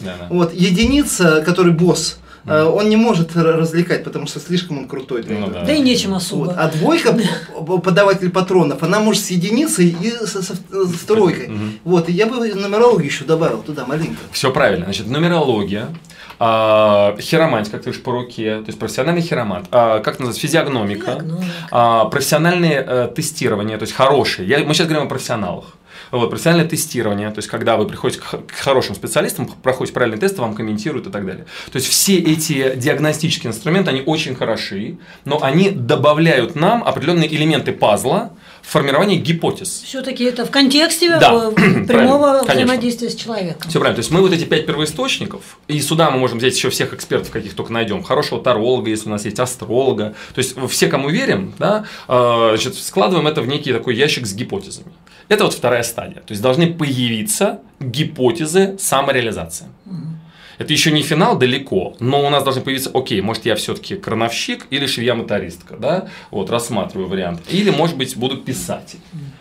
Да, 0.01 0.15
да. 0.21 0.27
Вот, 0.31 0.53
единица, 0.55 1.43
который 1.47 1.73
босс, 1.73 2.19
э, 2.47 2.63
он 2.63 2.89
не 2.89 2.97
может 2.97 3.35
развлекать, 3.37 4.05
потому 4.05 4.27
что 4.27 4.41
слишком 4.41 4.79
он 4.79 4.89
крутой 4.89 5.23
для 5.23 5.37
Ну 5.39 5.47
этого. 5.47 5.61
да. 5.61 5.67
Да 5.67 5.73
и 5.73 5.81
нечем 5.81 6.15
особо. 6.15 6.45
Вот. 6.47 6.55
А 6.59 6.69
двойка, 6.71 7.17
подаватель 7.85 8.31
патронов, 8.31 8.83
она 8.83 9.01
может 9.01 9.25
с 9.25 9.31
единицей 9.31 9.97
и 10.01 10.11
со, 10.27 10.43
со- 10.43 10.55
с 10.55 10.99
тройкой. 11.07 11.49
Мгм. 11.49 11.79
Вот, 11.85 12.09
и 12.09 12.13
я 12.13 12.27
бы 12.27 12.37
нумерологию 12.55 13.07
еще 13.07 13.25
добавил 13.25 13.63
туда 13.63 13.85
маленько. 13.87 14.19
Все 14.33 14.51
правильно. 14.53 14.85
Значит, 14.85 15.07
нумерология, 15.09 15.89
а, 16.39 17.17
хиромантия, 17.21 17.71
как 17.73 17.83
ты 17.83 17.85
говоришь, 17.91 18.03
по 18.03 18.13
руке, 18.13 18.57
то 18.59 18.67
есть 18.67 18.79
профессиональный 18.79 19.23
хиромант, 19.23 19.67
а, 19.71 20.01
как 20.01 20.19
называется, 20.19 20.41
физиогномика, 20.43 21.13
Физиогномика. 21.13 21.51
а, 21.71 22.05
профессиональные 22.07 22.85
э, 22.87 23.09
тестирования, 23.15 23.79
то 23.79 23.85
есть 23.85 23.95
хорошие. 23.95 24.47
Я, 24.49 24.59
мы 24.65 24.75
сейчас 24.75 24.87
говорим 24.89 25.07
о 25.07 25.09
профессионалах. 25.09 25.65
Вот, 26.15 26.31
профессиональное 26.31 26.69
тестирование, 26.69 27.31
то 27.31 27.39
есть 27.39 27.49
когда 27.49 27.77
вы 27.77 27.87
приходите 27.87 28.21
к, 28.21 28.53
хорошим 28.53 28.95
специалистам, 28.95 29.49
проходите 29.63 29.93
правильные 29.93 30.21
тесты, 30.21 30.41
вам 30.41 30.55
комментируют 30.55 31.09
и 31.09 31.11
так 31.11 31.27
далее. 31.27 31.45
То 31.73 31.77
есть 31.77 31.89
все 31.89 32.19
эти 32.19 32.77
диагностические 32.77 33.51
инструменты, 33.51 33.91
они 33.91 34.03
очень 34.07 34.37
хороши, 34.37 34.99
но 35.25 35.43
они 35.43 35.71
добавляют 35.71 36.55
нам 36.55 36.85
определенные 36.85 37.35
элементы 37.35 37.73
пазла 37.73 38.33
в 38.63 38.71
формировании 38.71 39.17
гипотез. 39.17 39.83
Все-таки 39.85 40.25
это 40.25 40.47
в 40.47 40.51
контексте 40.51 41.19
Да, 41.19 41.51
э, 41.51 41.53
правильно, 41.55 41.87
прямого 41.87 42.45
взаимодействия 42.45 43.11
с 43.11 43.15
человеком. 43.15 43.69
Все 43.69 43.79
правильно. 43.79 43.97
То 43.97 44.01
есть 44.01 44.11
мы 44.11 44.21
вот 44.21 44.33
эти 44.33 44.45
пять 44.45 44.67
первоисточников, 44.67 45.59
и 45.69 45.81
сюда 45.81 46.11
мы 46.11 46.19
можем 46.19 46.39
взять 46.39 46.55
еще 46.55 46.71
всех 46.71 46.95
экспертов, 46.95 47.31
каких 47.31 47.55
только 47.55 47.73
найдем. 47.73 48.03
Хорошего 48.03 48.41
таролога, 48.41 48.89
если 48.89 49.09
у 49.09 49.11
нас 49.11 49.25
есть 49.25 49.39
астролога. 49.39 50.15
То 50.35 50.39
есть 50.39 50.57
все, 50.71 50.87
кому 50.87 51.09
верим, 51.09 51.53
да, 51.59 51.85
э, 52.09 52.49
значит, 52.51 52.77
складываем 52.77 53.27
это 53.27 53.43
в 53.43 53.49
некий 53.49 53.73
такой 53.73 53.97
ящик 53.97 54.27
с 54.27 54.33
гипотезами. 54.33 54.93
Это 55.29 55.45
вот 55.45 55.55
вторая 55.55 55.83
стадия. 55.83 56.21
То 56.21 56.33
есть 56.33 56.43
должны 56.43 56.73
появиться 56.73 57.61
гипотезы 57.81 58.77
самореализации. 58.79 59.67
Это 60.59 60.73
еще 60.73 60.93
не 60.93 61.03
финал 61.03 61.37
далеко, 61.37 61.97
но 61.99 62.25
у 62.25 62.31
нас 62.31 62.45
должны 62.45 62.63
появиться, 62.63 62.91
окей, 62.95 63.21
может 63.21 63.45
я 63.45 63.57
все-таки 63.57 63.97
крановщик 63.97 64.67
или 64.71 64.87
швея-мотористка, 64.87 65.77
да, 65.77 66.09
вот 66.31 66.49
рассматриваю 66.49 67.09
вариант, 67.09 67.43
или 67.51 67.71
может 67.71 67.97
быть 67.97 68.17
буду 68.17 68.37
писатель. 68.37 69.01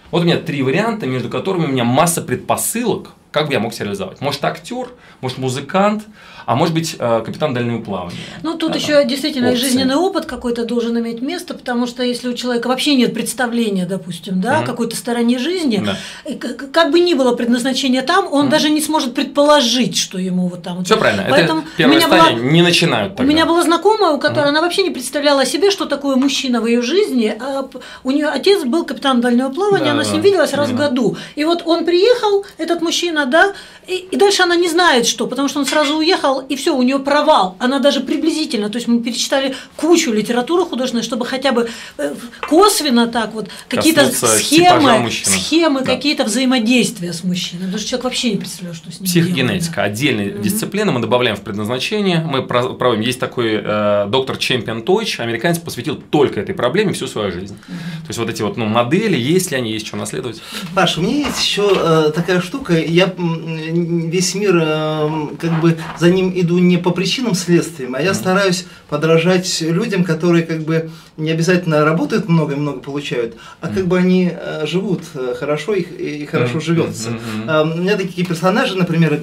Вот 0.10 0.24
у 0.24 0.26
меня 0.26 0.38
три 0.38 0.64
варианта, 0.64 1.06
между 1.06 1.30
которыми 1.30 1.66
у 1.66 1.68
меня 1.68 1.84
масса 1.84 2.22
предпосылок, 2.24 3.12
как 3.34 3.48
бы 3.48 3.54
я 3.54 3.60
мог 3.60 3.74
себя 3.74 3.86
реализовать? 3.86 4.22
Может, 4.22 4.46
актер, 4.46 4.88
может, 5.20 5.40
музыкант, 5.40 6.04
а 6.46 6.56
может 6.56 6.74
быть, 6.74 6.96
э, 7.00 7.22
капитан 7.26 7.54
дальнего 7.54 7.82
плавания. 7.82 8.18
Ну, 8.44 8.58
тут 8.58 8.72
Это 8.72 8.80
еще 8.80 9.06
действительно 9.06 9.48
и 9.48 9.52
опция. 9.54 9.70
жизненный 9.70 9.96
опыт 9.96 10.26
какой-то 10.26 10.66
должен 10.66 10.98
иметь 11.00 11.22
место, 11.22 11.54
потому 11.54 11.88
что 11.88 12.04
если 12.04 12.28
у 12.30 12.34
человека 12.34 12.68
вообще 12.68 12.96
нет 12.96 13.14
представления, 13.14 13.86
допустим, 13.86 14.40
да, 14.40 14.58
Мгм. 14.58 14.66
какой-то 14.68 14.96
стороне 14.96 15.40
жизни, 15.40 15.84
Да. 15.84 15.98
к- 16.36 16.72
как 16.72 16.92
бы 16.92 17.00
ни 17.00 17.14
было 17.16 17.34
предназначение 17.36 18.02
там, 18.04 18.28
он 18.32 18.50
даже 18.50 18.70
не 18.70 18.82
сможет 18.82 19.14
предположить, 19.16 19.98
что 19.98 20.18
ему 20.20 20.48
вот 20.48 20.62
там. 20.64 20.84
Все 20.86 20.98
правильно. 20.98 21.26
Поэтому 21.30 21.62
это 21.62 21.70
первая 21.78 21.96
у 21.98 22.00
меня 22.00 22.08
была- 22.10 22.26
стадия, 22.26 22.44
не 22.52 22.62
начинают 22.62 23.14
У 23.14 23.16
тогда. 23.16 23.32
меня 23.34 23.46
была 23.46 23.64
знакомая, 23.64 24.12
у 24.12 24.20
которой 24.20 24.50
она 24.50 24.62
вообще 24.62 24.84
не 24.84 24.92
представляла 24.92 25.46
себе, 25.46 25.72
что 25.72 25.86
такое 25.86 26.18
мужчина 26.18 26.62
в 26.62 26.68
ее 26.68 26.82
жизни. 26.82 27.36
А 27.40 27.68
у 28.04 28.12
нее 28.12 28.28
отец 28.28 28.64
был 28.64 28.86
капитан 28.86 29.22
дальнего 29.22 29.50
плавания, 29.50 29.86
Да, 29.86 29.92
она 29.92 30.04
с 30.04 30.12
ним 30.12 30.22
виделась 30.22 30.54
раз 30.54 30.70
в 30.70 30.76
Да. 30.76 30.90
году. 30.90 31.16
И 31.36 31.46
вот 31.46 31.64
он 31.66 31.86
приехал, 31.86 32.46
этот 32.58 32.82
мужчина, 32.82 33.23
да, 33.26 33.54
и, 33.88 33.96
и 34.12 34.16
дальше 34.16 34.44
она 34.44 34.56
не 34.56 34.70
знает, 34.70 35.06
что, 35.06 35.28
потому 35.28 35.50
что 35.50 35.60
он 35.60 35.66
сразу 35.66 35.98
уехал, 35.98 36.40
и 36.42 36.56
все, 36.56 36.76
у 36.76 36.82
нее 36.82 37.00
провал. 37.00 37.56
Она 37.60 37.80
даже 37.80 38.00
приблизительно, 38.00 38.70
то 38.70 38.78
есть 38.78 38.88
мы 38.88 39.02
перечитали 39.02 39.56
кучу 39.76 40.12
литературы 40.12 40.66
художественной, 40.66 41.04
чтобы 41.04 41.26
хотя 41.26 41.52
бы 41.52 41.70
э, 41.98 42.14
косвенно 42.48 43.08
так 43.08 43.34
вот 43.34 43.50
какие-то 43.68 44.06
Коснуться 44.06 44.38
схемы, 44.38 45.12
схемы, 45.12 45.80
Да. 45.82 45.96
какие-то 45.96 46.24
взаимодействия 46.24 47.14
с 47.14 47.24
мужчиной. 47.24 47.64
Потому 47.66 47.80
что 47.80 47.90
человек 47.90 48.04
вообще 48.06 48.32
не 48.32 48.38
представляет, 48.38 48.78
что 48.78 48.92
с 48.92 49.00
ним 49.00 49.10
делать, 49.10 49.30
Психогенетика, 49.30 49.76
да. 49.76 49.84
отдельная 49.84 50.30
дисциплина, 50.30 50.92
мы 50.92 51.00
добавляем 51.02 51.36
в 51.36 51.42
предназначение, 51.42 52.20
мы 52.20 52.44
проводим, 52.44 53.02
есть 53.02 53.20
такой 53.20 53.60
э, 53.64 54.06
доктор 54.10 54.38
Чемпион 54.38 54.84
Тойч, 54.84 55.20
американец 55.20 55.60
посвятил 55.60 55.96
только 55.96 56.40
этой 56.40 56.56
проблеме 56.56 56.94
всю 56.94 57.08
свою 57.08 57.32
жизнь. 57.32 57.56
То 57.68 58.08
есть 58.08 58.20
вот 58.20 58.30
эти 58.30 58.42
вот 58.42 58.58
ну, 58.58 58.66
модели, 58.66 59.18
есть 59.18 59.52
ли 59.52 59.58
они, 59.58 59.72
есть 59.74 59.88
что 59.88 59.98
наследовать. 59.98 60.42
Паша, 60.76 61.00
у 61.00 61.04
меня 61.04 61.28
есть 61.28 61.42
еще 61.42 61.70
э, 61.76 62.12
такая 62.16 62.42
штука, 62.42 62.78
я 62.80 63.08
весь 63.18 64.36
мир, 64.36 64.58
э, 64.62 65.10
как 65.40 65.62
бы 65.62 65.78
за 66.00 66.10
ним 66.10 66.32
иду 66.36 66.58
не 66.58 66.78
по 66.78 66.92
причинам, 66.92 67.36
следствиям, 67.36 67.96
а 67.96 68.02
я 68.02 68.14
стараюсь 68.14 68.66
подражать 68.90 69.62
людям, 69.62 70.04
которые 70.04 70.44
как 70.44 70.62
бы 70.62 70.90
не 71.18 71.32
обязательно 71.32 71.84
работают 71.86 72.28
много 72.28 72.54
и 72.54 72.58
много 72.58 72.80
получают, 72.80 73.36
а 73.62 73.68
как 73.68 73.88
бы 73.88 73.98
они 73.98 74.32
э, 74.32 74.66
живут 74.66 75.04
э, 75.14 75.36
хорошо 75.38 75.74
и, 75.74 76.26
хорошо 76.26 76.60
живется. 76.60 77.10
У 77.44 77.78
меня 77.78 77.98
такие 77.98 78.26
персонажи, 78.26 78.76
например, 78.76 79.22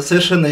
совершенно 0.00 0.48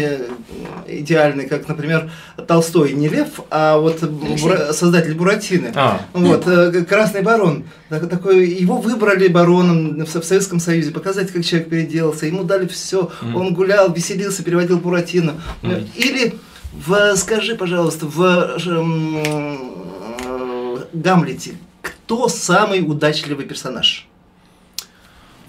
идеальные, 0.99 1.47
как, 1.47 1.67
например, 1.67 2.11
Толстой 2.47 2.93
не 2.93 3.07
Лев, 3.09 3.39
а 3.49 3.77
вот 3.77 4.01
Бура- 4.03 4.73
создатель 4.73 5.13
Буратино. 5.15 5.71
А, 5.75 6.01
Вот, 6.13 6.47
э, 6.47 6.83
Красный 6.83 7.21
барон. 7.21 7.63
Так- 7.89 8.09
Такой, 8.09 8.47
его 8.49 8.77
выбрали 8.77 9.27
бароном 9.27 10.03
в 10.05 10.09
Со- 10.09 10.21
в 10.21 10.25
Советском 10.25 10.59
Союзе, 10.59 10.91
показать, 10.91 11.31
как 11.31 11.43
человек 11.45 11.69
переделался. 11.69 12.25
Ему 12.25 12.43
дали 12.43 12.67
все. 12.67 13.09
Мгм. 13.21 13.35
Он 13.35 13.53
гулял, 13.53 13.91
веселился, 13.93 14.43
переводил 14.43 14.77
Буратино. 14.79 15.35
Мгм. 15.61 15.87
Или 15.95 16.35
в, 16.73 17.15
скажи, 17.15 17.55
пожалуйста, 17.55 18.05
в 18.05 18.21
э, 18.21 19.57
Гамлете 20.93 21.51
кто 21.81 22.27
самый 22.27 22.81
удачливый 22.81 23.45
персонаж? 23.45 24.07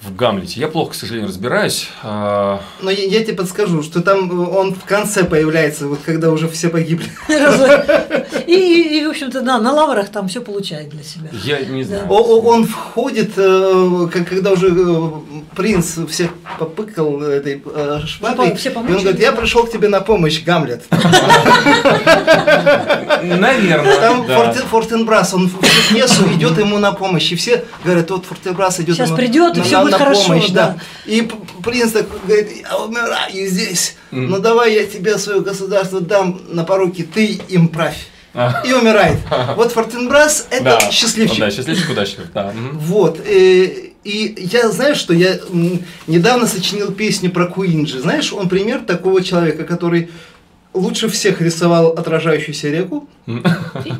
В 0.02 0.16
Гамлете. 0.16 0.60
Я 0.60 0.68
плохо, 0.68 0.90
к 0.92 0.94
сожалению, 0.94 1.28
разбираюсь. 1.28 1.88
А, 2.02 2.60
Но 2.80 2.90
я, 2.90 3.04
я 3.04 3.22
тебе 3.24 3.34
подскажу, 3.34 3.82
что 3.82 4.00
там 4.02 4.30
э, 4.30 4.46
он 4.48 4.74
в 4.74 4.84
конце 4.84 5.22
появляется, 5.24 5.86
вот 5.86 6.00
когда 6.04 6.30
уже 6.30 6.48
все 6.48 6.68
погибли. 6.70 7.06
И, 8.46 8.52
и, 8.54 8.98
и, 8.98 9.06
в 9.06 9.10
общем-то, 9.10 9.40
да, 9.42 9.58
на 9.58 9.72
лаврах 9.72 10.08
там 10.08 10.26
все 10.28 10.40
получает 10.40 10.88
для 10.88 11.02
себя. 11.04 11.30
Я 11.44 11.60
не 11.64 11.84
знаю. 11.84 12.06
О- 12.08 12.40
Он 12.40 12.66
входит, 12.66 13.32
э, 13.36 14.08
как- 14.12 14.28
когда 14.28 14.50
уже 14.52 14.68
э, 14.76 15.10
принц 15.54 15.96
всех 16.10 16.30
попыкал 16.58 17.22
этой 17.22 17.62
шпагой, 18.06 18.56
Все 18.56 18.70
и 18.70 18.76
он 18.76 18.86
говорит, 18.86 19.20
я 19.20 19.32
пришел 19.32 19.64
к 19.64 19.70
тебе 19.70 19.88
на 19.88 20.00
помощь, 20.00 20.42
Гамлет. 20.44 20.82
Наверное. 23.22 24.00
Там 24.00 24.26
да. 24.26 24.36
Фортен- 24.36 24.66
Фортенбрас, 24.68 25.34
он 25.34 25.48
в 25.48 25.88
пьесу 25.92 26.24
идет 26.34 26.58
ему 26.58 26.78
на 26.78 26.92
помощь, 26.92 27.30
и 27.32 27.36
все 27.36 27.64
говорят, 27.84 28.10
вот 28.10 28.26
Фортенбрас 28.26 28.80
идет 28.80 28.96
Сейчас 28.96 29.08
ему 29.08 29.16
придет, 29.16 29.56
и 29.56 29.60
на- 29.60 29.82
будет 29.82 29.91
на 29.98 30.04
хорошо, 30.04 30.26
помощь, 30.28 30.48
да. 30.50 30.76
И 31.06 31.22
п- 31.22 31.36
принц 31.62 31.92
так 31.92 32.06
говорит, 32.26 32.48
я 32.62 32.76
умираю 32.78 33.46
здесь, 33.48 33.96
Мгм. 34.10 34.30
ну 34.30 34.38
давай 34.38 34.74
я 34.74 34.84
тебе 34.86 35.18
свое 35.18 35.40
государство 35.40 36.00
дам 36.00 36.40
на 36.48 36.64
поруки, 36.64 37.02
ты 37.02 37.26
им 37.48 37.68
правь. 37.68 38.06
А, 38.34 38.62
И 38.66 38.72
умирает. 38.72 39.18
Вот 39.56 39.72
Фортенбрас 39.72 40.46
это 40.50 40.64
да. 40.64 40.90
счастливчик. 40.90 41.38
Да, 41.38 41.50
счастливчик, 41.50 41.90
удачливый. 41.90 42.28
Да. 42.32 42.52
Вот. 42.72 43.20
э, 43.24 43.90
И 44.04 44.48
я, 44.50 44.68
знаешь, 44.70 44.96
что 44.96 45.12
я 45.14 45.38
недавно 46.06 46.46
сочинил 46.46 46.90
песню 46.92 47.30
про 47.30 47.46
Куинджи. 47.46 48.00
Знаешь, 48.00 48.32
он 48.32 48.48
пример 48.48 48.80
такого 48.86 49.22
человека, 49.22 49.64
который 49.64 50.10
лучше 50.74 51.08
всех 51.08 51.40
рисовал 51.40 51.88
отражающуюся 51.88 52.68
реку. 52.70 53.08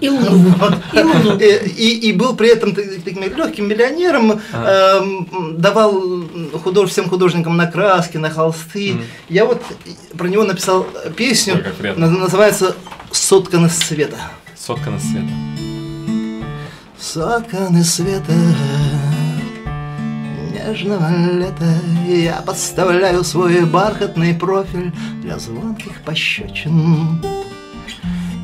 И, 0.01 0.09
луну. 0.09 0.55
Вот. 0.59 0.75
И 0.95 0.99
луну. 1.03 1.39
И, 1.39 2.09
и 2.09 2.13
был 2.13 2.35
при 2.35 2.49
этом 2.49 2.75
та- 2.75 2.83
таким 3.05 3.23
легким 3.23 3.69
миллионером, 3.69 4.41
эм, 4.53 5.29
давал 5.59 6.03
худож, 6.65 6.91
всем 6.91 7.09
художникам 7.09 7.57
на 7.57 7.67
краски, 7.67 8.17
на 8.19 8.31
холсты. 8.31 8.97
Я 9.29 9.45
вот 9.45 9.63
про 10.17 10.29
него 10.29 10.45
написал 10.45 10.87
песню, 11.17 11.55
Ой, 11.55 11.63
как 11.63 11.75
приятно. 11.75 12.05
наз- 12.07 12.19
называется 12.19 12.75
«Сотканы 13.11 13.69
света». 13.69 14.17
Соткана 14.57 14.99
света. 14.99 15.29
Сотканы 16.99 17.83
света 17.85 18.33
нежного 20.67 21.11
лета 21.33 21.75
Я 22.07 22.43
подставляю 22.43 23.25
свой 23.25 23.65
бархатный 23.65 24.35
профиль 24.35 24.93
Для 25.23 25.39
звонких 25.39 26.03
пощечин. 26.03 27.23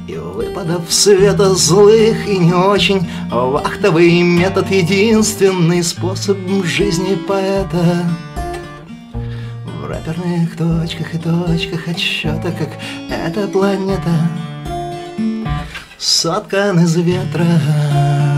И 0.06 0.14
выпадов 0.14 0.92
света 0.92 1.54
злых 1.54 2.26
и 2.26 2.38
не 2.38 2.54
очень 2.54 3.08
Вахтовый 3.30 4.22
метод 4.22 4.70
Единственный 4.70 5.82
способ 5.82 6.38
жизни 6.64 7.14
поэта. 7.14 8.06
В 9.64 9.86
рэперных 9.86 10.56
точках 10.56 11.14
и 11.14 11.18
точках 11.18 11.88
отсчета 11.88 12.50
Как 12.52 12.70
эта 13.10 13.46
планета 13.48 14.10
соткан 15.98 16.78
из 16.80 16.96
ветра 16.96 18.37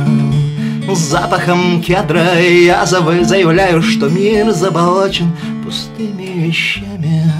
Запахом 0.95 1.83
кедра 1.83 2.35
я 2.41 2.85
зав- 2.85 3.25
заявляю, 3.25 3.83
что 3.83 4.09
мир 4.09 4.51
заболочен 4.53 5.33
пустыми 5.65 6.47
вещами 6.47 7.33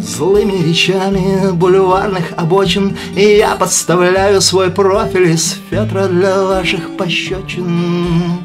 Злыми 0.00 0.62
речами 0.68 1.50
бульварных 1.52 2.32
обочин 2.36 2.96
И 3.16 3.22
я 3.38 3.56
подставляю 3.56 4.40
свой 4.40 4.70
профиль 4.70 5.30
из 5.30 5.56
фетра 5.70 6.06
для 6.06 6.42
ваших 6.42 6.96
пощечин. 6.96 8.38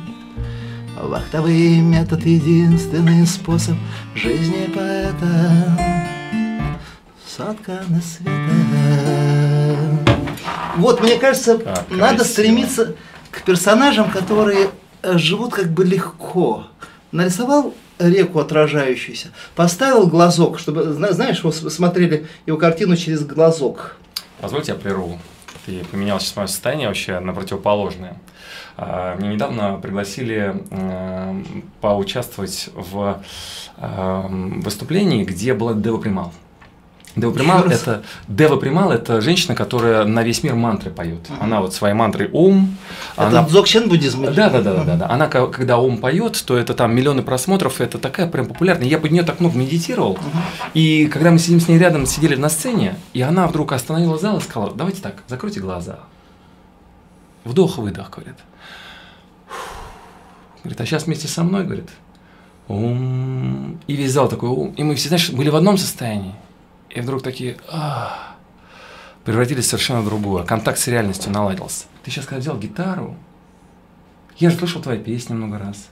Вахтовый 1.00 1.80
метод— 1.80 2.22
единственный 2.26 3.26
способ 3.28 3.76
жизни 4.16 4.70
поэта. 4.74 5.78
Сотканы 7.38 8.02
света 8.02 9.78
Вот, 10.78 11.02
мне 11.04 11.18
кажется, 11.18 11.58
Как 11.60 11.86
надо 11.92 12.24
стремиться 12.24 12.96
персонажам, 13.48 14.12
которые 14.12 14.70
э, 15.02 15.18
живут 15.18 15.54
как 15.54 15.68
бы 15.72 15.86
легко. 15.86 16.68
Нарисовал 17.14 17.74
реку 17.98 18.40
отражающуюся, 18.40 19.30
поставил 19.56 20.06
глазок, 20.08 20.60
чтобы, 20.60 20.84
зна- 20.94 21.14
знаешь, 21.14 21.44
вот 21.44 21.56
смотрели 21.56 22.28
его 22.46 22.58
картину 22.58 22.98
через 22.98 23.26
глазок. 23.26 23.96
Позвольте 24.42 24.74
я 24.74 24.78
прерву. 24.78 25.18
Ты 25.66 25.84
поменял 25.86 26.20
сейчас 26.20 26.36
мое 26.36 26.48
состояние 26.48 26.88
вообще 26.90 27.20
на 27.22 27.34
противоположное. 27.34 28.18
А, 28.76 29.16
Мне 29.16 29.30
недавно 29.36 29.80
пригласили 29.82 30.54
поучаствовать 31.82 32.70
в 32.76 33.22
э, 33.78 34.26
выступлении, 34.64 35.24
где 35.24 35.54
была 35.54 35.74
Дева 35.74 35.98
Примал. 35.98 36.34
Дева 37.18 37.32
Примал 37.32 37.66
это 37.66 38.04
Дева 38.28 38.58
Примал 38.58 38.92
это 38.92 39.22
женщина, 39.22 39.56
которая 39.56 40.06
на 40.06 40.24
весь 40.24 40.44
мир 40.44 40.54
мантры 40.56 40.92
поет. 40.92 41.28
Она 41.40 41.62
вот 41.62 41.74
своей 41.74 41.96
мантрой 41.96 42.30
ум. 42.32 42.78
Это 43.16 43.28
она 43.28 43.44
дзогчен 43.44 43.90
буддизм? 43.90 44.26
да, 44.26 44.50
да, 44.50 44.62
да, 44.62 44.62
да, 44.62 44.84
да, 44.84 44.96
да. 44.96 45.10
Она 45.10 45.28
когда 45.28 45.80
ум 45.80 45.98
поет, 45.98 46.42
то 46.46 46.56
это 46.56 46.76
там 46.76 46.96
миллионы 46.96 47.24
просмотров, 47.24 47.82
это 47.82 47.98
такая 47.98 48.28
прям 48.28 48.46
популярная. 48.46 48.88
Я 48.88 49.00
под 49.00 49.12
нее 49.12 49.24
так 49.24 49.40
много 49.40 49.58
медитировал. 49.58 50.20
И 50.76 51.08
когда 51.08 51.32
мы 51.32 51.40
сидим 51.40 51.60
с 51.60 51.68
ней 51.68 51.80
рядом, 51.80 52.06
сидели 52.06 52.36
на 52.36 52.50
сцене, 52.50 52.96
и 53.14 53.22
она 53.22 53.48
вдруг 53.48 53.72
остановила 53.72 54.18
зал 54.20 54.38
и 54.38 54.42
сказала: 54.42 54.74
давайте 54.74 55.02
так, 55.02 55.16
закройте 55.28 55.60
глаза. 55.60 56.00
Вдох-выдох, 57.46 58.12
говорит. 58.12 58.36
Говорит, 60.64 60.82
а 60.82 60.86
сейчас 60.86 61.06
вместе 61.06 61.28
со 61.28 61.44
мной, 61.44 61.64
говорит, 61.64 61.90
ум. 62.68 63.80
И 63.88 63.96
весь 63.96 64.12
зал 64.12 64.28
такой 64.28 64.50
ум. 64.50 64.74
И 64.78 64.84
мы 64.84 64.96
все, 64.96 65.08
знаешь, 65.08 65.32
были 65.32 65.50
в 65.50 65.56
одном 65.56 65.78
состоянии. 65.78 66.36
И 66.90 67.02
вдруг 67.02 67.22
такие, 67.22 67.58
«А». 67.70 68.36
превратились 69.24 69.66
в 69.66 69.70
совершенно 69.70 70.04
другое. 70.04 70.44
Контакт 70.44 70.80
с 70.80 70.88
реальностью 70.88 71.32
наладился. 71.32 71.86
Ты 72.04 72.12
сейчас, 72.12 72.26
когда 72.26 72.40
взял 72.40 72.58
гитару, 72.58 73.16
я 74.38 74.50
же 74.50 74.58
слышал 74.58 74.82
твои 74.82 74.98
песни 74.98 75.34
много 75.34 75.58
раз. 75.58 75.90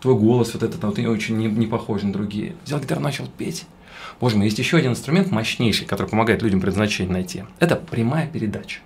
твой 0.00 0.14
голос 0.16 0.52
вот 0.54 0.62
этот 0.62 0.82
вот, 0.82 0.98
очень 0.98 1.36
не, 1.36 1.46
не 1.46 1.66
похож 1.66 2.02
на 2.02 2.12
другие. 2.12 2.56
Взял 2.64 2.80
гитару, 2.80 3.00
начал 3.00 3.26
петь. 3.26 3.66
Боже 4.20 4.36
мой, 4.36 4.46
есть 4.46 4.58
еще 4.58 4.76
один 4.78 4.92
инструмент 4.92 5.30
мощнейший, 5.30 5.86
который 5.86 6.08
помогает 6.08 6.42
людям 6.42 6.60
предназначение 6.60 7.12
найти. 7.12 7.44
Это 7.60 7.76
прямая 7.76 8.26
передача. 8.26 8.80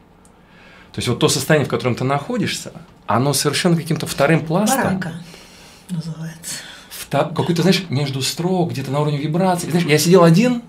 То 0.92 0.98
есть 0.98 1.08
вот 1.08 1.18
то 1.18 1.28
состояние, 1.28 1.66
в 1.66 1.70
котором 1.70 1.94
ты 1.94 2.04
находишься, 2.04 2.72
оно 3.06 3.32
совершенно 3.32 3.76
каким-то 3.76 4.06
вторым 4.06 4.44
пластом. 4.44 4.82
Баранка 4.82 5.12
называется. 5.90 6.54
Какой-то, 7.10 7.62
знаешь, 7.62 7.84
между 7.88 8.20
строк, 8.20 8.72
где-то 8.72 8.90
на 8.90 9.00
уровне 9.00 9.18
вибраций. 9.18 9.70
Знаешь, 9.70 9.86
я 9.86 9.98
сидел 9.98 10.24
один, 10.24 10.62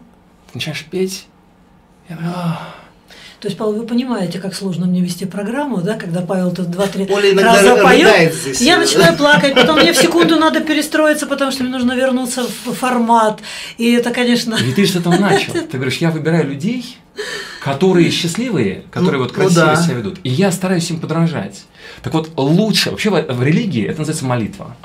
ты 0.48 0.56
начинаешь 0.56 0.86
петь. 0.86 1.28
Я, 2.10 2.18
то 3.40 3.48
есть, 3.48 3.58
Павел, 3.58 3.74
вы 3.74 3.86
понимаете, 3.86 4.40
как 4.40 4.56
сложно 4.56 4.88
мне 4.88 5.02
вести 5.02 5.26
программу, 5.26 5.82
да, 5.82 5.94
когда 5.94 6.22
Павел 6.22 6.52
тут 6.52 6.72
два-три 6.72 7.06
раза 7.06 7.76
поет, 7.76 8.34
здесь. 8.34 8.62
я 8.62 8.78
начинаю 8.78 9.16
плакать, 9.18 9.54
потом 9.54 9.80
мне 9.80 9.94
в 9.94 9.98
секунду 9.98 10.38
надо 10.38 10.62
перестроиться, 10.62 11.28
потому 11.28 11.52
что 11.52 11.64
мне 11.64 11.72
нужно 11.72 11.94
вернуться 11.94 12.44
в 12.44 12.74
формат, 12.74 13.40
и 13.78 13.92
это, 13.92 14.10
конечно… 14.10 14.56
И 14.56 14.72
ты 14.72 14.86
же 14.86 14.94
с 14.94 14.96
этого 14.96 15.18
начал. 15.18 15.54
Ты 15.72 15.78
говоришь, 15.78 15.98
я 15.98 16.10
выбираю 16.10 16.48
людей, 16.48 16.98
которые 17.64 18.10
счастливые, 18.10 18.86
которые 18.90 19.20
ну, 19.20 19.26
вот 19.26 19.34
красиво 19.34 19.60
ну, 19.60 19.66
да. 19.68 19.76
себя 19.76 19.94
ведут, 19.94 20.20
и 20.24 20.30
я 20.30 20.52
стараюсь 20.52 20.90
им 20.90 21.00
подражать. 21.00 21.64
Так 22.02 22.16
вот, 22.16 22.32
лучше, 22.38 22.90
вообще 22.90 23.12
в 23.12 23.44
религии 23.44 23.86
это 23.86 24.00
называется 24.00 24.26
молитва. 24.26 24.76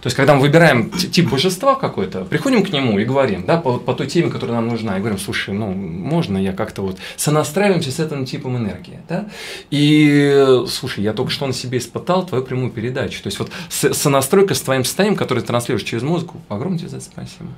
То 0.00 0.06
есть, 0.06 0.16
когда 0.16 0.34
мы 0.34 0.40
выбираем 0.40 0.90
тип 0.90 1.30
божества 1.30 1.74
какой-то, 1.74 2.24
приходим 2.24 2.64
к 2.64 2.70
нему 2.70 2.98
и 2.98 3.04
говорим, 3.04 3.44
да, 3.46 3.56
по, 3.56 3.78
по 3.78 3.94
той 3.94 4.06
теме, 4.06 4.30
которая 4.30 4.56
нам 4.56 4.68
нужна, 4.68 4.96
и 4.96 5.00
говорим, 5.00 5.18
слушай, 5.18 5.54
ну, 5.54 5.72
можно 5.72 6.38
я 6.38 6.52
как-то 6.52 6.82
вот 6.82 6.98
сонастраиваемся 7.16 7.90
с 7.90 8.00
этим 8.00 8.24
типом 8.24 8.56
энергии, 8.56 9.00
да? 9.08 9.28
И, 9.70 10.64
слушай, 10.68 11.02
я 11.02 11.12
только 11.12 11.30
что 11.30 11.46
на 11.46 11.52
себе 11.52 11.78
испытал 11.78 12.26
твою 12.26 12.44
прямую 12.44 12.70
передачу. 12.70 13.22
То 13.22 13.28
есть, 13.28 13.38
вот 13.38 13.50
сонастройка 13.68 14.54
с 14.54 14.60
твоим 14.60 14.84
состоянием, 14.84 15.16
который 15.16 15.40
ты 15.40 15.46
транслируешь 15.46 15.84
через 15.84 16.02
музыку, 16.02 16.40
огромное 16.48 16.78
тебе 16.78 16.90
за 16.90 16.96
это 16.96 17.06
спасибо. 17.06 17.50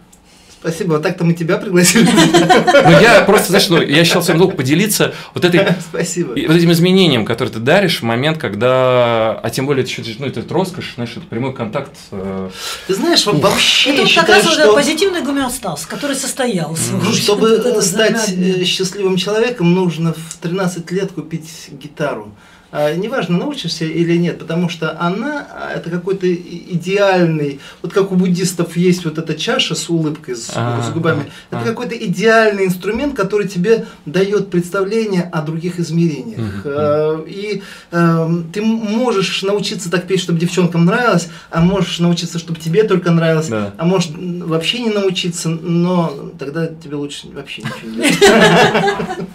Спасибо, 0.60 0.94
вот 0.94 1.02
так-то 1.02 1.24
мы 1.24 1.34
тебя 1.34 1.56
пригласили. 1.56 2.08
Ну, 2.08 3.00
я 3.00 3.22
просто, 3.22 3.48
знаешь, 3.48 3.68
ну, 3.68 3.80
я 3.80 4.04
считал 4.04 4.22
своим 4.22 4.38
долгом 4.40 4.56
поделиться 4.56 5.14
вот, 5.34 5.44
этой, 5.44 5.60
Спасибо. 5.88 6.30
вот 6.30 6.36
этим 6.36 6.72
изменением, 6.72 7.24
которое 7.24 7.50
ты 7.50 7.60
даришь 7.60 8.00
в 8.00 8.02
момент, 8.02 8.38
когда, 8.38 9.38
а 9.38 9.50
тем 9.50 9.66
более, 9.66 9.84
это, 9.84 10.02
ну, 10.18 10.26
это 10.26 10.42
роскошь, 10.52 10.94
знаешь, 10.96 11.12
это 11.12 11.26
прямой 11.26 11.54
контакт. 11.54 11.92
Э... 12.10 12.50
Ты 12.88 12.94
знаешь, 12.94 13.26
Ух. 13.26 13.40
вообще 13.40 13.90
Это 13.90 14.02
вот 14.02 14.14
как 14.14 14.28
раз 14.28 14.52
что... 14.52 14.74
позитивный 14.74 15.22
гомеостаз, 15.22 15.86
который 15.86 16.16
состоялся. 16.16 16.92
Mm. 16.92 17.12
Чтобы 17.12 17.82
стать 17.82 18.28
э, 18.30 18.64
счастливым 18.64 19.16
человеком, 19.16 19.74
нужно 19.74 20.14
в 20.14 20.34
13 20.40 20.90
лет 20.90 21.12
купить 21.12 21.48
гитару. 21.70 22.34
А, 22.70 22.94
неважно, 22.94 23.38
научишься 23.38 23.86
или 23.86 24.16
нет, 24.18 24.38
потому 24.38 24.68
что 24.68 25.00
она 25.00 25.46
а, 25.50 25.72
это 25.74 25.88
какой-то 25.88 26.32
идеальный, 26.32 27.60
вот 27.80 27.94
как 27.94 28.12
у 28.12 28.14
буддистов 28.14 28.76
есть 28.76 29.06
вот 29.06 29.16
эта 29.16 29.34
чаша 29.34 29.74
с 29.74 29.88
улыбкой, 29.88 30.36
с, 30.36 30.52
а, 30.54 30.82
с 30.82 30.90
губами, 30.92 31.30
а, 31.50 31.56
это 31.56 31.64
а. 31.64 31.64
какой-то 31.64 31.96
идеальный 31.96 32.66
инструмент, 32.66 33.16
который 33.16 33.48
тебе 33.48 33.86
дает 34.04 34.50
представление 34.50 35.22
о 35.22 35.40
других 35.40 35.80
измерениях. 35.80 36.38
Угу. 36.38 37.24
И 37.26 37.62
э, 37.90 38.28
ты 38.52 38.60
можешь 38.60 39.42
научиться 39.42 39.90
так 39.90 40.06
петь, 40.06 40.20
чтобы 40.20 40.38
девчонкам 40.38 40.84
нравилось, 40.84 41.28
а 41.50 41.62
можешь 41.62 41.98
научиться, 42.00 42.38
чтобы 42.38 42.60
тебе 42.60 42.82
только 42.82 43.10
нравилось, 43.10 43.48
да. 43.48 43.72
а 43.78 43.84
можешь 43.86 44.10
вообще 44.14 44.80
не 44.80 44.90
научиться, 44.90 45.48
но 45.48 46.32
тогда 46.38 46.66
тебе 46.66 46.96
лучше 46.96 47.28
вообще 47.28 47.62
ничего 47.62 47.90
не 47.90 48.10
делать. 48.10 49.28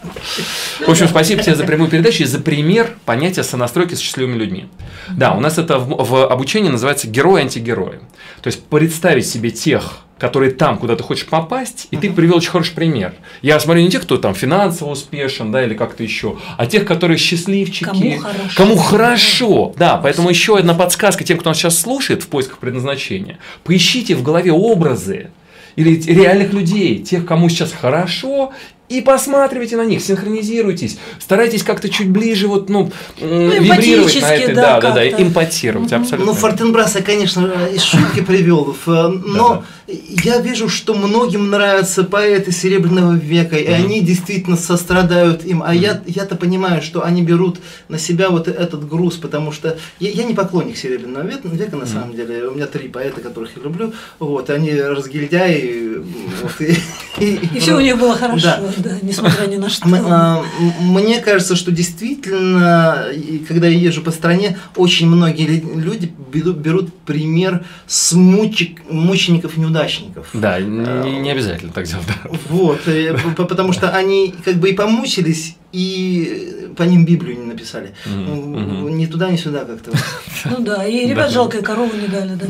В 0.85 0.89
общем, 0.89 1.07
спасибо 1.07 1.41
тебе 1.41 1.55
за 1.55 1.63
прямую 1.63 1.89
передачу 1.89 2.23
и 2.23 2.25
за 2.25 2.39
пример 2.39 2.95
понятия 3.05 3.22
понятие 3.23 3.45
сонастройки 3.45 3.95
с 3.95 4.01
счастливыми 4.01 4.35
людьми. 4.35 4.65
Да, 5.09 5.31
у 5.31 5.39
нас 5.39 5.57
это 5.57 5.79
в, 5.79 6.03
в 6.03 6.27
обучении 6.27 6.69
называется 6.69 7.07
герой-антигерой. 7.07 7.99
То 8.41 8.47
есть 8.47 8.65
представить 8.65 9.25
себе 9.25 9.49
тех, 9.49 9.99
которые 10.19 10.51
там, 10.51 10.77
куда 10.77 10.97
ты 10.97 11.03
хочешь 11.03 11.25
попасть, 11.25 11.87
и 11.91 11.95
ты 11.95 12.11
привел 12.11 12.35
очень 12.35 12.49
хороший 12.49 12.75
пример. 12.75 13.13
Я 13.41 13.61
смотрю 13.61 13.81
не 13.81 13.89
тех, 13.89 14.01
кто 14.01 14.17
там 14.17 14.35
финансово 14.35 14.91
успешен, 14.91 15.53
да, 15.53 15.63
или 15.63 15.73
как-то 15.73 16.03
еще, 16.03 16.35
а 16.57 16.65
тех, 16.65 16.83
которые 16.85 17.17
счастливчики. 17.17 17.85
Кому 17.85 18.17
хорошо. 18.17 18.57
Кому 18.57 18.75
хорошо. 18.75 19.73
Да, 19.77 19.95
поэтому 19.95 20.29
еще 20.29 20.57
одна 20.57 20.73
подсказка 20.73 21.23
тем, 21.23 21.37
кто 21.37 21.49
нас 21.49 21.57
сейчас 21.57 21.79
слушает 21.79 22.23
в 22.23 22.27
поисках 22.27 22.57
предназначения. 22.57 23.37
Поищите 23.63 24.15
в 24.15 24.21
голове 24.23 24.51
образы, 24.51 25.29
или 25.75 25.99
реальных 26.11 26.53
людей, 26.53 26.99
тех, 26.99 27.25
кому 27.25 27.49
сейчас 27.49 27.71
хорошо, 27.71 28.51
и 28.93 29.01
посматривайте 29.01 29.75
на 29.75 29.85
них, 29.85 30.03
синхронизируйтесь, 30.03 30.99
старайтесь 31.19 31.63
как-то 31.63 31.89
чуть 31.89 32.09
ближе 32.09 32.47
вот, 32.47 32.69
ну, 32.69 32.91
ну 33.19 33.49
вибрировать 33.49 34.21
на 34.21 34.35
это, 34.35 34.55
да, 34.55 34.79
да, 34.79 34.89
да, 34.89 34.93
да, 34.93 35.07
импотировать, 35.23 35.91
угу. 35.91 36.01
абсолютно. 36.01 36.31
Ну, 36.31 36.37
Фортенбрас 36.37 36.95
я, 36.95 37.01
конечно, 37.01 37.51
из 37.73 37.81
шутки 37.81 38.21
привел, 38.21 38.75
но 38.85 39.63
я 39.87 40.37
вижу, 40.41 40.69
что 40.69 40.93
многим 40.93 41.49
нравятся 41.49 42.03
поэты 42.03 42.51
Серебряного 42.51 43.15
века, 43.15 43.57
и 43.57 43.65
они 43.65 44.01
действительно 44.01 44.57
сострадают 44.57 45.43
им, 45.43 45.63
а 45.65 45.73
я, 45.73 46.01
я-то 46.05 46.35
понимаю, 46.35 46.83
что 46.83 47.03
они 47.03 47.23
берут 47.23 47.57
на 47.89 47.97
себя 47.97 48.29
вот 48.29 48.47
этот 48.47 48.87
груз, 48.87 49.15
потому 49.15 49.51
что 49.51 49.75
я, 49.99 50.11
я 50.11 50.23
не 50.23 50.35
поклонник 50.35 50.77
Серебряного 50.77 51.25
века, 51.25 51.47
века 51.47 51.77
на 51.77 51.87
самом 51.87 52.15
деле, 52.15 52.47
у 52.47 52.51
меня 52.51 52.67
три 52.67 52.89
поэта, 52.89 53.21
которых 53.21 53.57
я 53.57 53.63
люблю, 53.63 53.91
вот, 54.19 54.51
они 54.51 54.71
разгильдяи, 54.79 55.97
вот, 56.43 56.61
и, 56.61 56.77
и, 57.17 57.39
и 57.55 57.59
все 57.59 57.75
у 57.75 57.79
них 57.79 57.97
было 57.97 58.13
хорошо. 58.17 58.59
Да 58.77 58.82
да, 58.83 58.97
несмотря 59.01 59.47
ни 59.47 59.55
на 59.55 59.69
что. 59.69 59.87
А, 59.87 60.43
мне 60.81 61.19
кажется, 61.19 61.55
что 61.55 61.71
действительно, 61.71 63.07
когда 63.47 63.67
я 63.67 63.77
езжу 63.77 64.01
по 64.01 64.11
стране, 64.11 64.57
очень 64.75 65.07
многие 65.07 65.61
люди 65.61 66.13
берут 66.33 66.93
пример 67.05 67.65
с 67.87 68.13
мучек, 68.13 68.81
мучеников-неудачников. 68.89 70.27
Да, 70.33 70.59
не, 70.59 71.19
не 71.19 71.31
обязательно 71.31 71.71
так 71.71 71.87
делать. 71.87 72.05
Вот, 72.49 72.81
э, 72.87 73.15
потому 73.35 73.73
что 73.73 73.89
они 73.89 74.33
как 74.43 74.55
бы 74.55 74.69
и 74.69 74.73
помучились, 74.73 75.55
и 75.73 76.69
по 76.77 76.83
ним 76.83 77.03
Библию 77.03 77.37
не 77.39 77.45
написали. 77.45 77.93
Mm-hmm. 78.05 78.91
Ни 78.91 79.05
туда, 79.07 79.31
ни 79.31 79.37
сюда 79.37 79.65
как-то. 79.65 79.91
Ну 80.45 80.59
да, 80.59 80.85
и 80.85 81.07
ребят 81.07 81.31
жалко, 81.31 81.61
корову 81.61 81.95
не 81.95 82.07
дали. 82.07 82.35
Да. 82.35 82.45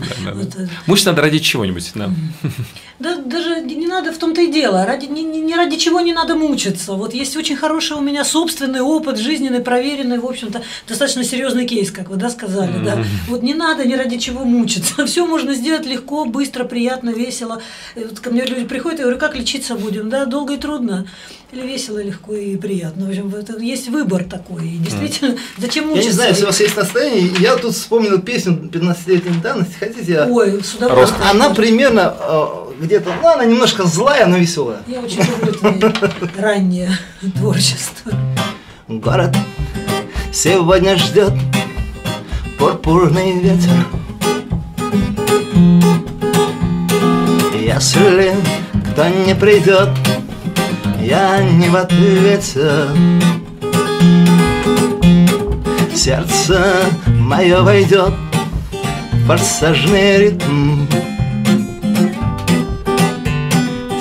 Мучить 0.88 1.05
надо 1.05 1.21
ради 1.21 1.39
чего-нибудь, 1.39 1.91
да. 1.95 2.09
Да, 2.99 3.17
даже 3.17 3.61
не 3.61 3.88
надо 3.88 4.13
в 4.13 4.17
том-то 4.17 4.41
и 4.41 4.51
дело. 4.51 4.86
Ради, 4.86 5.07
не, 5.07 5.24
не 5.24 5.55
ради 5.55 5.76
чего 5.78 5.99
не 5.99 6.13
надо 6.13 6.36
мучиться. 6.36 6.93
Вот 6.93 7.13
есть 7.13 7.36
очень 7.36 7.57
хороший 7.57 7.97
у 7.97 8.01
меня 8.01 8.24
собственный 8.24 8.80
опыт, 8.80 9.17
жизненный, 9.17 9.59
проверенный, 9.59 10.19
в 10.19 10.26
общем-то, 10.26 10.61
достаточно 10.88 11.24
серьезный 11.24 11.65
кейс, 11.65 11.91
как 11.91 12.09
вы 12.09 12.15
да, 12.15 12.30
сказали. 12.30 12.74
Mm-hmm. 12.76 12.86
Да. 12.86 13.03
Вот 13.28 13.43
не 13.43 13.55
надо 13.55 13.86
ни 13.86 13.93
ради 13.93 14.19
чего 14.19 14.45
мучиться. 14.45 15.05
Все 15.05 15.26
можно 15.26 15.53
сделать 15.53 15.86
легко, 15.86 16.24
быстро, 16.26 16.63
приятно, 16.63 17.09
весело. 17.09 17.61
И 17.95 17.99
вот 17.99 18.19
ко 18.19 18.30
мне 18.30 18.45
люди 18.45 18.65
приходят, 18.65 18.99
я 18.99 19.05
говорю, 19.05 19.19
как 19.19 19.36
лечиться 19.36 19.76
будем? 19.76 20.09
Да, 20.09 20.26
долго 20.26 20.53
и 20.53 20.57
трудно. 20.57 21.05
Или 21.51 21.67
весело, 21.67 22.01
легко 22.01 22.34
и 22.34 22.55
приятно. 22.55 23.05
Общем, 23.14 23.36
это 23.36 23.59
есть 23.59 23.89
выбор 23.89 24.24
такой. 24.24 24.66
И 24.68 24.78
действительно, 24.78 25.38
зачем 25.59 25.88
мучиться? 25.88 26.01
Я 26.01 26.09
не 26.09 26.16
знаю, 26.16 26.30
если 26.32 26.43
у 26.45 26.47
вас 26.47 26.59
есть 26.59 26.76
настроение. 26.76 27.30
Я 27.38 27.55
тут 27.57 27.76
вспомнил 27.76 28.20
песню 28.20 28.53
15-летней 28.53 29.39
давности. 29.39 29.76
Хотите? 29.80 30.24
Ой, 30.24 30.64
с 30.64 30.74
удовольствием. 30.74 31.22
Она 31.30 31.51
примерно 31.51 32.16
э, 32.20 32.45
где-то, 32.82 33.11
ну, 33.22 33.28
она 33.28 33.45
немножко 33.45 33.84
злая, 33.84 34.26
но 34.26 34.38
веселая. 34.38 34.82
Я 34.88 34.99
очень 34.99 35.22
люблю 35.61 35.91
раннее 36.39 36.97
творчество. 37.36 38.11
Город 38.88 39.36
сегодня 40.32 40.97
ждет 40.97 41.34
пурпурный 42.57 43.39
ветер. 43.39 43.86
Если 47.53 48.34
кто 48.91 49.07
не 49.07 49.36
придет, 49.36 49.89
я 51.04 51.43
не 51.43 51.70
в 51.70 51.76
ответе. 51.76 52.88
Сердце 55.93 56.86
мое 57.08 57.62
войдет 57.62 58.14
в 59.12 59.28
форсажный 59.28 60.18
ритм. 60.18 60.88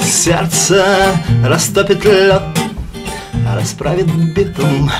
Сердце 0.03 0.85
растопит 1.45 2.05
лед 2.05 2.43
расправит 3.55 4.07
битум. 4.35 4.91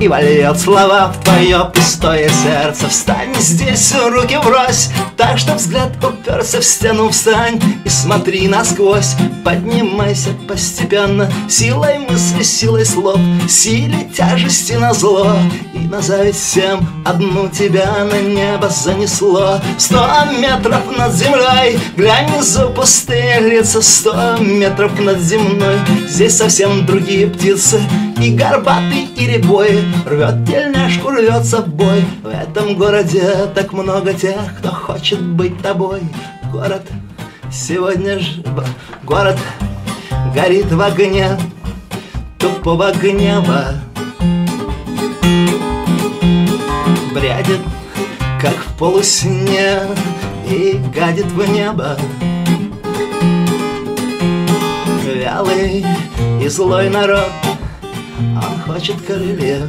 И 0.00 0.08
вольет 0.08 0.58
слова 0.58 1.12
в 1.12 1.24
твое 1.24 1.70
пустое 1.74 2.28
сердце. 2.30 2.88
Встань 2.88 3.34
здесь, 3.38 3.94
руки 3.94 4.38
брось 4.44 4.90
Так 5.16 5.38
что 5.38 5.54
взгляд 5.54 5.92
уперся 6.04 6.60
в 6.60 6.64
стену. 6.64 7.08
Встань 7.10 7.60
и 7.84 7.88
смотри 7.88 8.48
насквозь 8.48 9.14
Поднимайся 9.44 10.30
постепенно. 10.48 11.30
Силой 11.48 11.98
мысли, 11.98 12.42
силой 12.42 12.86
слов 12.86 13.20
Силе 13.48 14.04
тяжести 14.14 14.74
на 14.74 14.92
зло 14.94 15.36
на 15.90 16.00
зависть 16.00 16.40
всем. 16.40 16.86
Одну 17.04 17.48
тебя 17.48 18.04
на 18.04 18.20
небо 18.20 18.68
занесло. 18.68 19.60
Сто 19.78 20.06
метров 20.38 20.96
над 20.96 21.12
землей, 21.12 21.78
глянь 21.96 22.28
пустые 22.74 23.40
лица. 23.40 23.82
Сто 23.82 24.36
метров 24.38 24.98
над 24.98 25.18
земной, 25.18 25.78
здесь 26.08 26.36
совсем 26.36 26.86
другие 26.86 27.26
птицы. 27.26 27.80
И 28.20 28.34
горбатый, 28.34 29.08
и 29.16 29.26
рябой, 29.26 29.80
рвет 30.06 30.46
тельняшку, 30.46 31.10
рвется 31.10 31.62
в 31.62 31.68
бой. 31.68 32.04
В 32.22 32.28
этом 32.28 32.76
городе 32.76 33.50
так 33.54 33.72
много 33.72 34.12
тех, 34.14 34.58
кто 34.58 34.70
хочет 34.70 35.20
быть 35.20 35.60
тобой. 35.62 36.00
Город 36.52 36.82
сегодня 37.50 38.18
ж... 38.18 38.38
Город 39.04 39.38
горит 40.34 40.70
в 40.70 40.80
огне 40.80 41.36
тупого 42.38 42.92
гнева 42.92 43.74
Бредит, 47.14 47.60
как 48.40 48.54
в 48.54 48.76
полусне 48.78 49.80
И 50.48 50.80
гадит 50.94 51.26
в 51.26 51.50
небо. 51.50 51.98
Вялый 55.04 55.84
и 56.42 56.48
злой 56.48 56.88
народ 56.88 57.30
Он 58.18 58.60
хочет 58.66 58.96
крылья. 59.02 59.68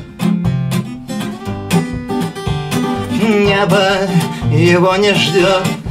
Небо 3.11 4.07
его 4.51 4.95
не 4.95 5.13
ждет 5.13 5.82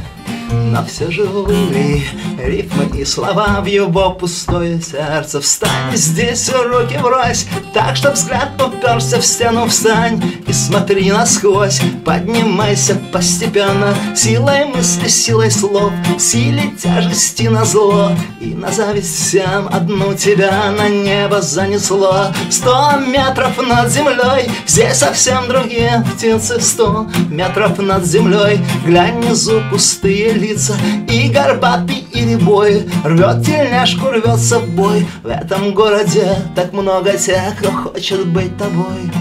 но 0.53 0.85
все 0.85 1.11
же, 1.11 1.23
увы, 1.23 2.03
рифмы 2.37 2.97
и 2.97 3.05
слова 3.05 3.61
в 3.61 3.65
его 3.65 4.11
пустое 4.11 4.81
сердце. 4.81 5.41
Встань 5.41 5.95
здесь, 5.95 6.49
руки 6.49 6.97
врозь, 6.97 7.45
так 7.73 7.95
что 7.95 8.11
взгляд 8.11 8.49
уперся 8.61 9.19
в 9.19 9.25
стену 9.25 9.67
Встань 9.67 10.21
и 10.47 10.53
смотри 10.53 11.11
насквозь, 11.11 11.81
поднимайся 12.05 12.95
постепенно 13.11 13.95
Силой 14.15 14.65
мысли, 14.65 15.07
силой 15.07 15.51
слов, 15.51 15.91
силе 16.19 16.71
тяжести 16.81 17.43
на 17.43 17.65
зло. 17.65 18.11
И 18.39 18.53
на 18.53 18.71
зависть 18.71 19.15
всем 19.15 19.67
одну 19.71 20.13
тебя 20.13 20.71
на 20.71 20.87
небо 20.87 21.41
занесло. 21.41 22.27
Сто 22.49 22.99
метров 22.99 23.57
над 23.57 23.91
землей, 23.91 24.49
здесь 24.67 24.97
совсем 24.97 25.47
другие 25.47 26.05
птицы. 26.13 26.59
Сто 26.59 27.07
метров 27.29 27.79
над 27.79 28.05
землей, 28.05 28.59
глянь 28.85 29.19
внизу 29.21 29.61
пустые 29.71 30.33
лица 30.43 30.75
И 31.09 31.29
горбатый 31.29 32.05
и 32.13 32.25
рябой 32.25 32.87
Рвет 33.03 33.45
тельняшку, 33.45 34.09
рвется 34.09 34.59
бой 34.59 35.07
В 35.23 35.27
этом 35.27 35.73
городе 35.73 36.35
так 36.55 36.73
много 36.73 37.17
тех, 37.17 37.57
кто 37.57 37.71
хочет 37.71 38.27
быть 38.27 38.57
тобой 38.57 39.11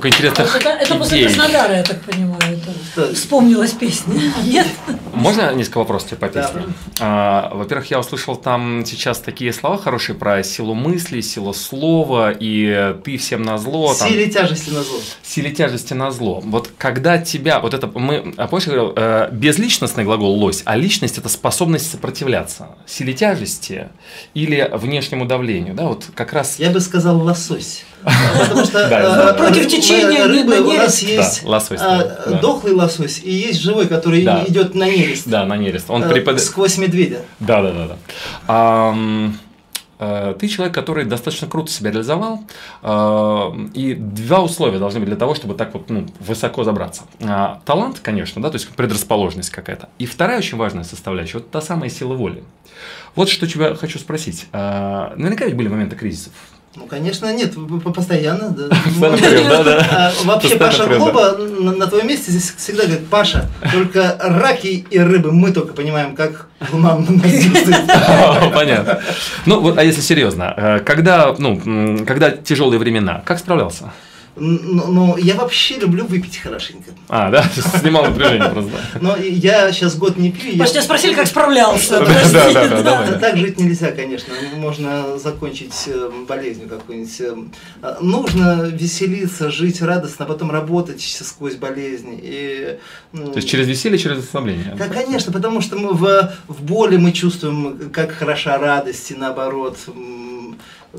Сколько 0.00 0.16
интересных 0.16 0.56
Это, 0.56 0.68
это 0.70 0.94
после. 0.94 1.26
Краснодара, 1.26 1.76
я 1.76 1.82
так 1.82 2.00
понимаю. 2.00 2.40
Это 2.42 2.72
Да. 2.96 3.14
вспомнилась 3.14 3.72
песня. 3.72 4.14
Нет? 4.44 4.66
Можно 5.12 5.52
несколько 5.52 5.76
вопросов 5.78 6.08
тебе 6.08 6.16
по 6.16 6.28
Да. 6.30 6.42
песне? 6.42 6.62
А, 7.00 7.50
во-первых, 7.54 7.90
я 7.90 7.98
услышал 8.00 8.36
там 8.36 8.86
сейчас 8.86 9.18
такие 9.18 9.52
слова 9.52 9.76
хорошие 9.76 10.16
про 10.16 10.42
силу 10.42 10.72
мысли, 10.72 11.20
силу 11.20 11.52
слова, 11.52 12.30
и 12.32 12.94
ты 13.04 13.18
всем 13.18 13.42
на 13.42 13.58
зло. 13.58 13.92
там, 13.92 14.08
Силе 14.08 14.30
тяжести 14.30 14.70
на 14.70 14.82
зло 14.82 14.96
силе 15.22 15.50
тяжести 15.52 15.92
на 15.92 16.10
зло. 16.10 16.40
Вот 16.44 16.70
когда 16.78 17.18
тебя, 17.18 17.60
вот 17.60 17.74
это, 17.74 17.86
мы, 17.86 18.32
а 18.38 18.48
помнишь, 18.48 18.66
я 18.68 18.72
говорил, 18.72 18.92
э, 18.96 19.28
безличностный 19.32 20.04
глагол 20.04 20.32
лось, 20.34 20.62
а 20.64 20.76
личность 20.76 21.18
это 21.18 21.28
способность 21.28 21.90
сопротивляться 21.90 22.68
силе 22.86 23.12
тяжести 23.12 23.88
или 24.34 24.68
внешнему 24.72 25.26
давлению, 25.26 25.74
да, 25.74 25.84
вот 25.84 26.06
как 26.14 26.32
раз. 26.32 26.58
Я 26.58 26.70
бы 26.70 26.80
сказал 26.80 27.18
лосось 27.22 27.84
Потому 28.40 28.64
что 28.64 28.88
Да, 28.88 29.30
э, 29.30 29.34
Против 29.36 29.66
ры- 29.66 29.70
течения, 29.90 30.26
рыбы 30.26 30.56
на 30.56 30.66
у 30.66 30.72
нас 30.72 31.02
нерест. 31.02 31.02
есть 31.02 31.42
Да, 31.44 31.48
лосось, 31.50 31.80
а, 31.82 31.98
да, 32.26 32.38
дохлый 32.40 32.72
лосось 32.74 33.20
и 33.22 33.30
есть 33.30 33.60
живой, 33.60 33.86
который 33.88 34.22
Да. 34.22 34.44
идет 34.46 34.74
на 34.74 34.88
нерест 34.88 35.28
Да, 35.28 35.44
на 35.44 35.56
нерест. 35.56 35.90
Он 35.90 36.02
э, 36.04 36.08
препод- 36.08 36.40
сквозь 36.40 36.78
медведя. 36.78 37.20
Да, 37.40 37.62
да, 37.62 37.72
да, 37.72 37.96
да. 38.48 38.92
Э, 40.02 40.34
ты 40.38 40.48
человек, 40.48 40.74
который 40.74 41.04
достаточно 41.04 41.46
круто 41.46 41.70
себя 41.70 41.90
реализовал, 41.90 42.40
э, 42.82 43.50
и 43.74 43.92
два 43.94 44.40
условия 44.40 44.78
должны 44.78 44.98
быть 45.00 45.08
для 45.10 45.16
того, 45.18 45.34
чтобы 45.34 45.54
так 45.54 45.74
вот 45.74 45.90
ну, 45.90 46.06
высоко 46.20 46.64
забраться. 46.64 47.02
А, 47.20 47.60
Талант, 47.66 48.00
конечно, 48.00 48.40
да, 48.40 48.48
то 48.48 48.54
есть 48.56 48.66
предрасположенность 48.70 49.50
какая-то. 49.50 49.90
И 49.98 50.06
вторая 50.06 50.38
очень 50.38 50.56
важная 50.56 50.84
составляющая, 50.84 51.34
вот 51.38 51.50
та 51.50 51.60
самая 51.60 51.90
сила 51.90 52.14
воли. 52.14 52.42
Вот 53.14 53.28
что 53.28 53.46
тебя 53.46 53.74
хочу 53.74 53.98
спросить. 53.98 54.46
А, 54.54 55.12
Наверняка 55.16 55.44
ведь 55.44 55.56
были 55.56 55.68
моменты 55.68 55.96
кризисов. 55.96 56.32
Ну, 56.76 56.86
конечно, 56.86 57.32
нет, 57.34 57.52
постоянно. 57.94 58.50
да. 58.50 58.68
Постоянно 59.00 59.16
прям, 59.16 59.48
да, 59.48 59.64
да. 59.64 59.88
А, 59.90 60.12
Вообще, 60.24 60.56
Паша. 60.56 60.86
Глоба 60.86 61.36
на, 61.36 61.72
на 61.72 61.86
твоем 61.88 62.06
месте 62.06 62.30
здесь 62.30 62.54
всегда 62.56 62.84
говорит, 62.84 63.08
Паша, 63.08 63.48
только 63.72 64.16
раки 64.20 64.86
и 64.88 64.98
рыбы 65.00 65.32
мы 65.32 65.50
только 65.50 65.72
понимаем, 65.74 66.14
как 66.14 66.46
луна 66.72 66.96
на 66.96 67.10
нас 67.10 67.30
действует». 67.32 67.80
Понятно. 68.54 69.00
Ну, 69.46 69.60
вот, 69.60 69.78
а 69.78 69.82
если 69.82 70.00
серьезно, 70.00 70.54
э, 70.56 70.78
когда, 70.80 71.34
ну, 71.36 72.04
когда 72.06 72.30
тяжелые 72.30 72.78
времена, 72.78 73.22
как 73.24 73.40
справлялся? 73.40 73.92
Ну, 74.36 74.86
ну, 74.86 75.16
я 75.16 75.34
вообще 75.34 75.78
люблю 75.78 76.06
выпить 76.06 76.38
хорошенько. 76.38 76.92
А, 77.08 77.30
да, 77.30 77.44
снимал 77.80 78.04
напряжение 78.04 78.48
просто. 78.48 78.70
Но 79.00 79.16
я 79.16 79.72
сейчас 79.72 79.96
год 79.96 80.16
не 80.16 80.30
пью. 80.30 80.58
Паш, 80.58 80.70
тебя 80.70 80.82
спросили, 80.82 81.14
как 81.14 81.26
справлялся. 81.26 81.98
Да, 82.00 82.50
да, 82.52 82.82
да, 82.82 83.18
Так 83.18 83.36
жить 83.36 83.58
нельзя, 83.58 83.90
конечно. 83.90 84.32
Можно 84.56 85.18
закончить 85.18 85.74
э, 85.88 86.10
болезнью 86.28 86.68
какой-нибудь. 86.68 87.20
э. 87.20 87.34
А, 87.82 87.98
Нужно 88.00 88.68
веселиться, 88.72 89.50
жить 89.50 89.82
радостно, 89.82 90.24
а 90.24 90.28
потом 90.28 90.50
работать 90.50 91.02
сквозь 91.02 91.56
болезнь. 91.56 92.18
И, 92.22 92.78
ну, 93.12 93.32
То 93.32 93.38
есть 93.38 93.48
через 93.48 93.66
веселье, 93.66 93.98
через 93.98 94.18
расслабление. 94.18 94.74
Да, 94.78 94.86
конечно, 94.88 95.32
потому 95.32 95.60
что 95.60 95.76
мы 95.76 95.92
в, 95.92 96.32
в 96.48 96.62
боли 96.62 96.96
мы 96.96 97.12
чувствуем, 97.12 97.90
как 97.90 98.12
хороша 98.12 98.58
радость 98.58 99.10
и 99.10 99.14
наоборот. 99.14 99.76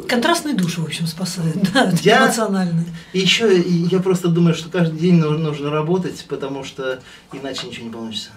Контрастный 0.07 0.53
душ, 0.53 0.77
в 0.77 0.85
общем, 0.85 1.05
спасает, 1.05 1.55
да, 1.73 1.91
Я- 2.01 2.19
эмоциональный. 2.25 2.85
И 3.13 3.19
еще 3.19 3.59
я 3.61 3.99
просто 3.99 4.29
думаю, 4.29 4.55
что 4.55 4.69
каждый 4.69 4.97
день 4.99 5.15
нужно, 5.19 5.37
нужно 5.49 5.69
работать, 5.69 6.25
потому 6.29 6.63
что 6.63 7.01
иначе 7.33 7.67
ничего 7.67 7.85
не 7.87 7.91
получится. 7.91 8.29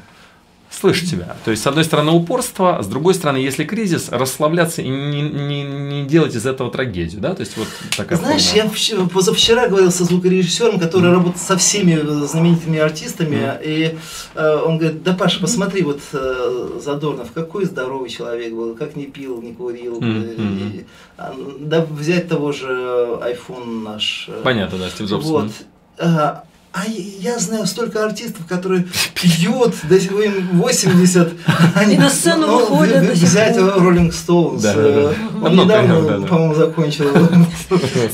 Слышу 0.81 1.07
тебя. 1.07 1.37
То 1.45 1.51
есть, 1.51 1.63
с 1.63 1.67
одной 1.67 1.85
стороны, 1.85 2.11
упорство, 2.11 2.81
с 2.83 2.87
другой 2.87 3.15
стороны, 3.15 3.39
если 3.39 3.65
кризис, 3.65 4.09
расслабляться 4.11 4.83
и 4.83 4.89
не, 4.89 5.23
не, 5.23 5.63
не 5.63 6.05
делать 6.05 6.35
из 6.35 6.47
этого 6.47 6.71
трагедию, 6.71 7.21
да? 7.21 7.35
То 7.35 7.41
есть, 7.41 7.57
вот 7.57 7.69
такая 7.97 8.19
Знаешь, 8.19 8.43
формула. 8.45 8.65
я 8.67 8.71
вч- 8.71 9.09
позавчера 9.09 9.69
говорил 9.69 9.91
со 9.93 10.05
звукорежиссером, 10.05 10.79
который 10.81 11.11
работает 11.11 11.39
со 11.41 11.57
всеми 11.57 11.93
э, 11.93 12.27
знаменитыми 12.27 12.79
артистами, 12.79 13.53
и 13.63 13.97
э, 14.35 14.57
он 14.67 14.79
говорит, 14.79 15.03
да, 15.03 15.15
Паша, 15.15 15.41
посмотри, 15.41 15.83
вот 15.83 16.01
э, 16.13 16.81
Задорнов, 16.83 17.33
какой 17.33 17.65
здоровый 17.65 18.11
человек 18.11 18.53
был, 18.53 18.75
как 18.75 18.97
не 18.97 19.05
пил, 19.07 19.41
не 19.41 19.53
курил. 19.55 19.99
Э, 20.03 20.05
мгм. 20.05 20.59
и, 20.75 20.85
а, 21.17 21.35
да, 21.61 21.85
взять 21.89 22.29
того 22.29 22.53
же 22.53 22.67
iPhone 22.67 23.83
наш. 23.85 24.27
э, 24.29 24.41
Понятно, 24.43 24.79
да, 24.79 24.91
Стив 24.91 25.09
Джобс. 25.09 25.25
Вот. 25.25 25.51
А, 25.99 26.45
а 26.77 26.83
я 26.89 27.39
знаю 27.39 27.67
столько 27.67 28.05
артистов, 28.05 28.47
которые 28.49 28.85
пьют, 29.15 29.75
до 29.89 30.01
сих 30.01 30.11
пор 30.11 30.23
им 30.23 30.49
80. 30.61 31.33
И 31.93 31.97
на 31.97 32.11
сцену 32.11 32.47
Ну, 32.49 32.59
выходят 32.59 33.05
в- 33.05 33.07
до 33.07 33.15
сих 33.17 33.29
Взять. 33.29 33.57
Rolling 33.57 34.11
Stones. 34.11 34.61
Да, 34.61 34.75
да, 34.75 34.81
э, 34.83 35.15
да. 35.41 35.47
Он 35.47 35.57
недавно, 35.57 36.03
да, 36.03 36.19
да. 36.19 36.27
по-моему, 36.27 36.55
закончил. 36.55 37.07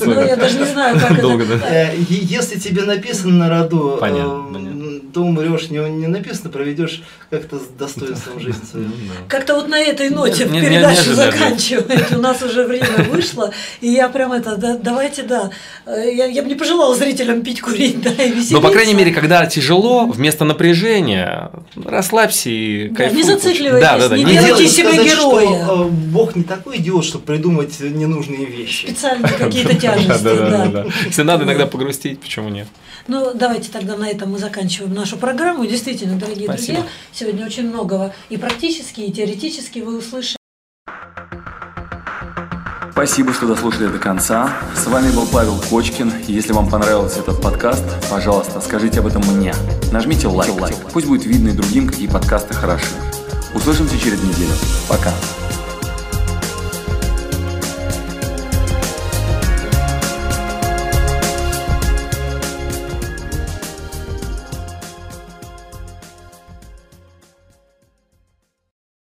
Ну, 0.05 0.21
я 0.21 0.35
даже 0.35 0.59
не 0.59 0.65
знаю, 0.65 0.99
как 0.99 1.11
это. 1.11 1.27
Э, 1.67 1.95
Если 2.07 2.59
тебе 2.59 2.83
написано 2.83 3.33
на 3.33 3.49
роду, 3.49 3.97
То 5.13 5.21
умрешь, 5.21 5.69
не, 5.69 5.77
не 5.77 6.07
написано, 6.07 6.49
проведешь 6.49 7.03
как-то 7.29 7.57
с 7.59 7.67
достоинством 7.77 8.39
жизнь 8.41 8.65
свою. 8.69 8.87
Как-то 9.27 9.55
вот 9.55 9.67
на 9.69 9.79
этой 9.79 10.09
ноте 10.09 10.45
передачу 10.47 11.13
заканчивать. 11.13 12.11
У 12.11 12.19
нас 12.19 12.41
уже 12.41 12.65
время 12.65 12.87
вышло, 13.11 13.51
и 13.81 13.87
я 13.89 14.09
прям 14.09 14.31
это, 14.33 14.55
да, 14.57 14.77
давайте, 14.77 15.23
да. 15.23 15.51
Я, 15.87 16.25
я 16.25 16.41
бы 16.43 16.49
не 16.49 16.55
пожелала 16.55 16.95
зрителям 16.95 17.41
пить, 17.41 17.61
курить, 17.61 18.01
да, 18.01 18.11
и 18.11 18.29
веселиться. 18.29 18.53
Но, 18.53 18.61
по 18.61 18.69
крайней 18.69 18.93
мере, 18.93 19.11
когда 19.11 19.45
тяжело, 19.45 20.05
вместо 20.07 20.45
напряжения, 20.45 21.51
расслабься 21.75 22.49
и 22.49 22.89
Да, 22.89 22.95
кайфуй. 22.95 23.17
не 23.17 23.23
зацикливайтесь, 23.23 23.87
Да, 23.87 23.97
да, 23.97 24.09
да. 24.09 24.17
не 24.17 24.25
Не 24.25 24.37
делайте 24.37 24.67
себя 24.67 24.91
сказать, 24.93 25.11
героя. 25.11 25.63
что, 25.63 25.83
э, 25.85 25.89
Бог 25.89 26.35
не 26.35 26.43
такой 26.43 26.77
идиот, 26.77 27.05
чтобы 27.05 27.25
придумать 27.25 27.79
ненужные 27.79 28.45
вещи. 28.45 28.87
Специально 28.87 29.27
какие-то 29.39 29.75
тяжести, 29.75 30.23
да. 30.23 30.85
Если 31.05 31.23
надо 31.23 31.43
иногда 31.45 31.65
погрустить, 31.65 32.19
почему 32.19 32.49
нет? 32.49 32.67
Ну, 33.07 33.31
давайте 33.33 33.71
тогда 33.71 33.97
на 33.97 34.07
этом 34.09 34.31
мы 34.31 34.37
заканчиваем 34.37 34.90
нашу 34.93 35.17
программу. 35.17 35.65
Действительно, 35.65 36.17
дорогие 36.17 36.45
Спасибо. 36.45 36.79
друзья, 36.79 36.91
сегодня 37.13 37.45
очень 37.45 37.69
многого 37.69 38.13
и 38.29 38.37
практически, 38.37 39.01
и 39.01 39.11
теоретически 39.11 39.79
вы 39.79 39.97
услышали. 39.97 40.37
Спасибо, 42.91 43.33
что 43.33 43.47
дослушали 43.47 43.87
до 43.87 43.97
конца. 43.97 44.53
С 44.75 44.85
вами 44.85 45.09
был 45.11 45.25
Павел 45.25 45.59
Кочкин. 45.69 46.13
Если 46.27 46.53
вам 46.53 46.69
понравился 46.69 47.21
этот 47.21 47.41
подкаст, 47.41 47.83
пожалуйста, 48.11 48.61
скажите 48.61 48.99
об 48.99 49.07
этом 49.07 49.23
мне. 49.23 49.55
Нажмите 49.91 50.27
лайк. 50.27 50.51
Пусть 50.93 51.07
будет 51.07 51.25
видно 51.25 51.49
и 51.49 51.53
другим, 51.53 51.87
какие 51.87 52.07
подкасты 52.07 52.53
хороши. 52.53 52.85
Услышимся 53.55 53.97
через 53.97 54.21
неделю. 54.21 54.53
Пока. 54.87 55.11